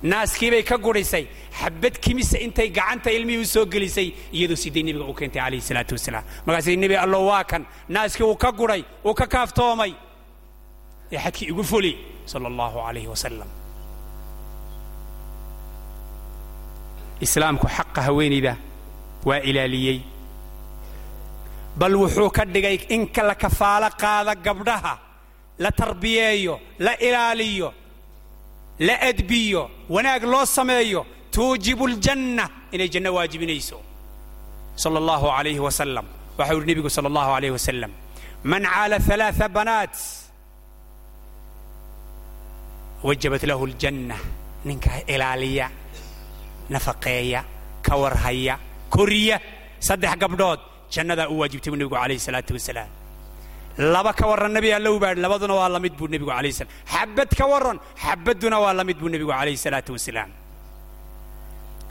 naaskiibay 0.03 0.63
ka 0.63 0.77
gudhisay 0.79 1.27
xabad 1.61 1.95
kimisa 2.05 2.39
intay 2.39 2.69
gacanta 2.71 3.11
ilmihii 3.11 3.43
u 3.43 3.47
soo 3.47 3.67
gelisay 3.67 4.09
iyadoo 4.33 4.57
siday 4.57 4.83
nebiga 4.83 5.05
u 5.05 5.15
keentay 5.15 5.43
calayhi 5.43 5.63
salaatu 5.69 5.95
wasalaam. 5.95 6.25
Markaasay 6.47 6.77
nebi 6.77 6.97
allo 6.97 7.27
waa 7.27 7.45
kan. 7.45 7.63
Naaskii 7.89 8.25
uu 8.25 8.37
ka 8.37 8.53
gudhay 8.53 8.83
uu 9.05 9.15
ka 9.15 9.27
kaaftoomay. 9.27 9.93
Ee 11.13 11.19
xadkii 11.19 11.49
igu 11.53 11.65
fuli 11.65 11.93
sala 12.27 12.47
allahu 12.49 12.79
calayhi 12.87 13.09
wasalam 13.15 13.49
islaamku 17.21 17.67
xaqa 17.77 18.01
haweenayda 18.03 18.57
waa 19.25 19.39
ilaaliyey. 19.51 20.01
Bal 21.77 21.95
wuxuu 21.97 22.31
ka 22.31 22.45
dhigay 22.45 22.77
in 22.89 23.09
la 23.29 23.35
kafaalo 23.35 23.89
qaada 24.03 24.35
gabdhaha 24.35 24.99
la 25.59 25.71
tarbiyeeyo 25.71 26.61
la 26.79 26.93
ilaaliyo 26.99 27.73
la 28.87 28.95
adbiyo 29.11 29.63
wanaag 29.95 30.23
loo 30.33 30.45
sameeyo 30.57 31.01
tuujibu 31.35 31.85
aljanna 31.91 32.45
inay 32.75 32.89
janno 32.95 33.11
waajibinayso 33.17 33.79
sala 34.83 34.99
allahu 35.03 35.27
alayhi 35.39 35.63
wasalam 35.69 36.07
waxau 36.39 36.57
yidhi 36.59 36.69
nebigu 36.71 36.91
sala 36.97 37.09
allahu 37.13 37.31
alayh 37.39 37.51
wasalam 37.59 37.93
man 38.53 38.63
caala 38.73 38.97
halaaa 39.09 39.49
banaat 39.57 39.95
wajabat 43.09 43.43
lahu 43.51 43.65
aljanna 43.71 44.17
ninkaa 44.69 45.01
ilaaliya 45.15 45.67
nafaqeeya 46.75 47.41
ka 47.87 47.93
warhaya 48.03 48.55
koriya 48.95 49.37
saddex 49.87 50.13
gabdhood 50.23 50.61
jannadaa 50.95 51.29
u 51.33 51.39
waajibtay 51.41 51.71
buu 51.71 51.79
nebigu 51.81 51.97
calayhi 51.99 52.23
salaatu 52.27 52.53
wasalaam 52.59 52.91
laba 53.79 54.13
ka 54.19 54.25
warran 54.31 54.53
nebi 54.57 54.71
allow 54.79 54.95
baadhi 55.03 55.21
labaduna 55.25 55.55
waa 55.61 55.69
la 55.75 55.79
mid 55.85 55.95
buu 55.99 56.09
nebigu 56.15 56.31
alayh 56.39 56.53
salam 56.59 56.73
xabad 56.95 57.29
ka 57.39 57.45
warran 57.53 57.79
xabadduna 58.05 58.57
waa 58.65 58.73
la 58.79 58.85
mid 58.89 58.97
buu 59.01 59.09
nebigu 59.15 59.33
calayhi 59.33 59.57
salaatu 59.67 59.91
wasalaam 59.97 60.31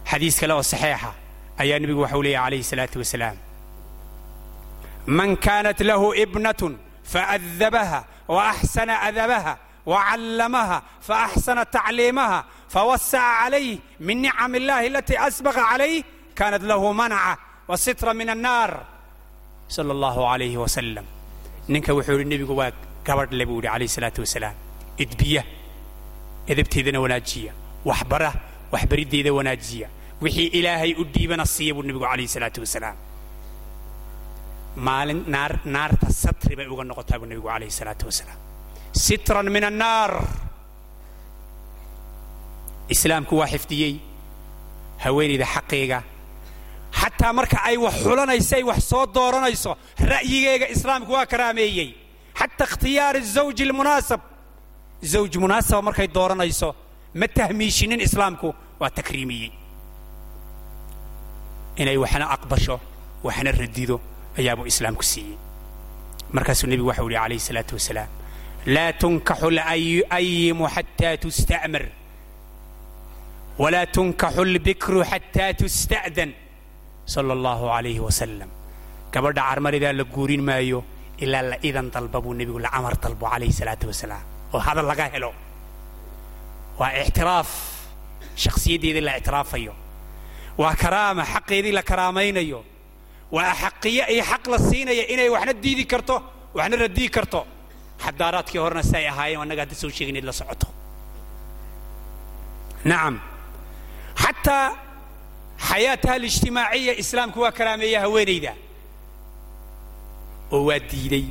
xadiis 0.10 0.36
kale 0.42 0.54
oo 0.58 0.64
saxiixa 0.72 1.12
ayaa 1.62 1.78
nebigu 1.84 2.02
waxau 2.06 2.22
leeyahy 2.26 2.44
calayhi 2.46 2.66
salaatu 2.72 2.98
wasalaam 3.04 3.38
man 5.18 5.30
kaanat 5.46 5.80
lahu 5.90 6.08
ibnatun 6.24 6.74
faadabaha 7.14 8.00
waaxsana 8.36 8.94
adabaha 9.08 9.54
wacallamaha 9.92 10.78
faaxsana 11.08 11.64
tacliimaha 11.76 12.40
fawasaca 12.74 13.34
calayh 13.42 13.70
min 14.08 14.18
nicam 14.26 14.52
illahi 14.60 14.86
alatii 14.92 15.18
asbaqa 15.28 15.62
calayh 15.72 15.96
kaanat 16.40 16.64
lahu 16.72 16.86
manaca 17.02 17.34
wasitra 17.72 18.12
min 18.20 18.30
annaar 18.36 18.72
sala 19.76 19.92
allahu 19.96 20.22
alayhi 20.34 20.58
wasalam 20.66 21.06
ninka 21.68 21.94
wuxuu 21.94 22.18
yidhi 22.18 22.30
nebigu 22.34 22.56
waa 22.56 22.72
gabadh 23.06 23.32
buu 23.46 23.58
yidhi 23.58 23.68
calayhi 23.68 23.88
salaatu 23.98 24.22
wasalaam. 24.22 24.56
Idbiya 24.98 25.44
edabteedana 26.48 27.00
wanaajiya. 27.00 27.54
Waxbara 27.86 28.32
waxbariddeeda 28.72 29.32
wanaajiya. 29.34 29.88
Wixii 30.22 30.48
ilaahay 30.60 30.94
u 30.94 31.04
dhiibana 31.04 31.46
siiya 31.46 31.74
buu 31.74 31.84
nebigu 31.84 32.06
calayhi 32.06 32.28
salaatu 32.28 32.60
wasalaam. 32.62 32.96
Maalin 34.76 35.24
naar 35.28 35.60
naarta 35.66 36.08
satri 36.10 36.56
bay 36.56 36.68
uga 36.68 36.84
noqotaa 36.84 37.20
buu 37.20 37.26
nebigu 37.32 37.48
calayhi 37.48 37.72
salaatu 37.72 38.06
wasalaam. 38.10 38.40
Sitran 38.94 39.48
min 39.50 39.64
annaar 39.64 40.12
islaamku 42.90 43.36
waa 43.40 43.48
xifdiyey. 43.54 43.94
Haweenayda 45.04 45.46
xaqeega 45.46 46.04
xataa 47.00 47.34
marka 47.34 47.58
ay 47.70 47.78
wax 47.78 47.96
xulanayso 48.04 48.56
ay 48.56 48.64
wax 48.70 48.80
soo 48.92 49.06
dooranayso 49.16 49.72
ra'yigeega 50.12 50.68
islaamku 50.76 51.12
waa 51.16 51.26
karaameeyey. 51.32 51.90
Xata 52.40 52.64
ikhtiyaari 52.68 53.22
zawji 53.36 53.64
almunaasab. 53.68 54.22
Zawj 55.14 55.34
munaasaba 55.44 55.82
markay 55.88 56.08
dooranayso 56.08 56.70
ma 57.20 57.28
tahmiishinin 57.28 58.02
islaamku 58.08 58.48
waa 58.80 58.90
takriimiyey. 58.98 59.52
Inay 61.82 61.98
waxna 62.04 62.26
aqbasho 62.36 62.76
waxna 63.24 63.52
radido 63.52 63.96
ayaabuu 64.38 64.66
islaamku 64.72 65.04
siiyey. 65.04 65.38
Markaasuu 66.36 66.68
nebigu 66.72 66.88
waxau 66.92 67.10
yihi 67.10 67.20
calayhi 67.24 67.40
salaatu 67.48 67.74
wasalaam 67.76 68.10
laa 68.66 68.92
tunkaxu 69.02 69.48
alayimu 69.48 70.66
xataa 70.76 71.18
tusta'mar. 71.24 71.84
Walaa 73.62 73.86
tunkaxu 73.96 74.42
albikru 74.42 75.00
xataa 75.12 75.54
tusta'dan 75.60 76.32
sala 77.14 77.32
allahu 77.38 77.64
calayhi 77.74 78.00
wasalam 78.08 78.50
gabadha 79.14 79.42
carmaridaa 79.50 79.94
la 80.00 80.04
guurin 80.16 80.44
maayo 80.50 80.80
ilaa 81.24 81.44
la 81.52 81.56
idan 81.70 81.88
dalba 81.96 82.18
buu 82.24 82.34
nebigu 82.40 82.60
la 82.66 82.70
camar 82.76 82.94
dalbo 83.04 83.26
calayhi 83.34 83.54
salaatu 83.60 83.86
wasalaam 83.92 84.24
oo 84.54 84.60
hadal 84.68 84.86
laga 84.92 85.06
helo. 85.14 85.32
Waa 86.80 86.92
ictiraaf 87.06 87.50
shakhsiyaddeedii 88.44 89.04
la 89.08 89.14
ictiraafayo 89.20 89.74
waa 90.62 90.76
karaama. 90.84 91.24
Xaqeedii 91.34 91.74
la 91.78 91.84
karaamaynayo 91.90 92.60
waa 93.36 93.48
axaqiye 93.54 94.04
iyo 94.14 94.24
xaq 94.32 94.44
la 94.54 94.58
siinaya 94.68 95.04
inay 95.14 95.30
waxna 95.36 95.54
diidi 95.64 95.86
karto 95.92 96.16
waxna 96.58 96.76
radii 96.84 97.10
karto. 97.16 97.42
Xadaaraadkii 98.04 98.60
horena 98.64 98.84
si 98.90 98.96
ay 99.00 99.06
ahaayeen 99.12 99.42
annaga 99.44 99.62
hadda 99.64 99.76
soo 99.82 99.90
sheegin 99.98 100.16
id 100.20 100.26
la 100.30 100.34
socoto. 100.40 100.68
Nacam 102.90 103.16
xataa 104.24 104.66
xayaataha 105.70 106.14
alijtimaaciya 106.20 106.94
islaamku 107.04 107.40
waa 107.44 107.52
karaameeya 107.58 108.00
haweenayda 108.06 108.54
oo 110.52 110.64
waa 110.70 110.80
diiday 110.92 111.26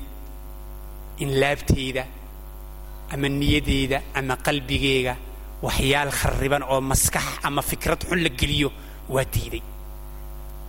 in 1.23 1.31
laabteeda 1.41 2.05
ama 3.13 3.29
niyadeeda 3.29 3.99
ama 4.15 4.37
qalbigeega 4.47 5.15
waxyaal 5.63 6.11
kharriban 6.21 6.63
oo 6.63 6.81
maskax 6.81 7.27
ama 7.43 7.63
fikrad 7.63 8.01
xun 8.09 8.21
la 8.25 8.31
geliyo 8.41 8.71
waa 9.15 9.25
diiday 9.35 9.63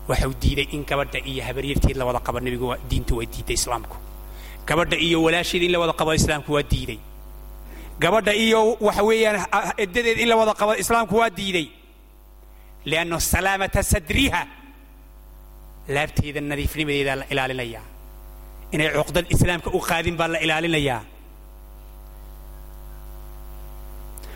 waxau 0.10 0.32
diiday 0.42 0.68
in 0.76 0.84
gabadha 0.90 1.20
iyo 1.32 1.44
habaryarteed 1.48 1.98
la 1.98 2.06
wada 2.06 2.20
qabo 2.20 2.40
nebigu 2.40 2.76
diintu 2.90 3.18
waa 3.18 3.26
diiday 3.34 3.56
islaamku 3.60 3.98
gabadha 4.68 4.98
iyo 4.98 5.18
walaasheed 5.24 5.64
in 5.64 5.72
la 5.72 5.80
wada 5.80 5.94
qabo 5.94 6.14
islaamku 6.14 6.54
waa 6.54 6.64
diiday 6.74 7.00
gabadha 8.00 8.34
iyo 8.34 8.60
waxa 8.82 9.04
weeyaan 9.04 9.38
eddadeed 9.78 10.18
in 10.20 10.28
la 10.30 10.36
wada 10.36 10.54
qabo 10.54 10.74
islaamku 10.84 11.16
waa 11.22 11.30
diiday 11.30 11.68
lianno 12.90 13.18
salaamata 13.32 13.82
sadriha 13.94 14.42
laabteeda 15.96 16.42
nadiifnimadeedaa 16.52 17.16
la 17.22 17.26
ilaalinayaa 17.34 17.86
inay 18.76 18.88
cuqdad 18.98 19.26
islaamka 19.36 19.70
u 19.78 19.80
qaadin 19.90 20.16
baa 20.20 20.28
la 20.34 20.40
ilaalinayaa 20.46 21.02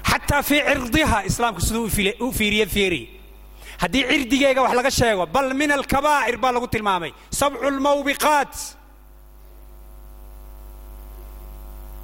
xataa 0.10 0.42
fii 0.50 0.62
cirdiha 0.70 1.18
islaamku 1.30 1.62
siduu 1.68 1.84
u 2.26 2.32
fiiriye 2.38 2.66
fiiri 2.76 3.02
haddii 3.82 4.04
cirdigeega 4.12 4.62
wax 4.66 4.74
laga 4.80 4.92
sheego 5.00 5.24
bal 5.36 5.48
min 5.62 5.70
alkabaa'ir 5.78 6.36
baa 6.44 6.52
lagu 6.56 6.68
tilmaamay 6.74 7.12
sabcu 7.40 7.68
lmawbiqaat 7.78 8.54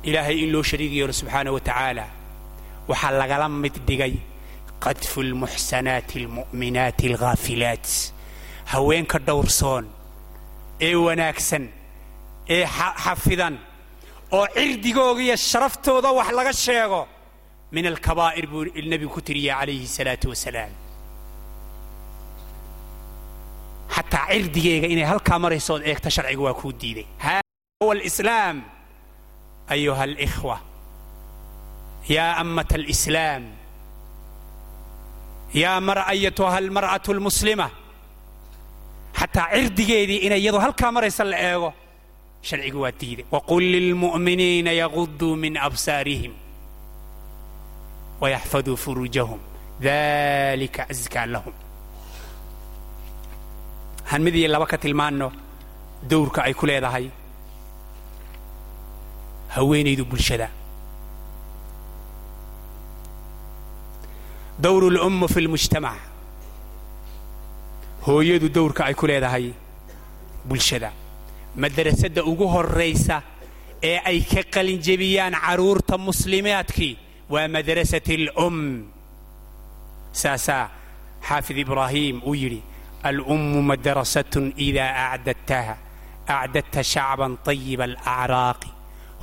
ilaahay 0.09 0.37
in 0.43 0.49
loo 0.53 0.63
shariig 0.69 0.93
yeelo 0.97 1.13
subxaana 1.19 1.49
wa 1.55 1.59
tacaala 1.67 2.05
waxaa 2.89 3.11
lagala 3.21 3.45
mid 3.63 3.75
dhigay 3.87 4.13
qadfu 4.85 5.23
lmuxsanaati 5.31 6.15
almu'minaati 6.23 7.03
alghaafilaat 7.11 7.87
haweenka 8.73 9.17
dhowrsoon 9.27 9.85
ee 10.87 10.95
wanaagsan 11.05 11.63
ee 12.55 12.65
xafidan 13.03 13.55
oo 14.37 14.45
cirdigooga 14.55 15.21
iyo 15.27 15.35
sharaftooda 15.49 16.09
wax 16.19 16.29
laga 16.39 16.53
sheego 16.65 17.01
min 17.75 17.85
alkabaa'ir 17.93 18.45
buu 18.51 18.65
nebigu 18.91 19.13
ku 19.15 19.21
tiriya 19.27 19.53
calayhi 19.59 19.87
salaatu 19.97 20.29
wasalaam 20.33 20.73
xataa 23.95 24.25
cirdigeega 24.33 24.87
inay 24.93 25.07
halkaa 25.13 25.39
marayso 25.45 25.71
ood 25.75 25.83
eegta 25.89 26.09
sharciga 26.15 26.41
waa 26.47 26.59
kuu 26.61 26.73
diiday 26.81 27.07
hada 27.25 27.41
huwa 27.81 27.95
ayuha 29.73 30.03
alikhwa 30.03 30.57
yaa 32.15 32.35
ammata 32.43 32.75
alislaam 32.75 33.43
yaa 35.53 35.79
mar 35.81 35.97
ayatuha 36.13 36.57
almar'atu 36.57 37.11
almuslima. 37.11 37.67
Xataa 39.19 39.47
cirdigeedii 39.53 40.19
inay 40.25 40.39
iyadoo 40.41 40.59
halkaa 40.65 40.91
maraysa 40.91 41.23
la 41.23 41.37
eego 41.51 41.73
sharcigu 42.47 42.79
waa 42.81 42.91
diiday 42.91 43.25
waqul 43.31 43.63
lilmu'miniina 43.75 44.71
yaguduu 44.81 45.35
min 45.35 45.57
absaarihim 45.57 46.33
wayaxfaduu 48.21 48.77
furuujahum. 48.83 49.39
Dalika 49.81 50.81
askaa 50.89 51.25
lahum. 51.25 51.53
Han 54.09 54.21
mid 54.21 54.35
iyo 54.35 54.47
laba 54.47 54.65
ka 54.65 54.77
tilmaanno 54.77 55.31
dowrka 56.09 56.43
ay 56.43 56.53
ku 56.53 56.65
leedahay 56.65 57.05
haweenaydu 59.55 60.05
bulshada 60.05 60.47
dowru 64.63 64.89
lummu 64.95 65.27
fi 65.33 65.39
lmujtamac 65.45 65.99
hooyadu 68.05 68.49
dowrka 68.49 68.85
ay 68.85 68.93
ku 68.99 69.05
leedahay 69.07 69.53
bulshada 70.45 70.89
madrasadda 71.55 72.21
ugu 72.31 72.45
horraysa 72.55 73.21
ee 73.83 73.97
ay 74.09 74.19
ka 74.31 74.41
qalinjebiyaan 74.55 75.33
carruurta 75.45 75.97
muslimaadkii 75.97 76.93
waa 77.33 77.47
madrasat 77.55 78.07
alum 78.17 78.57
saasaa 80.21 80.69
xaafid 81.27 81.57
ibraahim 81.65 82.21
uu 82.29 82.35
yidhi 82.43 82.61
alummu 83.09 83.61
madrasatun 83.71 84.53
idaa 84.67 84.91
acdadtaha 85.15 85.75
acdadta 86.27 86.81
shacban 86.93 87.33
tayiba 87.45 87.83
alacraaqi 87.89 88.69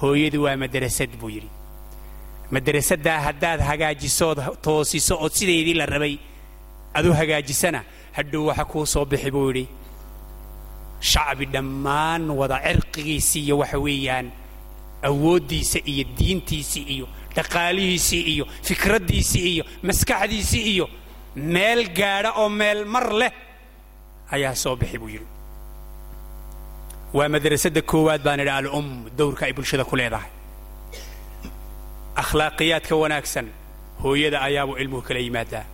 hooyadu 0.03 0.39
waa 0.47 0.57
madrasad 0.65 1.11
buu 1.21 1.31
yidhi 1.37 1.51
madrasaddaa 2.55 3.21
haddaad 3.27 3.61
hagaajisood 3.71 4.39
toosiso 4.67 5.15
ood 5.25 5.33
sideedii 5.39 5.75
la 5.81 5.87
rabay 5.87 6.15
aduu 6.99 7.13
hagaajisana 7.21 7.81
hadhow 8.17 8.47
waxa 8.49 8.65
kuu 8.65 8.87
soo 8.87 9.05
bixi 9.05 9.31
buu 9.31 9.47
yidhi 9.51 9.65
shacbi 11.11 11.47
dhammaan 11.55 12.31
wada 12.41 12.57
cirqigiisii 12.67 13.43
iyo 13.47 13.59
waxa 13.63 13.79
weeyaan 13.87 14.27
awooddiisa 15.09 15.79
iyo 15.93 16.05
diintiisii 16.19 16.85
iyo 16.95 17.07
dhaqaalihiisii 17.37 18.23
iyo 18.33 18.45
fikraddiisii 18.69 19.45
iyo 19.55 19.65
maskaxdiisii 19.83 20.63
iyo 20.75 20.87
meel 21.37 21.81
gaadha 21.99 22.31
oo 22.43 22.49
meel 22.49 22.85
mar 22.95 23.07
leh 23.21 23.33
ayaa 24.35 24.55
soo 24.55 24.77
bixi 24.77 24.99
buu 24.99 25.09
yidhi. 25.09 25.27
Waa 27.17 27.29
madrasadda 27.29 27.83
koowaad 27.83 28.23
baan 28.27 28.41
idhi 28.41 28.51
alum 28.51 28.87
dowrka 29.19 29.47
ay 29.47 29.53
bulshada 29.53 29.85
ku 29.85 29.97
leedahay 29.97 30.31
akhlaaqiyaadka 32.23 32.95
wanaagsan 33.03 33.47
hooyada 34.03 34.39
ayaabuu 34.47 34.77
ilmuhu 34.83 35.03
kala 35.09 35.21
yimaadaa. 35.27 35.65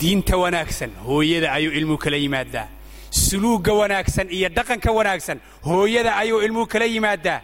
Diinta 0.00 0.36
wanaagsan 0.42 0.90
hooyada 1.06 1.48
ayuu 1.58 1.72
ilmuhu 1.78 1.98
kala 2.04 2.16
yimaadaa. 2.24 2.66
Suluugga 3.10 3.72
wanaagsan 3.80 4.26
iyo 4.36 4.48
dhaqanka 4.56 4.90
wanaagsan 4.98 5.38
hooyada 5.68 6.10
ayuu 6.22 6.40
ilmuhu 6.46 6.66
kala 6.72 6.84
yimaadaa. 6.94 7.40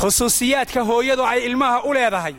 Khusuusiyaadka 0.00 0.80
hooyadu 0.90 1.22
ay 1.32 1.40
ilmaha 1.48 1.78
u 1.88 1.92
leedahay 1.96 2.36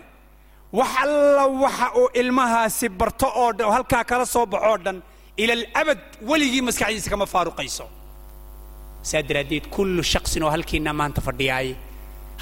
wax 0.80 0.92
alla 1.04 1.46
waxa 1.64 1.88
uu 2.00 2.10
ilmahaasi 2.22 2.90
barto 3.00 3.28
oo 3.42 3.52
dhan 3.58 3.72
halkaa 3.76 4.04
kala 4.12 4.26
soo 4.26 4.46
baxoo 4.46 4.78
dhan 4.86 4.98
ila 5.42 5.54
alabad 5.54 6.00
weligii 6.30 6.62
maskaxdiisa 6.68 7.10
kama 7.14 7.26
faaruqayso. 7.34 7.86
Saa 9.10 9.22
daraaddeed 9.30 9.66
kullu 9.76 10.04
shaqsin 10.14 10.44
oo 10.46 10.52
halkiinna 10.56 10.94
maanta 11.00 11.22
fadhiyaay 11.28 11.70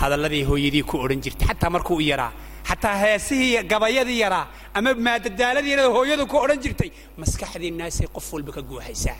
hadalladii 0.02 0.44
hooyadii 0.50 0.84
ku 0.90 0.96
odhan 1.06 1.22
jirtay 1.26 1.48
xataa 1.48 1.70
markuu 1.76 2.00
yaraa 2.12 2.32
xataa 2.70 2.96
heesihii 3.04 3.64
gabayadii 3.72 4.20
yaraa 4.26 4.46
ama 4.78 4.94
maadadaaladii 5.08 5.72
yarada 5.74 5.90
hooyadu 5.98 6.24
ku 6.32 6.38
odhan 6.44 6.60
jirtay 6.64 6.90
maskaxdiinnaasay 7.22 8.08
qof 8.16 8.28
walba 8.34 8.52
ka 8.58 8.62
guuxaysaa 8.70 9.18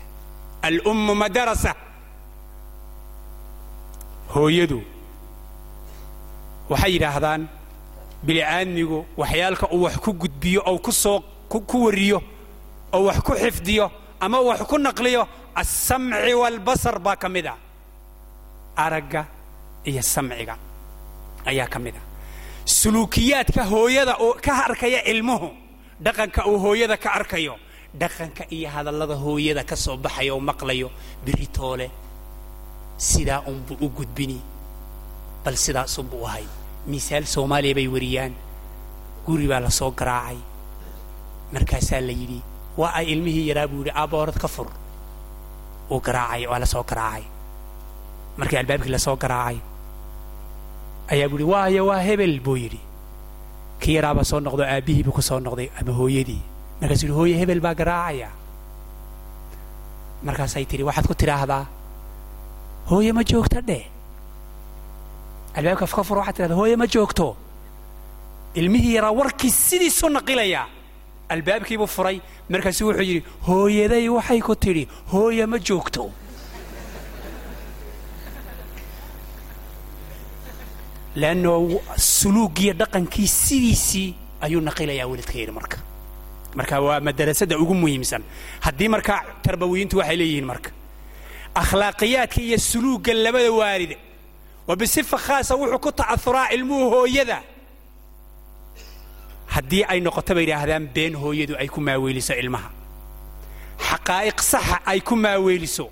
alummu 0.68 1.14
madarasa. 1.22 1.72
Hooyadu 4.34 4.78
waxay 6.70 6.92
yidhaahdaan 6.94 7.42
bili'aadmigu 8.26 8.98
waxyaalka 9.20 9.66
uu 9.74 9.82
wax 9.86 9.96
ku 10.04 10.12
gudbiyo 10.12 10.60
ou 10.70 10.78
ku 10.78 10.92
soo 10.92 11.20
ku 11.48 11.78
wariyo 11.84 12.18
oo 12.92 13.02
wax 13.08 13.18
ku 13.26 13.32
xifdiyo 13.42 13.86
ama 14.20 14.38
wax 14.48 14.60
ku 14.70 14.76
naqliyo 14.78 15.22
alsamci 15.54 16.34
waalbasar 16.34 16.98
baa 16.98 17.16
ka 17.16 17.28
mid 17.28 17.46
a. 17.46 17.54
Aragga 18.76 19.24
iyo 19.84 20.02
samciga 20.02 20.54
ayaa 21.46 21.66
ka 21.72 21.78
mid 21.78 21.94
a. 21.96 22.00
Suluukiyaadka 22.64 23.64
hooyada 23.64 24.14
uu 24.20 24.34
ka 24.44 24.52
arkaya 24.66 25.00
ilmuhu 25.12 25.48
dhaqanka 26.04 26.46
uu 26.50 26.58
hooyada 26.64 26.96
ka 26.96 27.10
arkayo 27.18 27.54
dhaqanka 28.00 28.44
iyo 28.50 28.68
hadallada 28.74 29.14
hooyada 29.24 29.64
ka 29.64 29.76
soo 29.76 29.96
baxaya 29.96 30.34
oo 30.34 30.40
maqlayo 30.40 30.88
biritoole 31.24 31.90
sidaa 32.98 33.40
unbuu 33.50 33.76
u 33.80 33.88
gudbini 33.88 34.38
bal 35.44 35.56
sidaasunbuu 35.56 36.26
ahay. 36.28 36.44
Misaal 36.86 37.24
soomaaliya 37.34 37.74
bay 37.78 37.88
wariyaan 37.94 38.34
guri 39.26 39.46
baa 39.50 39.60
la 39.60 39.70
soo 39.70 39.90
garaacay. 39.90 40.38
Markaasaa 41.52 42.00
la 42.00 42.12
yidhi 42.20 42.40
waa 42.80 42.92
ay 42.98 43.06
ilmihii 43.12 43.48
yaraa? 43.48 43.66
buu 43.68 43.78
yidhi 43.82 43.92
aaboorad 43.94 44.38
ka 44.38 44.48
fur. 44.48 44.68
Uu 45.90 46.00
garaacay 46.00 46.46
waa 46.46 46.58
la 46.58 46.66
soo 46.66 46.82
garaacay. 46.90 47.24
Markii 48.38 48.56
albaabkii 48.60 48.90
la 48.94 48.98
soo 48.98 49.16
garaacay 49.16 49.58
ayaa 51.12 51.28
buu 51.28 51.38
yidhi 51.38 51.50
waayo 51.52 51.86
waa 51.86 52.00
hebel 52.08 52.40
buu 52.40 52.56
yidhi. 52.56 52.80
Kii 53.80 53.94
yaraabaa 53.98 54.24
soo 54.30 54.40
noqdo 54.40 54.62
aabbihii 54.64 55.02
buu 55.06 55.12
ku 55.18 55.22
soo 55.22 55.40
noqday 55.40 55.68
ama 55.80 55.92
hooyadii. 55.98 56.42
Markaasuu 56.80 57.06
yidhi 57.06 57.16
hooye 57.18 57.34
hebel 57.40 57.60
baa 57.60 57.74
garaacaya. 57.74 58.28
Markaasay 60.26 60.64
tidhi 60.70 60.82
waxaad 60.88 61.06
ku 61.06 61.14
tidhaahdaa 61.14 61.64
hooye 62.90 63.12
ma 63.12 63.22
joogta 63.24 63.60
dheh. 63.68 63.84
Albaabka 65.58 65.86
ka 65.86 66.02
fur 66.04 66.18
waxaad 66.18 66.34
tidhahdaa 66.36 66.58
hooye 66.60 66.76
ma 66.76 66.86
joogto. 66.86 67.36
Ilmihii 68.54 68.94
yaraa 68.94 69.12
warkii 69.20 69.50
sidiisu 69.50 70.08
naqilaya. 70.08 70.66
Albaabkiibuu 71.28 71.86
furay. 71.86 72.20
Markaasuu 72.50 72.86
wuxuu 72.88 73.02
yidhi 73.10 73.24
hooyaday 73.46 74.08
waxay 74.08 74.40
ku 74.40 74.54
tidhi 74.64 74.88
hooye 75.12 75.46
ma 75.46 75.58
joogto 75.58 76.10
leanno 81.22 81.52
suluugiyo 81.96 82.72
dhaqankii 82.80 83.28
sidiisii 83.44 84.08
ayuu 84.44 84.60
naqilayaa 84.68 85.06
weladka 85.10 85.34
yidhi 85.40 85.52
marka 85.58 85.76
marka 86.58 86.74
waa 86.86 87.00
madarasada 87.08 87.54
ugu 87.62 87.74
muhiimsan 87.82 88.22
haddii 88.66 88.88
markaa 88.94 89.20
tarbawiyiintu 89.44 89.94
waxay 90.00 90.16
leeyihiin 90.20 90.46
marka 90.52 90.70
akhlaaqiyaadka 91.62 92.40
iyo 92.46 92.58
suluugga 92.70 93.12
labada 93.14 93.52
waalid 93.60 93.92
wa 94.68 94.74
bisifa 94.80 95.16
khaasa 95.26 95.52
wuxuu 95.60 95.78
ku 95.84 95.90
ta'auraa 96.00 96.48
ilmuhu 96.56 96.86
hooyada 96.94 97.38
haddii 99.54 99.84
ay 99.92 100.00
noqoto 100.06 100.34
bay 100.36 100.44
yidhaahdaan 100.46 100.84
been 100.96 101.14
hooyadu 101.22 101.54
ay 101.60 101.68
ku 101.74 101.80
maaweeliso 101.80 102.34
ilmaha 102.42 102.68
xaqaa'iq 103.88 104.38
saxa 104.52 104.76
ay 104.86 105.00
ku 105.00 105.14
maaweeliso 105.16 105.86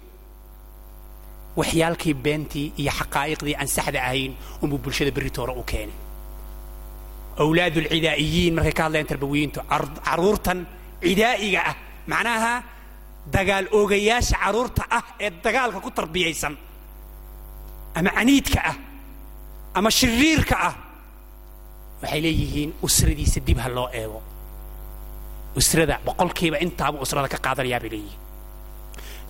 waxyaalkii 1.59 2.15
beentii 2.25 2.73
iyo 2.81 2.91
xaqaa'iqdii 2.99 3.55
aan 3.61 3.69
saxda 3.77 3.99
ahayn 4.09 4.33
unbuu 4.63 4.79
bulshada 4.85 5.11
berritoora 5.17 5.53
u 5.53 5.63
keenay. 5.71 5.97
Awlaadu 7.43 7.79
alcidaa'iyiin 7.85 8.55
markay 8.57 8.73
ka 8.79 8.83
hadlayaan 8.87 9.09
tarbawiyiintu 9.13 9.61
carruurtan 10.07 10.59
cidaa'iga 11.03 11.61
ah 11.71 11.77
macnaha 12.13 12.55
dagaal 13.35 13.67
oogayaasha 13.79 14.37
carruurta 14.45 14.83
ah 14.99 15.05
ee 15.25 15.31
dagaalka 15.45 15.79
ku 15.85 15.91
tarbiyaysan 15.99 16.55
ama 17.99 18.11
caniidka 18.17 18.61
ah 18.71 18.77
ama 19.79 19.91
shiriirka 19.99 20.57
ah 20.69 20.75
waxay 22.03 22.21
leeyihiin 22.27 22.71
usradiisa 22.87 23.41
dib 23.47 23.59
ha 23.65 23.69
loo 23.77 23.89
eego. 24.01 24.21
Usrada 25.61 25.97
boqolkiiba 26.07 26.57
intaaba 26.65 26.97
usrada 27.05 27.29
ka 27.35 27.39
qaadanayaa 27.47 27.81
bay 27.83 27.91
leeyihiin. 27.95 28.21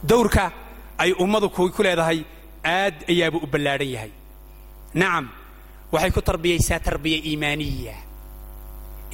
Dowrka 0.08 0.44
ay 0.98 1.12
ummadu 1.12 1.48
ku 1.50 1.82
leedahay 1.82 2.24
aad 2.64 2.94
ayaabuu 3.08 3.44
u 3.44 3.46
ballaadhan 3.46 3.88
yahay. 3.94 4.12
Nacam 4.94 5.26
waxay 5.92 6.10
ku 6.10 6.20
tarbiyaysaa 6.22 6.80
tarbiya 6.80 7.18
iimaaniya. 7.28 7.94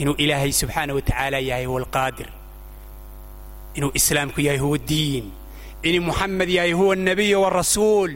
Inuu 0.00 0.14
ilaahay 0.18 0.52
subxaana 0.52 0.94
wa 0.94 1.02
tacaala 1.02 1.38
yahay 1.38 1.64
huwa 1.66 1.80
inuu 3.74 3.90
islaamku 3.94 4.40
yahay 4.40 4.58
huwa 4.58 4.78
diin. 4.78 5.26
Inuu 5.82 6.04
muxamed 6.08 6.48
yahay 6.48 6.72
huwa 6.72 6.94
alnabiy 6.94 7.34
warasuul 7.34 8.12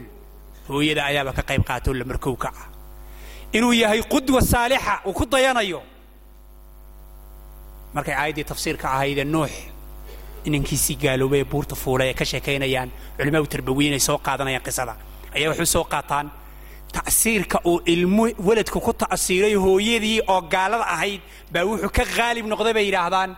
hooyada 0.69 1.05
ayaaba 1.05 1.33
ka 1.33 1.43
qayb 1.43 1.63
qaatoo 1.69 1.95
la 1.95 2.05
markow 2.05 2.37
ka 2.37 2.49
ah 2.49 2.69
inuu 3.53 3.73
yahay 3.73 4.03
qudwa 4.03 4.41
saalixa 4.43 5.01
uu 5.07 5.13
ku 5.13 5.27
dayanayo. 5.27 5.83
Markay 7.95 8.15
aayaddii 8.15 8.45
tafsiirka 8.45 8.87
ahaydee 8.95 9.25
nuux 9.25 9.53
inankiisii 10.49 10.97
gaaloobay 11.05 11.41
ee 11.41 11.45
buurta 11.53 11.75
fuulay 11.83 12.09
ee 12.11 12.15
ka 12.21 12.25
sheekaynayaan 12.33 12.89
culimmadu 13.19 13.47
tarbawiyin 13.55 13.93
ay 13.99 14.01
soo 14.09 14.19
qaadanayaan 14.27 14.65
qisada. 14.67 14.95
Ayaa 15.37 15.51
waxay 15.53 15.67
soo 15.75 15.85
qaataan 15.95 16.27
ta'siirka 16.97 17.59
uu 17.71 17.79
ilmu 17.95 18.23
weladku 18.49 18.79
ku 18.87 18.93
ta'siiray 19.03 19.55
hooyadii 19.65 20.21
oo 20.33 20.41
gaalada 20.55 20.85
ahayd 20.95 21.21
baa 21.53 21.65
wuxuu 21.71 21.91
ka 21.99 22.05
qaalib 22.17 22.47
noqday 22.53 22.75
bay 22.77 22.85
yidhaahdaan. 22.89 23.31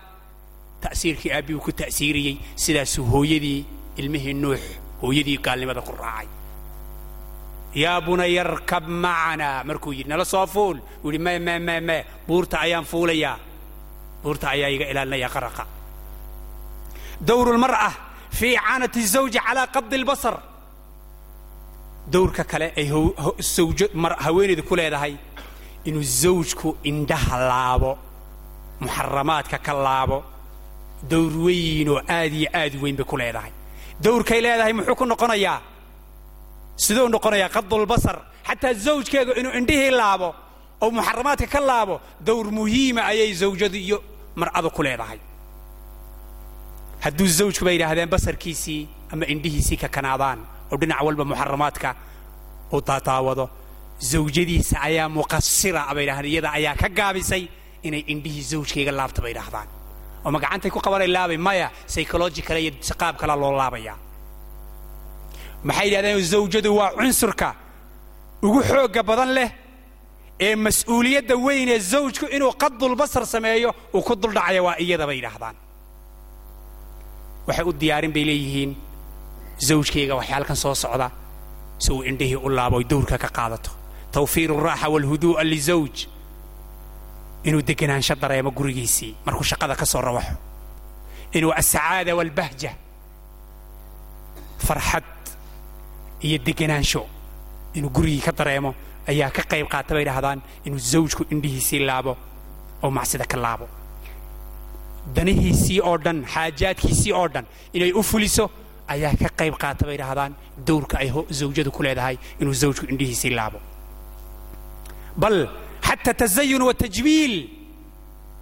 Ta'siirkii 0.84 1.30
aabbihuu 1.36 1.60
ku 1.66 1.72
ta'siiriyey 1.80 2.34
sidaasuu 2.64 3.04
hooyadii 3.12 3.60
ilmihii 4.00 4.34
nuux 4.42 4.62
hooyadii 5.02 5.38
gaalnimada 5.46 5.80
ku 5.88 5.92
raacay. 6.02 6.28
Yaa 7.82 8.00
bunaya 8.06 8.40
arkab 8.44 8.84
macanaa 9.04 9.64
markuu 9.68 9.92
yidhi 9.92 10.08
nala 10.10 10.24
soo 10.24 10.46
fuul. 10.46 10.76
Uu 11.04 11.10
yidhi 11.12 11.18
me 11.24 11.38
me 11.38 11.58
me 11.58 11.80
me 11.80 11.96
buurta 12.28 12.56
ayaan 12.64 12.84
fuulayaa. 12.84 13.36
Buurta 14.22 14.46
ayaa 14.54 14.68
iga 14.74 14.86
ilaalinaya 14.92 15.28
qaraqa 15.34 15.64
dowru 17.20 17.52
lmar'a 17.56 17.90
fii 18.30 18.54
icaanati 18.54 19.02
zawji 19.06 19.38
calaa 19.46 19.66
qabdi 19.66 19.96
albasar 19.96 20.36
dowrka 22.12 22.44
kale 22.44 22.72
ay 22.76 22.86
haweenaydu 24.24 24.62
ku 24.62 24.76
leedahay 24.76 25.14
inuu 25.84 26.02
zawjku 26.02 26.76
indhaha 26.84 27.36
laabo 27.50 27.98
muxaramaadka 28.80 29.58
ka 29.58 29.72
laabo 29.72 30.22
dowr 31.10 31.32
weynoo 31.46 32.00
aad 32.08 32.32
iyo 32.32 32.48
aad 32.54 32.74
weyn 32.82 32.96
bay 32.96 33.04
ku 33.04 33.16
leedahay 33.16 33.52
dowrkay 34.00 34.40
leedahay 34.40 34.72
muxuu 34.72 34.94
ku 34.94 35.04
noqonayaa 35.04 35.60
siduu 36.76 37.08
noqonayaa 37.08 37.48
qadulbasar 37.56 38.16
xataa 38.48 38.74
zawjkeedu 38.74 39.32
inuu 39.40 39.52
indhihii 39.58 39.90
laabo 39.90 40.34
oo 40.82 40.90
muxaramaadka 40.90 41.46
ka 41.46 41.60
laabo 41.60 42.00
dowr 42.20 42.46
muhiima 42.50 43.02
ayay 43.10 43.32
zawjadu 43.34 43.76
iyo 43.76 43.98
mar'adu 44.36 44.70
ku 44.70 44.82
leedahay 44.82 45.18
hadduu 47.04 47.26
zawjku 47.38 47.64
bay 47.64 47.74
yidhaahdeen 47.76 48.08
basarkiisii 48.14 48.80
ama 49.12 49.24
indhihiisii 49.32 49.76
ka 49.82 49.88
kanaadaan 49.96 50.38
oo 50.72 50.76
dhinac 50.80 51.00
walba 51.06 51.24
muxaramaadka 51.30 51.88
uu 52.72 52.80
daadaawado 52.88 53.44
zawjadiisa 54.12 54.76
ayaa 54.88 55.08
muqasira 55.18 55.82
bay 55.96 56.04
yidhahdeen 56.06 56.32
iyada 56.32 56.50
ayaa 56.58 56.74
ka 56.82 56.88
gaabisay 56.98 57.42
inay 57.86 58.02
indhihii 58.12 58.44
zawjkayga 58.52 58.92
laabta 58.98 59.20
bay 59.24 59.30
yidhahdaan 59.34 59.68
oo 60.24 60.30
ma 60.34 60.38
gacantay 60.42 60.70
ku 60.70 60.80
qabanay 60.86 61.08
laabay 61.16 61.38
maya 61.48 61.68
psychological 61.90 62.56
iyo 62.62 62.72
qaab 63.00 63.14
kala 63.20 63.34
loo 63.42 63.52
laabaya. 63.60 63.94
Maxay 65.64 65.86
yidhahdeen 65.88 66.22
zawjadu 66.32 66.70
waa 66.78 66.90
cunsurka. 66.98 67.48
Ugu 68.42 68.60
xoogga 68.70 69.02
badan 69.02 69.30
leh 69.38 69.50
ee 70.46 70.54
mas'uuliyadda 70.66 71.34
weyn 71.46 71.68
ee 71.74 71.78
zawjku 71.92 72.26
inuu 72.36 72.52
qadulbasar 72.62 73.26
sameeyo 73.26 73.70
uu 73.94 74.02
ku 74.02 74.14
duldhacaya 74.22 74.62
waa 74.66 74.76
iyada 74.84 75.06
bay 75.06 75.16
yidhaahdaan 75.20 75.56
waxay 77.48 77.64
u 77.64 77.72
diyaarin 77.80 78.12
bay 78.16 78.24
leeyihiin. 78.30 78.72
Zawjkayga 79.68 80.14
waxyaalkan 80.20 80.56
soo 80.56 80.74
socda. 80.74 81.08
Si 81.82 81.92
uu 81.92 82.02
indhihii 82.10 82.36
u 82.46 82.48
laabo 82.56 82.76
oy 82.76 82.84
dowrka 82.90 83.18
ka 83.18 83.28
qaadato. 83.36 83.70
Tawfiiru 84.12 84.54
raaxa 84.66 84.88
walhuduu'a 84.94 85.42
lizawj 85.52 85.96
inuu 87.48 87.62
deganaansho 87.68 88.14
dareemo 88.22 88.50
gurigiisii 88.50 89.12
markuu 89.26 89.44
shaqada 89.50 89.74
ka 89.80 89.86
soo 89.86 90.00
rawaxo. 90.00 90.34
Inuu 91.36 91.52
asacaada 91.60 92.12
walbahja 92.18 92.70
farxad 94.66 95.04
iyo 96.26 96.38
deganaansho 96.46 97.02
inuu 97.74 97.90
gurigii 97.90 98.20
ka 98.26 98.32
dareemo 98.32 98.74
ayaa 99.08 99.30
ka 99.30 99.42
qayb 99.50 99.66
qaata 99.68 99.94
bay 99.94 100.04
dhahdaan 100.04 100.40
inuu 100.66 100.78
zawjku 100.78 101.22
indhihiisii 101.30 101.78
laabo 101.88 102.16
oo 102.82 102.90
macsida 102.90 103.24
ka 103.24 103.36
laabo 103.36 103.68
danihiisii 105.16 105.80
oo 105.80 105.96
dhan 106.04 106.24
xaajaadkiisii 106.34 107.12
oo 107.12 107.28
dhan 107.34 107.46
inay 107.72 107.92
u 107.92 108.02
fuliso 108.02 108.50
ayaa 108.88 109.14
ka 109.22 109.28
qayb 109.38 109.54
qaata 109.62 109.86
bay 109.86 109.96
dhahdaan 110.02 110.32
dowrka 110.66 110.98
ay 110.98 111.08
zawjadu 111.40 111.70
ku 111.70 111.82
leedahay 111.82 112.16
inuu 112.40 112.52
zawjku 112.62 112.86
indhihiisii 112.92 113.30
laabo. 113.38 113.60
Bal 115.16 115.48
xataa 115.88 116.14
tazayun 116.14 116.62
wa 116.62 116.74
tajmiil 116.74 117.34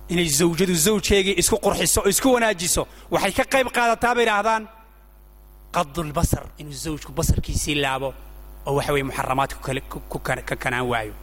inay 0.08 0.28
zawjadu 0.28 0.74
zawjeegii 0.74 1.34
isku 1.42 1.56
qurxiso 1.64 2.00
oo 2.00 2.08
isku 2.08 2.28
wanaajiso 2.34 2.86
waxay 3.10 3.32
ka 3.32 3.44
qayb 3.44 3.68
qaadataa 3.76 4.14
bay 4.14 4.26
dhahdaan 4.30 4.68
qadulbasar 5.76 6.44
inuu 6.58 6.72
zawjku 6.84 7.12
basarkiisii 7.12 7.74
laabo 7.84 8.14
oo 8.66 8.74
waxa 8.78 8.92
weeye 8.92 9.04
muxaramaadku 9.10 9.58
ka 10.48 10.56
kanaan 10.56 10.86
waayo. 10.92 11.14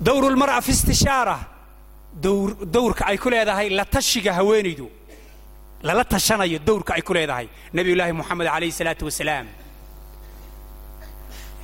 Dowru 0.00 0.30
lmar'a 0.30 0.60
fi 0.62 0.70
istishaara 0.72 1.36
dowrka 2.14 3.06
ay 3.06 3.16
ku 3.18 3.30
leedahay 3.30 3.68
la 3.70 3.84
tashiga 3.84 4.32
haweenaydu 4.34 4.90
lala 5.82 6.04
tashanayo 6.04 6.58
dowrka 6.58 6.94
ay 6.94 7.02
ku 7.02 7.12
leedahay. 7.14 7.48
Nabiyullaahi 7.72 8.12
moxamed 8.12 8.46
calayhi 8.46 8.72
salaatu 8.72 9.04
wasalaam 9.04 9.46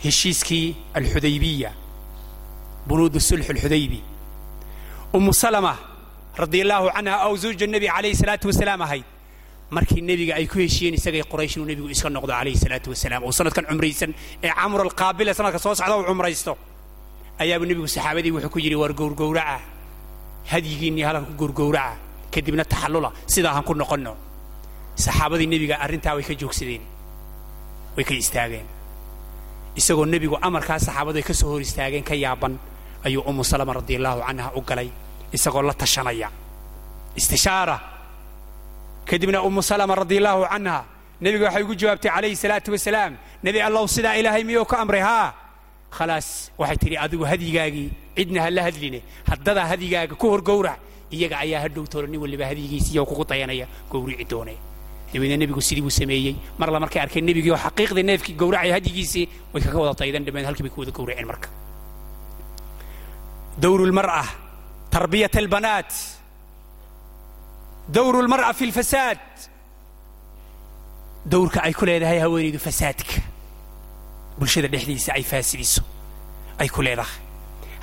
heshiiskii 0.04 0.76
alxudaybiya 0.94 1.72
bunuudu 2.86 3.20
sulx 3.20 3.50
alxudaybi 3.50 4.00
umu 5.12 5.32
salama 5.32 5.76
radia 6.36 6.62
allaahu 6.64 6.88
canha 6.94 7.14
aw 7.26 7.32
zawja 7.36 7.66
nebi 7.66 7.86
calayhi 7.88 8.14
salaatu 8.16 8.48
wasalaam 8.48 8.82
ahayd. 8.82 9.04
Markii 9.70 10.00
nebiga 10.00 10.34
ay 10.38 10.46
ku 10.46 10.58
heshiyeen 10.62 10.94
isagay 10.94 11.22
quraysh 11.26 11.56
inuu 11.56 11.66
nebigu 11.66 11.90
iska 11.90 12.08
noqdo 12.08 12.32
calayhi 12.32 12.56
salaatu 12.64 12.90
wasalaam 12.94 13.24
oo 13.26 13.32
sanadkan 13.32 13.64
cumraysan 13.66 14.14
ee 14.44 14.52
camr 14.54 14.80
alqaabila 14.86 15.34
sanadka 15.34 15.58
soo 15.58 15.74
socda 15.74 15.96
uu 15.98 16.06
cumraysto. 16.06 16.56
Ayaabuu 17.38 17.66
nebigu 17.66 17.88
saxaabadii 17.88 18.30
wuxuu 18.30 18.50
ku 18.54 18.58
yidhi 18.62 18.76
war 18.78 18.92
gowrgowraca 18.94 19.58
hadyigiinnii 20.52 21.04
halkan 21.08 21.24
ku 21.28 21.32
gowrgowraca 21.40 21.96
kadibna 22.32 22.64
taxallula 22.64 23.10
sidaa 23.32 23.54
han 23.56 23.64
ku 23.68 23.74
noqonno. 23.74 24.12
Saxaabadii 25.04 25.46
nebiga 25.52 25.76
arrintaa 25.84 26.14
way 26.16 26.24
ka 26.28 26.34
joogsadeen 26.40 26.82
way 27.96 28.04
ka 28.08 28.14
istaageen. 28.14 28.66
Isagoo 29.78 30.06
nebigu 30.12 30.36
amarkaa 30.46 30.78
saxaabadu 30.86 31.18
ay 31.18 31.22
ka 31.28 31.34
soo 31.34 31.50
hor 31.52 31.60
istaageen 31.60 32.04
ka 32.08 32.14
yaaban 32.14 32.54
ayuu 33.06 33.22
umu 33.30 33.44
salama 33.44 33.72
radia 33.78 33.98
allaahu 34.00 34.20
canha 34.26 34.46
u 34.56 34.60
galay 34.68 34.88
isagoo 35.36 35.62
la 35.62 35.74
tashanaya. 35.74 36.28
Istishaara 37.16 37.76
kadibna 39.08 39.42
umu 39.42 39.62
salama 39.62 39.94
radia 39.94 40.18
allaahu 40.20 40.44
canha 40.52 40.84
nebiga 41.20 41.44
waxay 41.48 41.62
ugu 41.64 41.74
jawaabtay 41.80 42.10
calayhi 42.14 42.36
salaatu 42.36 42.70
wasalaam 42.72 43.12
nebi 43.44 43.58
allow 43.60 43.84
sidaa 43.86 44.16
ilaahay 44.20 44.44
miyuu 44.44 44.64
ka 44.64 44.76
amray? 44.82 45.00
Haa. 45.00 45.28
Khalaas 45.96 46.28
waxay 46.60 46.76
tidhi 46.82 46.96
adigu 47.04 47.24
hadyigaagii 47.24 47.90
cidna 48.16 48.42
ha 48.44 48.50
la 48.50 48.62
hadline. 48.66 49.00
Haddadaa 49.30 49.66
hadyigaaga 49.72 50.14
ku 50.16 50.26
hor 50.32 50.42
gowrac 50.42 50.78
iyaga 51.12 51.36
ayaa 51.44 51.60
ha 51.64 51.68
dhowtoolo 51.68 52.06
nin 52.08 52.20
waliba 52.20 52.44
hadyigiisiiyo 52.50 53.04
kugu 53.06 53.24
dayanaya 53.24 53.66
gowrici 53.90 54.24
doonee 54.24 54.58
dabeedna 55.12 55.36
nebigu 55.36 55.60
sidii 55.60 55.82
buu 55.82 55.90
sameeyey. 55.90 56.34
Mar 56.58 56.68
alla 56.68 56.80
markay 56.80 57.00
arkeen 57.02 57.24
nebigii 57.24 57.50
oo 57.52 57.56
xaqiiqdii 57.66 58.02
neefkii 58.10 58.34
gowracaya 58.34 58.74
hadyigiisii 58.74 59.28
way 59.52 59.62
kaga 59.62 59.78
wada 59.78 59.94
daydan 60.00 60.24
dhameen 60.26 60.44
halkii 60.48 60.62
bay 60.66 60.72
ku 60.74 60.80
wada 60.80 60.92
gowraceen 60.92 61.26
marka. 61.26 61.48
Dowru 63.62 63.86
lmar'a 63.86 64.24
tarbiyat 64.90 65.36
albanaat 65.36 65.92
dowru 67.88 68.22
lmar'a 68.26 68.52
fi 68.52 68.66
lfasaad 68.66 69.20
dowrka 71.32 71.60
ay 71.66 71.72
ku 71.72 71.84
leedahay 71.86 72.18
haweenaydu 72.24 72.58
fasaadka. 72.58 73.22
Bulshada 74.38 74.68
dhexdiisa 74.68 75.14
ay 75.16 75.22
faasidiso 75.22 75.82
ay 76.58 76.68
ku 76.68 76.82
leedahay 76.82 77.25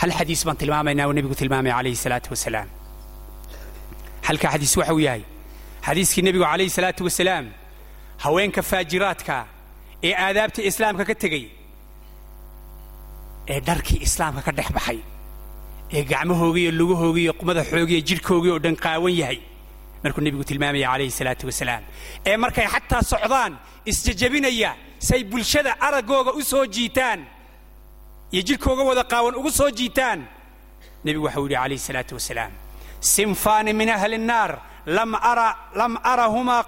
hal 0.04 0.12
xadiis 0.20 0.42
baan 0.48 0.58
tilmaamaynaa 0.62 1.08
oo 1.10 1.14
nebigu 1.18 1.36
tilmaamaya 1.42 1.74
calayhi 1.80 2.00
salaatu 2.06 2.30
wasalaam. 2.34 2.68
Halkaa 4.28 4.52
xadiis 4.56 4.74
waxa 4.80 4.94
uu 4.98 5.04
yahay 5.08 5.24
xadiiskii 5.88 6.24
nebigu 6.28 6.46
calayhi 6.52 6.72
salaatu 6.78 7.02
wasalaam 7.08 7.46
haweenka 8.24 8.62
faajiraadka 8.72 9.36
ee 10.08 10.14
aadaabta 10.26 10.62
islaamka 10.70 11.04
ka 11.10 11.16
tegey 11.24 11.46
ee 13.54 13.60
dharkii 13.68 14.00
islaamka 14.08 14.42
ka 14.48 14.52
dhex 14.58 14.70
baxay 14.78 15.00
ee 15.98 16.04
gacmahoogiiyo 16.12 16.72
lugahoogiiyo 16.80 17.34
madaxoogiiyo 17.50 18.02
jidhkoogii 18.10 18.52
oo 18.56 18.60
dhan 18.66 18.76
qaawan 18.86 19.14
yahay 19.22 19.40
markuu 20.04 20.22
nebigu 20.26 20.44
tilmaamaya 20.50 20.88
calayhi 20.92 21.12
salaatu 21.20 21.44
wasalaam. 21.50 21.84
Ee 22.30 22.38
markay 22.44 22.68
xataa 22.74 23.02
socdaan 23.14 23.54
isjajabinaya 23.92 24.72
say 25.08 25.22
bulshada 25.32 25.72
araggooga 25.88 26.32
u 26.40 26.42
soo 26.52 26.66
jiitaan 26.76 27.20
iyo 28.34 28.42
jidhkooga 28.48 28.84
wada 28.90 29.04
qaawan 29.12 29.36
ugu 29.40 29.52
soo 29.60 29.70
jiitaan. 29.80 30.20
Nebigu 31.06 31.26
waxau 31.28 31.44
yidhi 31.46 31.56
calayhi 31.62 31.84
salaatu 31.90 32.14
wasalaam 32.18 32.54
sinfaani 33.16 33.72
min 33.80 33.90
ahli 33.98 34.16
الnaar 34.22 34.52
lam 35.80 35.94
arahumaa 36.12 36.64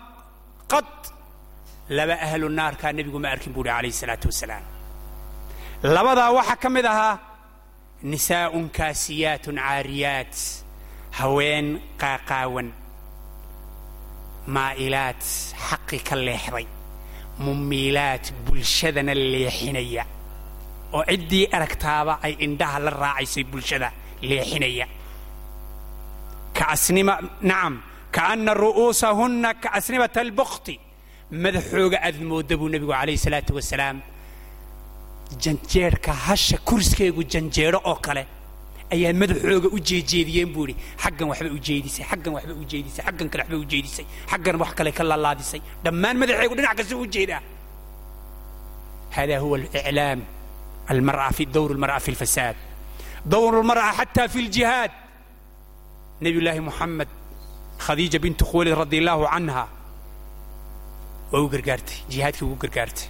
qad. 0.73 0.89
Laba 1.97 2.15
ahlu 2.27 2.45
naarkaa 2.59 2.91
nebigu 2.97 3.19
ma 3.23 3.29
arkin 3.35 3.51
buu 3.55 3.63
yidhi 3.63 3.75
calayhi 3.77 3.99
salaatu 4.03 4.27
wasalaam. 4.31 4.65
Labadaa 5.95 6.31
waxaa 6.37 6.61
ka 6.63 6.69
mid 6.75 6.85
ahaa 6.93 7.15
nisaa'un 8.11 8.65
kaasiyaatun 8.77 9.55
caariyaat 9.65 10.35
haween 11.19 11.67
qaaqaawan 12.01 12.67
maa'ilaad 14.55 15.21
xaqi 15.67 15.97
ka 16.07 16.15
leexday 16.27 16.67
mumiilaad 17.45 18.23
bulshadana 18.45 19.13
leexinaya 19.33 20.03
oo 20.95 21.03
ciddii 21.11 21.45
aragtaaba 21.55 22.13
ay 22.25 22.33
indhaha 22.45 22.77
la 22.85 22.91
raacaysay 23.03 23.43
bulshada 23.51 23.89
leexinaya. 24.29 24.87
Nacam 26.55 27.73
kaana 28.15 28.51
ru'uusahunna 28.63 29.49
kaasnimata 29.63 30.19
albukti 30.25 30.75
madaxooga 31.43 31.97
aad 32.07 32.17
moodda 32.29 32.55
buu 32.59 32.69
nebigu 32.73 32.93
calayhi 32.99 33.19
salaatu 33.25 33.51
wasalaam 33.57 33.97
janjeedhka 35.43 36.11
hasha 36.25 36.57
kuriskeegu 36.67 37.21
janjeedho 37.33 37.79
oo 37.91 37.97
kale 38.05 38.23
ayaa 38.93 39.13
madaxooga 39.21 39.67
u 39.75 39.77
jeejeediyeen 39.89 40.49
buu 40.53 40.65
idhi 40.69 40.75
xaggan 41.03 41.27
waxba 41.31 41.49
u 41.57 41.59
jeedisay 41.67 42.05
xaggan 42.11 42.33
waxba 42.37 42.53
u 42.61 42.65
jeedisay 42.71 43.03
xaggan 43.07 43.27
kale 43.31 43.41
waxba 43.43 43.57
u 43.63 43.65
jeedisay 43.71 44.05
xaggan 44.31 44.55
wax 44.61 44.71
kale 44.77 44.91
ka 44.97 45.03
lalaadisay 45.11 45.61
dhammaan 45.83 46.15
madaxeegu 46.21 46.53
dhinac 46.57 46.73
kasta 46.79 46.95
u 47.03 47.05
jeedaa. 47.15 47.41
Hada 49.15 49.35
huwa 49.43 49.55
aliclaam 49.59 50.19
almar'a 50.93 51.29
fi 51.37 51.43
dowr 51.55 51.69
almar'a 51.75 51.99
fi 52.05 52.11
lfasaad 52.15 52.55
dowr 53.33 53.53
almar'a 53.61 53.91
xataa 53.99 54.27
fi 54.33 54.39
ljihaad 54.47 54.91
nebi 56.25 56.39
llaahi 56.45 56.61
moxamed 56.69 57.09
khadiija 57.85 58.19
bintu 58.25 58.43
khuwaylid 58.49 58.75
radi 58.81 58.97
allahu 59.01 59.23
canha 59.33 59.63
waa 61.31 61.41
u 61.45 61.47
gargaartay 61.53 61.97
jihaadkii 62.11 62.45
ugu 62.47 62.57
gargaartay 62.63 63.07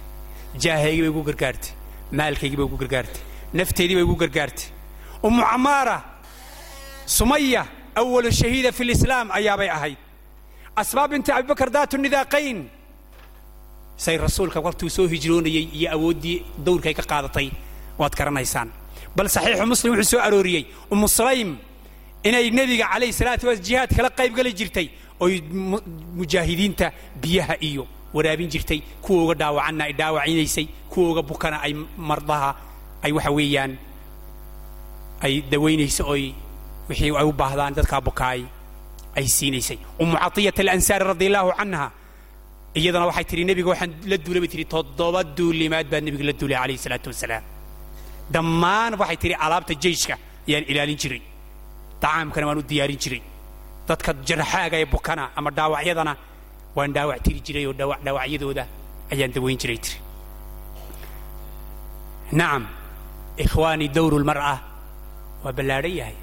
jaahaygii 0.62 1.02
bay 1.04 1.10
ugu 1.14 1.22
gargaartay 1.28 1.70
maalkaygii 2.18 2.56
bay 2.60 2.66
ugu 2.68 2.76
gargaartay 2.82 3.20
nafteedii 3.58 3.94
bay 3.98 4.04
ugu 4.08 4.16
gargaartay 4.22 4.66
umu 5.26 5.42
camaara 5.50 5.96
sumaya 7.16 7.62
awalu 8.00 8.30
shahiida 8.40 8.70
fi 8.72 8.82
lislaam 8.90 9.26
ayaabay 9.38 9.70
ahayd 9.76 9.98
asbaab 10.82 11.10
binti 11.10 11.30
abibakar 11.32 11.68
daatu 11.76 11.96
nidaaqayn 12.04 12.58
say 14.04 14.16
rasuulka 14.26 14.58
waqtuu 14.66 14.90
soo 14.96 15.06
hijroonayey 15.14 15.64
iyo 15.78 15.88
awooddii 15.96 16.36
dowrkay 16.66 16.94
ka 16.98 17.02
qaadatay 17.12 17.48
waad 18.00 18.14
garanaysaan 18.18 18.68
bal 19.16 19.28
saxiixu 19.36 19.66
muslim 19.72 19.90
wuxuu 19.94 20.10
soo 20.12 20.20
arooriyey 20.26 20.64
umu 20.92 21.08
sulaym 21.08 21.50
inay 22.28 22.50
nebiga 22.58 22.86
calayhi 22.92 23.12
salaatu 23.20 23.46
wasalaam 23.46 23.64
jihaad 23.68 23.90
kala 23.96 24.08
qaybgeli 24.18 24.52
jirtay 24.58 24.86
oy 25.24 25.34
mujaahidiinta 26.18 26.86
biyaha 27.22 27.54
iyo 27.68 27.84
waraabin 28.14 28.48
jirtay 28.54 28.80
kuwa 29.04 29.20
uga 29.24 29.34
dhaawacanna 29.40 29.82
ay 29.88 29.92
dhaawacinaysay 30.00 30.66
kuwa 30.90 31.06
uga 31.12 31.22
bukana 31.30 31.56
ay 31.66 31.72
mardaha 32.08 32.50
ay 33.04 33.12
waxa 33.16 33.30
weeyaan 33.38 33.72
ay 35.26 35.34
dawaynaysa 35.52 36.02
oy 36.12 36.24
wixii 36.88 37.12
ay 37.20 37.26
u 37.30 37.32
baahdaan 37.32 37.74
dadkaa 37.78 38.00
bukaay 38.08 38.40
ay 39.16 39.26
siinaysay. 39.36 39.78
Umu 40.02 40.16
catiyat 40.22 40.58
alansaari 40.60 41.04
radi 41.12 41.26
allahu 41.30 41.50
canha 41.58 41.86
iyadana 42.78 43.06
waxay 43.10 43.24
tihi 43.30 43.44
nebiga 43.48 43.68
waxaan 43.72 43.90
la 44.10 44.16
duulay 44.24 44.40
bay 44.44 44.50
tihi 44.52 44.64
toddoba 44.74 45.20
duulimaad 45.36 45.86
baa 45.92 46.00
nebiga 46.06 46.24
la 46.28 46.32
duulay 46.40 46.56
calayhi 46.60 46.78
salaatu 46.84 47.08
wasalaam 47.12 47.44
dhammaan 48.34 48.92
waxay 49.00 49.16
tihi 49.22 49.34
alaabta 49.44 49.74
jeyshka 49.84 50.14
ayaan 50.48 50.64
ilaalin 50.70 50.98
jiray. 51.02 51.22
Dacaamkana 52.02 52.46
waan 52.48 52.58
u 52.58 52.62
diyaarin 52.70 52.98
jiray. 53.04 53.22
Dadka 53.88 54.10
jarxaaga 54.28 54.76
ee 54.82 54.86
bukana 54.94 55.24
ama 55.38 55.50
dhaawacyadana 55.56 56.12
waan 56.76 56.90
dhaawac 56.96 57.18
tiri 57.24 57.40
jiray 57.46 57.64
oo 57.66 57.72
dhaawac 57.78 58.00
dhaawacyadooda 58.06 58.64
ayaan 59.12 59.32
dawayn 59.36 59.58
jiray 59.62 59.78
tiri. 59.84 59.98
Nacam 62.38 62.64
ikhwaani 63.44 63.86
dawru 63.96 64.18
lmar'a 64.22 64.54
waa 65.44 65.52
ballaadhan 65.56 65.94
yahay. 66.00 66.16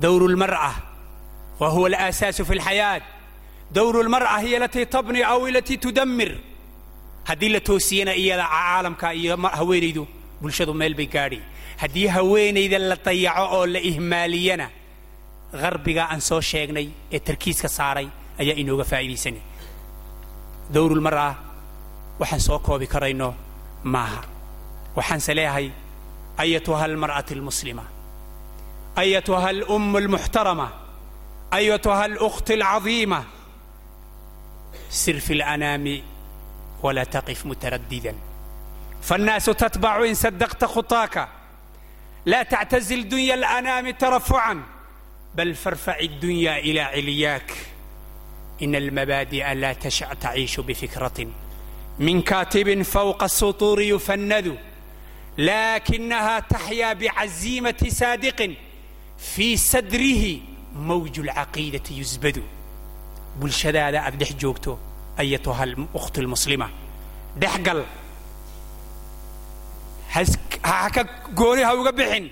Dawru 0.00 0.26
lmar'a 0.34 0.72
wa 1.60 1.68
huwa 1.74 1.86
alaasaasu 1.88 2.44
fi 2.48 2.54
lxayaat 2.58 3.02
dawru 3.76 4.02
lmar'a 4.02 4.36
hiya 4.42 4.56
alatii 4.60 4.86
tabni 4.86 5.20
aw 5.22 5.40
alatii 5.46 5.78
tudamir 5.84 6.32
haddii 7.28 7.48
la 7.54 7.60
toosiyana 7.60 8.14
iyada 8.16 8.44
caalamka 8.54 9.14
iyo 9.14 9.36
haweenaydu 9.36 10.04
bulshadu 10.40 10.72
meel 10.80 10.94
bay 10.94 11.06
gaadhi. 11.16 11.40
Haddii 11.82 12.06
haweenayda 12.14 12.78
la 12.90 12.96
dayaco 13.06 13.44
oo 13.56 13.66
la 13.74 13.78
ihmaaliyana 13.90 14.66
harbigaa 15.62 16.06
aan 16.12 16.20
soo 16.28 16.40
sheegnay 16.50 16.86
ee 17.14 17.18
tarkiiska 17.26 17.68
saaray 17.78 18.06
ayaa 18.40 18.56
inooga 18.62 18.84
faa'iidaysanay. 18.90 19.42
Dawrulmar'a 20.74 21.28
waxaan 22.20 22.40
soo 22.46 22.58
koobi 22.66 22.86
karayno 22.94 23.28
maaha. 23.94 24.20
Waxaanse 24.96 25.32
leeyahay 25.38 25.66
ayatuha 26.42 26.84
almar'ati 26.88 27.32
almuslima 27.38 27.84
ayatuha 29.02 29.48
alum 29.52 29.84
almuxtarama 30.00 30.66
ayatuha 31.58 32.02
alukhti 32.08 32.52
alcadiima 32.58 33.20
sir 35.00 35.16
fi 35.26 35.32
alanaami 35.42 35.94
wala 36.84 37.02
taqif 37.14 37.40
mutaraddidan 37.48 38.16
فالناس 39.02 39.44
تتبع 39.44 40.04
إن 40.04 40.14
صدقت 40.14 40.64
خطاك 40.64 41.28
لا 42.26 42.42
تعتزل 42.42 43.08
دنيا 43.08 43.34
الأنام 43.34 43.90
ترفعا 43.90 44.62
بل 45.34 45.54
فارفع 45.54 45.98
الدنيا 45.98 46.58
إلى 46.58 46.80
علياك 46.80 47.52
إن 48.62 48.74
المبادئ 48.74 49.54
لا 49.54 49.72
تشع 49.72 50.12
تعيش 50.12 50.60
بفكرة 50.60 51.26
من 51.98 52.22
كاتب 52.22 52.82
فوق 52.82 53.22
السطور 53.22 53.80
يفند 53.80 54.58
لكنها 55.38 56.40
تحيا 56.40 56.92
بعزيمة 56.92 57.86
صادق 57.88 58.50
في 59.18 59.56
صدره 59.56 60.38
موج 60.76 61.20
العقيدة 61.20 61.82
يزبد 61.90 62.42
بلشدادة 63.36 64.06
أدح 64.06 64.32
جوجتو 64.32 64.76
أيتها 65.20 65.64
الأخت 65.64 66.18
المسلمة 66.18 66.68
دحقل 67.36 67.84
gooni 71.34 71.62
ha 71.62 71.74
uga 71.74 71.92
bixin. 71.92 72.30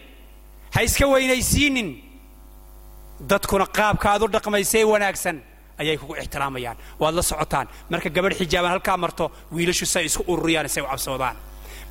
Ha 0.74 0.82
iska 0.82 1.06
weynaysiinin. 1.06 1.90
Dadkuna 3.20 3.66
qaabka 3.66 4.06
aad 4.12 4.22
u 4.22 4.28
dhaqmaysay 4.28 4.84
wanaagsan 4.84 5.42
ayay 5.78 5.96
kugu 5.96 6.14
ixtiraamayaan. 6.16 6.76
Waad 7.00 7.14
la 7.14 7.22
socotaan. 7.22 7.66
Marka 7.90 8.10
gabadh 8.10 8.36
xijaaban 8.38 8.70
halkaa 8.70 8.96
marto 8.96 9.30
wiilashu 9.52 9.86
say 9.86 10.04
isku 10.04 10.22
ururiyaan 10.26 10.68
say 10.68 10.82
u 10.82 10.86
cabsoodaan. 10.86 11.36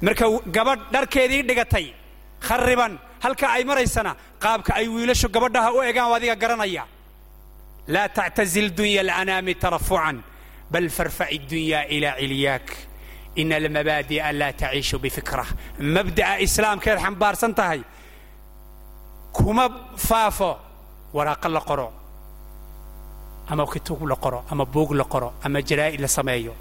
Marka 0.02 0.26
gabadh 0.56 0.82
dharkeedii 0.92 1.44
dhigatay 1.48 1.94
khariban 2.40 3.00
halka 3.24 3.48
ay 3.56 3.64
maraysana 3.64 4.16
qaabka 4.40 4.74
ay 4.76 4.88
wiilashu 4.88 5.28
gabadhaha 5.30 5.74
u 5.74 5.82
egaan 5.82 6.14
adiga 6.14 6.36
garanaya. 6.36 6.84
Laa 7.88 8.08
tactazil 8.10 8.70
dunya 8.76 9.02
alanaami 9.02 9.56
tarafucan 9.56 10.24
bal 10.72 10.90
farfaci 10.90 11.40
dunya 11.40 11.80
ilaa 11.96 12.16
cilyaak 12.20 12.68
in 13.42 13.50
almabaadi'a 13.60 14.30
laa 14.40 14.54
taciishu 14.62 14.98
bifikra 15.04 15.46
mabda'a 15.96 16.34
islaamkeed 16.46 16.98
xambaarsan 17.06 17.54
tahay 17.60 17.82
kuma 19.38 19.66
faafo 20.08 20.52
waraaqo 21.18 21.50
la 21.56 21.62
qoro 21.70 21.88
ama 23.52 23.64
kituub 23.74 24.02
la 24.12 24.16
qoro 24.24 24.40
ama 24.52 24.66
buug 24.74 24.92
la 25.00 25.04
qoro 25.14 25.30
ama 25.46 25.60
jaraa'id 25.70 26.00
la 26.06 26.08
sameeyo 26.18 26.54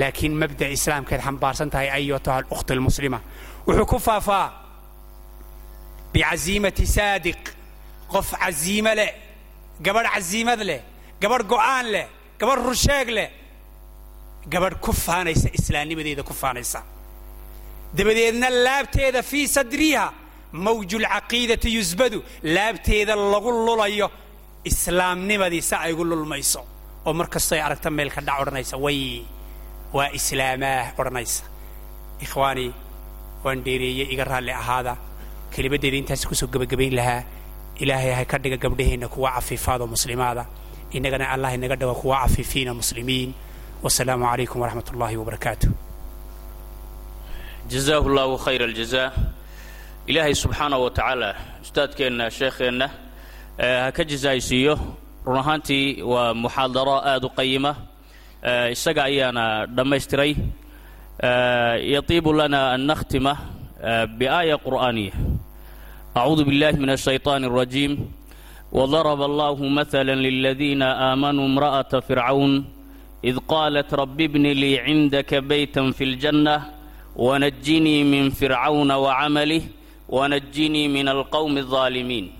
laakiin 0.00 0.34
mabda'a 0.42 0.70
islaamkeed 0.78 1.20
xambaarsan 1.26 1.68
tahay 1.72 1.88
ayatuha 1.98 2.36
alukhti 2.40 2.72
almuslima 2.76 3.18
wuxuu 3.66 3.86
ku 3.92 3.98
faafaa 4.08 4.46
bicaziimati 6.12 6.86
saadiq 6.96 7.42
qof 8.12 8.28
caziime 8.42 8.92
leh 9.00 9.10
gabadh 9.84 10.08
caziimad 10.14 10.60
leh 10.70 10.80
gabadh 11.22 11.44
go'aan 11.52 11.86
leh 11.94 12.06
gabadh 12.40 12.60
rusheeg 12.68 13.08
leh 13.16 13.28
gabadh 14.52 14.76
ku 14.84 14.92
faanaysa 14.92 15.48
islaamnimadeeda 15.58 16.22
ku 16.22 16.34
faanaysa. 16.42 16.80
Dabadeedna 17.96 18.48
laabteeda 18.50 19.22
fii 19.22 19.46
sadriha 19.56 20.12
mawjulcaqiidati 20.52 21.68
yusbadu 21.76 22.18
laabteeda 22.42 23.14
lagu 23.16 23.50
lulayo 23.66 24.08
islaamnimadii 24.64 25.62
si 25.62 25.74
ay 25.74 25.92
gu 25.94 26.04
lulmayso. 26.04 26.60
Oo 27.06 27.12
mar 27.14 27.28
kastoy 27.28 27.60
aragta 27.60 27.90
meel 27.90 28.10
ka 28.10 28.20
dhac 28.20 28.40
odhanaysa 28.42 28.76
way 28.84 29.24
waa 29.92 30.10
islaamaah 30.18 30.92
odhanaysa. 30.98 31.42
Ikhwaanii 32.24 32.72
waan 33.44 33.62
dheereeyey 33.64 34.12
iga 34.12 34.24
raalli 34.24 34.52
ahaada 34.52 34.96
kelimaddeeda 35.52 35.96
intaas 35.96 36.26
ku 36.28 36.34
soo 36.34 36.48
gebagabayn 36.52 36.94
lahaa. 36.98 37.22
Ilaahay 37.82 38.12
ha 38.18 38.24
ka 38.24 38.38
dhiga 38.38 38.56
gabdhaheenna 38.56 39.08
kuwa 39.08 39.30
cafiifaadoo 39.36 39.86
muslimaada. 39.86 40.46
Innagana 40.92 41.30
allah 41.34 41.54
inaga 41.54 41.76
dhigo 41.76 41.94
kuwa 41.94 42.16
cafiifiina 42.22 42.74
muslimiin 42.74 43.30
والسلام 43.83 44.23
عليكم 44.23 44.59
ورحمة 44.59 44.83
الله 44.93 45.17
وبركاته 45.17 45.69
جزاه 47.69 47.97
الله 47.99 48.37
خير 48.37 48.65
الجزاء 48.65 49.13
إلهي 50.09 50.33
سبحانه 50.33 50.77
وتعالى 50.77 51.35
أستاذكنا 51.65 52.29
شيخنا 52.29 52.89
هكا 53.59 54.03
جزايسيو 54.03 54.77
رنهانتي 55.27 56.01
ومحاضرة 56.01 57.15
آد 57.15 57.25
قيمة 57.25 57.75
إساق 58.43 59.03
أيانا 59.03 59.65
دميستري 59.65 60.37
يطيب 61.75 62.27
لنا 62.27 62.75
أن 62.75 62.87
نختم 62.87 63.33
بآية 64.03 64.55
قرآنية 64.55 65.11
أعوذ 66.17 66.43
بالله 66.43 66.71
من 66.71 66.89
الشيطان 66.89 67.43
الرجيم 67.43 68.11
وضرب 68.71 69.21
الله 69.21 69.55
مثلا 69.69 70.13
للذين 73.27 73.37
آمنوا 73.37 73.63
امرأة 73.63 73.83
فرعون 73.83 73.83
إذ 73.83 73.83
قالت 73.83 73.93
رب 73.93 74.21
ابن 74.21 74.43
لي 74.47 74.79
عندك 74.79 75.35
بيتا 75.35 75.91
في 75.91 76.03
الجنة 76.03 76.73
ونجني 77.15 78.03
من 78.03 78.29
فرعون 78.29 78.91
وعمله 78.91 79.61
ونجني 80.09 80.87
من 80.87 81.07
القوم 81.09 81.57
الظالمين 81.57 82.31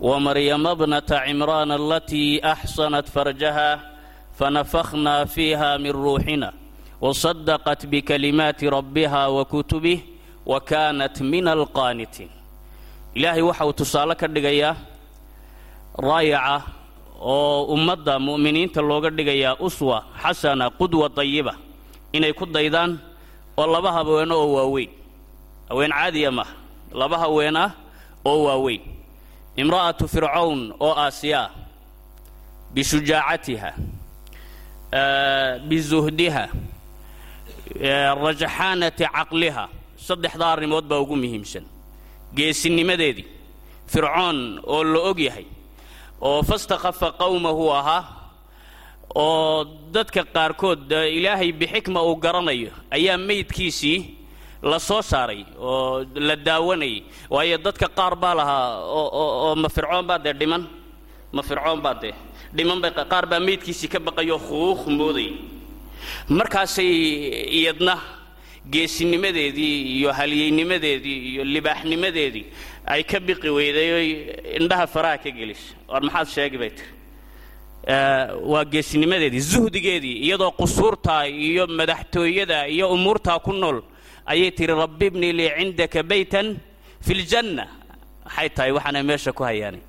ومريم 0.00 0.66
ابنة 0.66 1.02
عمران 1.10 1.72
التي 1.72 2.52
أحصنت 2.52 3.08
فرجها 3.08 3.92
فنفخنا 4.38 5.24
فيها 5.24 5.76
من 5.76 5.90
روحنا 5.90 6.52
وصدقت 7.00 7.86
بكلمات 7.86 8.64
ربها 8.64 9.26
وكتبه 9.26 10.00
وكانت 10.46 11.22
من 11.22 11.48
القانتين 11.48 12.28
إلهي 13.16 13.42
وحو 13.42 13.70
تسالك 13.70 14.24
الدقيا 14.24 14.76
رايعة 16.00 16.62
oo 17.19 17.63
ummadda 17.75 18.19
mu'miniinta 18.19 18.81
looga 18.81 19.09
dhigayaa 19.09 19.55
uswa 19.59 20.03
xasana 20.23 20.69
qudwa 20.79 21.09
dayiba 21.09 21.53
inay 22.15 22.33
ku 22.33 22.45
daydaan 22.45 22.99
oo 23.57 23.67
laba 23.67 23.91
haweeno 23.91 24.35
oo 24.39 24.53
waaweyn. 24.55 24.89
Haween 25.69 25.91
caadiya 25.91 26.31
maaha 26.31 26.53
laba 26.99 27.17
haween 27.23 27.55
ah 27.57 27.71
oo 28.25 28.43
waaweyn. 28.47 28.81
Imra'atu 29.59 30.07
fircawn 30.07 30.73
oo 30.79 30.93
aasiyaa 30.95 31.49
bishujaacatiha 32.73 33.71
bizuhdiha. 35.69 36.45
Rajaxaanati 38.23 39.03
caqliha. 39.15 39.65
Saddexdaa 40.07 40.51
arrimood 40.55 40.85
baa 40.89 40.99
ugu 41.03 41.15
muhiimsan. 41.15 41.63
Geesinimadeedii. 42.35 43.27
Fircoon 43.87 44.59
oo 44.63 44.83
la 44.83 44.99
og 45.09 45.19
yahay 45.19 45.45
oo 46.21 46.43
fastakhafa 46.43 47.11
qowmahu 47.21 47.65
ahaa 47.79 48.03
oo 49.15 49.63
dadka 49.93 50.23
qaarkood 50.35 50.91
ilaahay 51.17 51.51
bixikma 51.51 51.99
uu 52.03 52.15
garanayo 52.15 52.71
ayaa 52.91 53.17
meydkiisii 53.17 53.99
la 54.61 54.79
soo 54.79 55.01
saaray 55.01 55.45
oo 55.59 56.03
la 56.15 56.35
daawanayay. 56.35 57.03
Waayo 57.29 57.57
dadka 57.57 57.87
qaar 57.97 58.15
baa 58.15 58.33
lahaa 58.35 58.83
oo 58.83 59.55
ma 59.55 59.69
fircoon 59.69 60.05
baa 60.09 60.19
dee 60.19 60.33
dhiman? 60.33 60.63
Ma 61.31 61.41
fircoon 61.41 61.79
baa 61.81 61.93
dee 62.01 62.13
dhiman 62.55 62.79
bay 62.83 62.91
qaar 63.11 63.25
baa 63.31 63.39
meydkiisii 63.39 63.87
ka 63.93 63.99
baqayoo 63.99 64.39
khuuq 64.47 64.81
moodayay 64.97 65.33
markaasay 66.37 66.91
iyadna 67.59 67.95
geesinimadeedii 68.73 69.97
iyo 69.97 70.11
halyeynimadeedii 70.13 71.17
iyo 71.33 71.43
libaaxnimadeedii 71.43 72.45
ay 72.85 73.03
ka 73.03 73.19
biqi 73.19 73.49
weyday 73.49 73.89
oy 73.99 74.09
indhaha 74.59 74.87
faraha 74.87 75.17
ka 75.23 75.29
gelisay 75.31 75.75
war 75.87 76.01
maxaad 76.01 76.27
sheegi 76.35 76.57
bay 76.57 76.69
tiri 76.77 76.91
waa 78.51 78.65
geesinimadeedii 78.65 79.39
zuhdigeedii 79.51 80.15
iyadoo 80.25 80.51
qusuurtaa 80.51 81.25
iyo 81.27 81.67
madaxtooyada 81.67 82.67
iyo 82.67 82.89
umuurtaa 82.95 83.39
ku 83.39 83.53
nool 83.53 83.81
ayay 84.25 84.51
tihi 84.51 84.67
rabbi 84.67 85.09
lii 85.09 85.49
cindaka 85.57 86.03
baytan 86.03 86.57
fi 87.01 87.13
ljanna 87.13 87.65
maxay 88.25 88.49
tahay 88.49 88.71
waxaana 88.71 89.03
meesha 89.03 89.31
ku 89.33 89.43
hayaanay. 89.43 89.81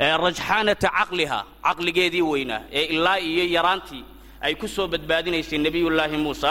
Rajxaanata 0.00 0.88
caqliha 0.98 1.38
caqligeedii 1.64 2.22
weynaa 2.22 2.60
ee 2.72 2.84
ilaa 2.94 3.18
iyo 3.20 3.44
yaraantii 3.56 4.04
ay 4.40 4.54
ku 4.54 4.68
soo 4.68 4.86
badbaadinaysay 4.88 5.58
nebiyullaahi 5.58 6.16
muusa 6.16 6.50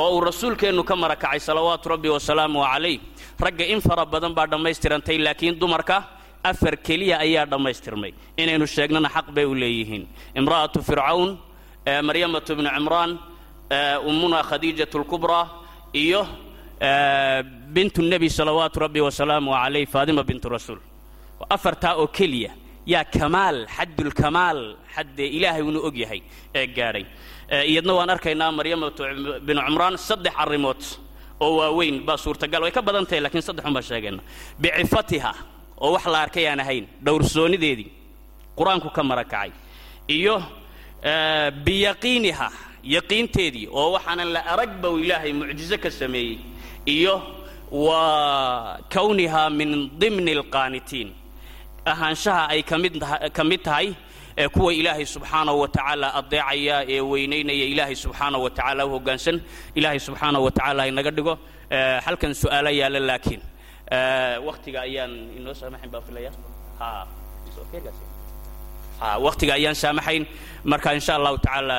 oo 0.00 0.08
uu 0.16 0.20
rasuulkeennu 0.28 0.82
ka 0.84 0.94
marakacay 1.02 1.40
salawaatu 1.48 1.88
rabbi 1.88 2.08
wasalaamu 2.16 2.60
calayh. 2.72 3.00
Ragga 3.44 3.64
in 3.72 3.80
fara 3.80 4.04
badan 4.12 4.32
baa 4.36 4.46
dhammaystirantay 4.52 5.18
laakiin 5.26 5.54
dumarka 5.60 5.96
afar 6.50 6.74
keliya 6.86 7.16
ayaa 7.24 7.44
dhammaystirmay. 7.52 8.12
Inaynu 8.42 8.66
sheegnana 8.74 9.08
xaq 9.08 9.26
bay 9.36 9.44
u 9.44 9.54
leeyihiin. 9.62 10.04
Imra'atu 10.40 10.78
fircawn 10.88 11.30
maryamatu 12.08 12.52
bnu 12.58 12.68
cimraan 12.76 13.10
ummuna 14.08 14.42
khadiijatu 14.48 14.96
lkubraa 15.02 15.44
iyo 16.02 16.22
bintu 17.74 18.02
nebi 18.02 18.28
salawaatu 18.38 18.76
rabbi 18.84 19.00
wasalaamu 19.00 19.50
calayh 19.52 19.86
faadima 19.94 20.22
bintu 20.22 20.48
rasuul. 20.48 20.78
Afartaa 21.56 21.94
oo 22.00 22.06
keliya 22.06 22.52
yaa 22.92 23.04
kamaal 23.16 23.58
xaddulkamaal 23.76 24.60
xaddee 24.94 25.28
ilaahay 25.36 25.62
uunu 25.66 25.80
og 25.88 25.96
yahay 26.02 26.20
ee 26.58 26.66
gaadhay 26.76 27.04
iyadna 27.72 27.92
waan 27.98 28.10
arkaynaa 28.14 28.50
maryamatu 28.58 29.02
binu 29.46 29.60
cumraan 29.66 29.96
saddex 30.08 30.34
arrimood 30.44 30.82
oo 31.44 31.50
waaweyn 31.60 31.96
baa 32.08 32.16
suurtagal 32.24 32.62
way 32.64 32.72
ka 32.76 32.82
badan 32.88 33.06
tahay 33.08 33.20
lakiin 33.26 33.42
saddexun 33.48 33.72
baan 33.76 33.84
sheegayna. 33.90 34.22
Bicifatiha 34.62 35.32
oo 35.84 35.90
wax 35.94 36.04
la 36.12 36.18
arkay 36.24 36.46
ahayn 36.48 36.84
dhowrsoonideedii 37.06 37.88
qur'aanku 38.58 38.88
ka 38.96 39.02
marakacay. 39.10 39.50
Iyo 40.16 40.36
biyaqiiniha 41.64 42.48
yaqiinteedii 42.96 43.66
oo 43.80 43.88
waxaanan 43.96 44.28
la 44.34 44.40
aragba 44.52 44.88
uu 44.94 44.98
ilaahay 45.04 45.32
mucjizo 45.40 45.76
ka 45.84 45.90
sameeyey. 45.90 46.38
Iyo 46.86 47.14
wa 47.86 48.78
kowniha 48.94 49.50
min 49.58 49.70
dimni 50.00 50.32
alqaanitiin 50.38 51.08
ahaanshaha 51.92 52.42
ay 52.54 52.62
ka 53.36 53.44
mid 53.50 53.62
tahay 53.66 53.88
ee 54.38 54.48
kuwa 54.54 54.70
ilaahay 54.74 55.06
subxaanahu 55.14 55.58
wa 55.62 55.68
adeecaya 56.20 56.76
ee 56.94 57.00
weynaynaya 57.00 57.66
ilaahay 57.72 57.94
subxaanahu 58.04 58.42
wa 58.46 58.50
tacaala 58.50 58.82
u 58.86 58.90
hoggaansan 58.94 59.36
ilaahay 59.78 59.98
subxaanahu 60.06 60.44
wa 60.46 60.50
tacaala 60.50 60.82
inaga 60.92 61.10
dhigo. 61.16 61.34
Halkan 62.06 62.32
su'aalo 62.42 62.70
yaalla 62.80 63.00
laakiin. 63.10 63.40
Waktiga 64.48 64.78
ayaan 64.86 65.12
inoo 65.38 65.54
saamaxayn 65.60 65.90
baan 65.92 66.02
filaya 66.08 66.30
waktiga 69.26 69.52
ayaan 69.58 69.74
saamaxayn. 69.74 70.22
Marka 70.64 70.90
insha 70.98 71.12
allahu 71.18 71.38
tacaala 71.38 71.78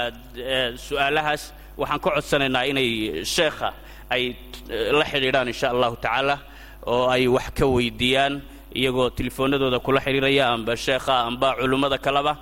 su'aalahaas 0.88 1.44
waxaan 1.78 2.00
ka 2.04 2.10
codsanaynaa 2.16 2.64
inay 2.72 2.90
sheekha 3.36 3.70
ay 4.16 4.24
la 5.00 5.06
xidhiidhaan 5.12 5.48
insha 5.54 5.68
allahu 5.74 5.96
tacaala 6.06 6.36
oo 6.94 7.06
ay 7.16 7.28
wax 7.36 7.48
ka 7.58 7.66
weydiiyaan 7.76 8.34
iyagoo 8.81 9.09
telefoonadooda 9.19 9.79
kula 9.87 10.01
xidhiiraya 10.07 10.45
amba 10.55 10.73
sheekha 10.85 11.15
amba 11.29 11.49
culummada 11.61 11.99
kaleba 12.07 12.33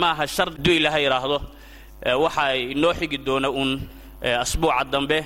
ma 0.00 0.06
aha 0.14 0.24
shar 0.36 0.48
hadduu 0.54 0.74
ilaahay 0.80 1.04
idhaahdo 1.08 1.38
waxaa 2.24 2.54
inoo 2.74 2.92
xigi 2.98 3.18
doona 3.26 3.48
uun 3.50 3.70
asbuuca 4.44 4.84
dambe 4.92 5.18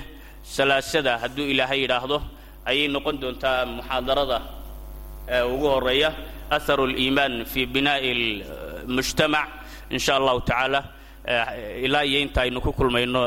salaasada 0.55 1.11
hadduu 1.23 1.45
ilaahay 1.53 1.79
yidhaahdo 1.83 2.17
ayay 2.69 2.87
noqon 2.95 3.15
doontaa 3.21 3.59
muxaadarada 3.75 4.37
ugu 5.53 5.67
horeeya 5.73 6.09
aharu 6.55 6.83
اliimaan 6.89 7.33
fi 7.51 7.61
binaa'i 7.73 8.09
اlmujtamac 8.17 9.47
in 9.93 9.99
sha 10.05 10.13
allahu 10.19 10.39
tacaala 10.49 10.79
ilaa 11.85 12.03
iyo 12.09 12.19
inta 12.25 12.39
aynu 12.43 12.59
ku 12.65 12.71
kulmayno 12.79 13.21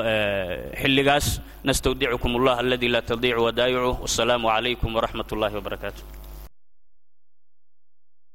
xilligaas 0.81 1.27
nastawdicukum 1.69 2.33
allah 2.39 2.55
aladi 2.63 2.89
laa 2.95 3.03
tadiicu 3.11 3.41
wadaa'icu 3.49 3.91
wasalaamu 4.05 4.47
calaykum 4.55 4.91
waraxmat 4.99 5.29
اllahi 5.35 5.55
wbarakaatu 5.61 6.03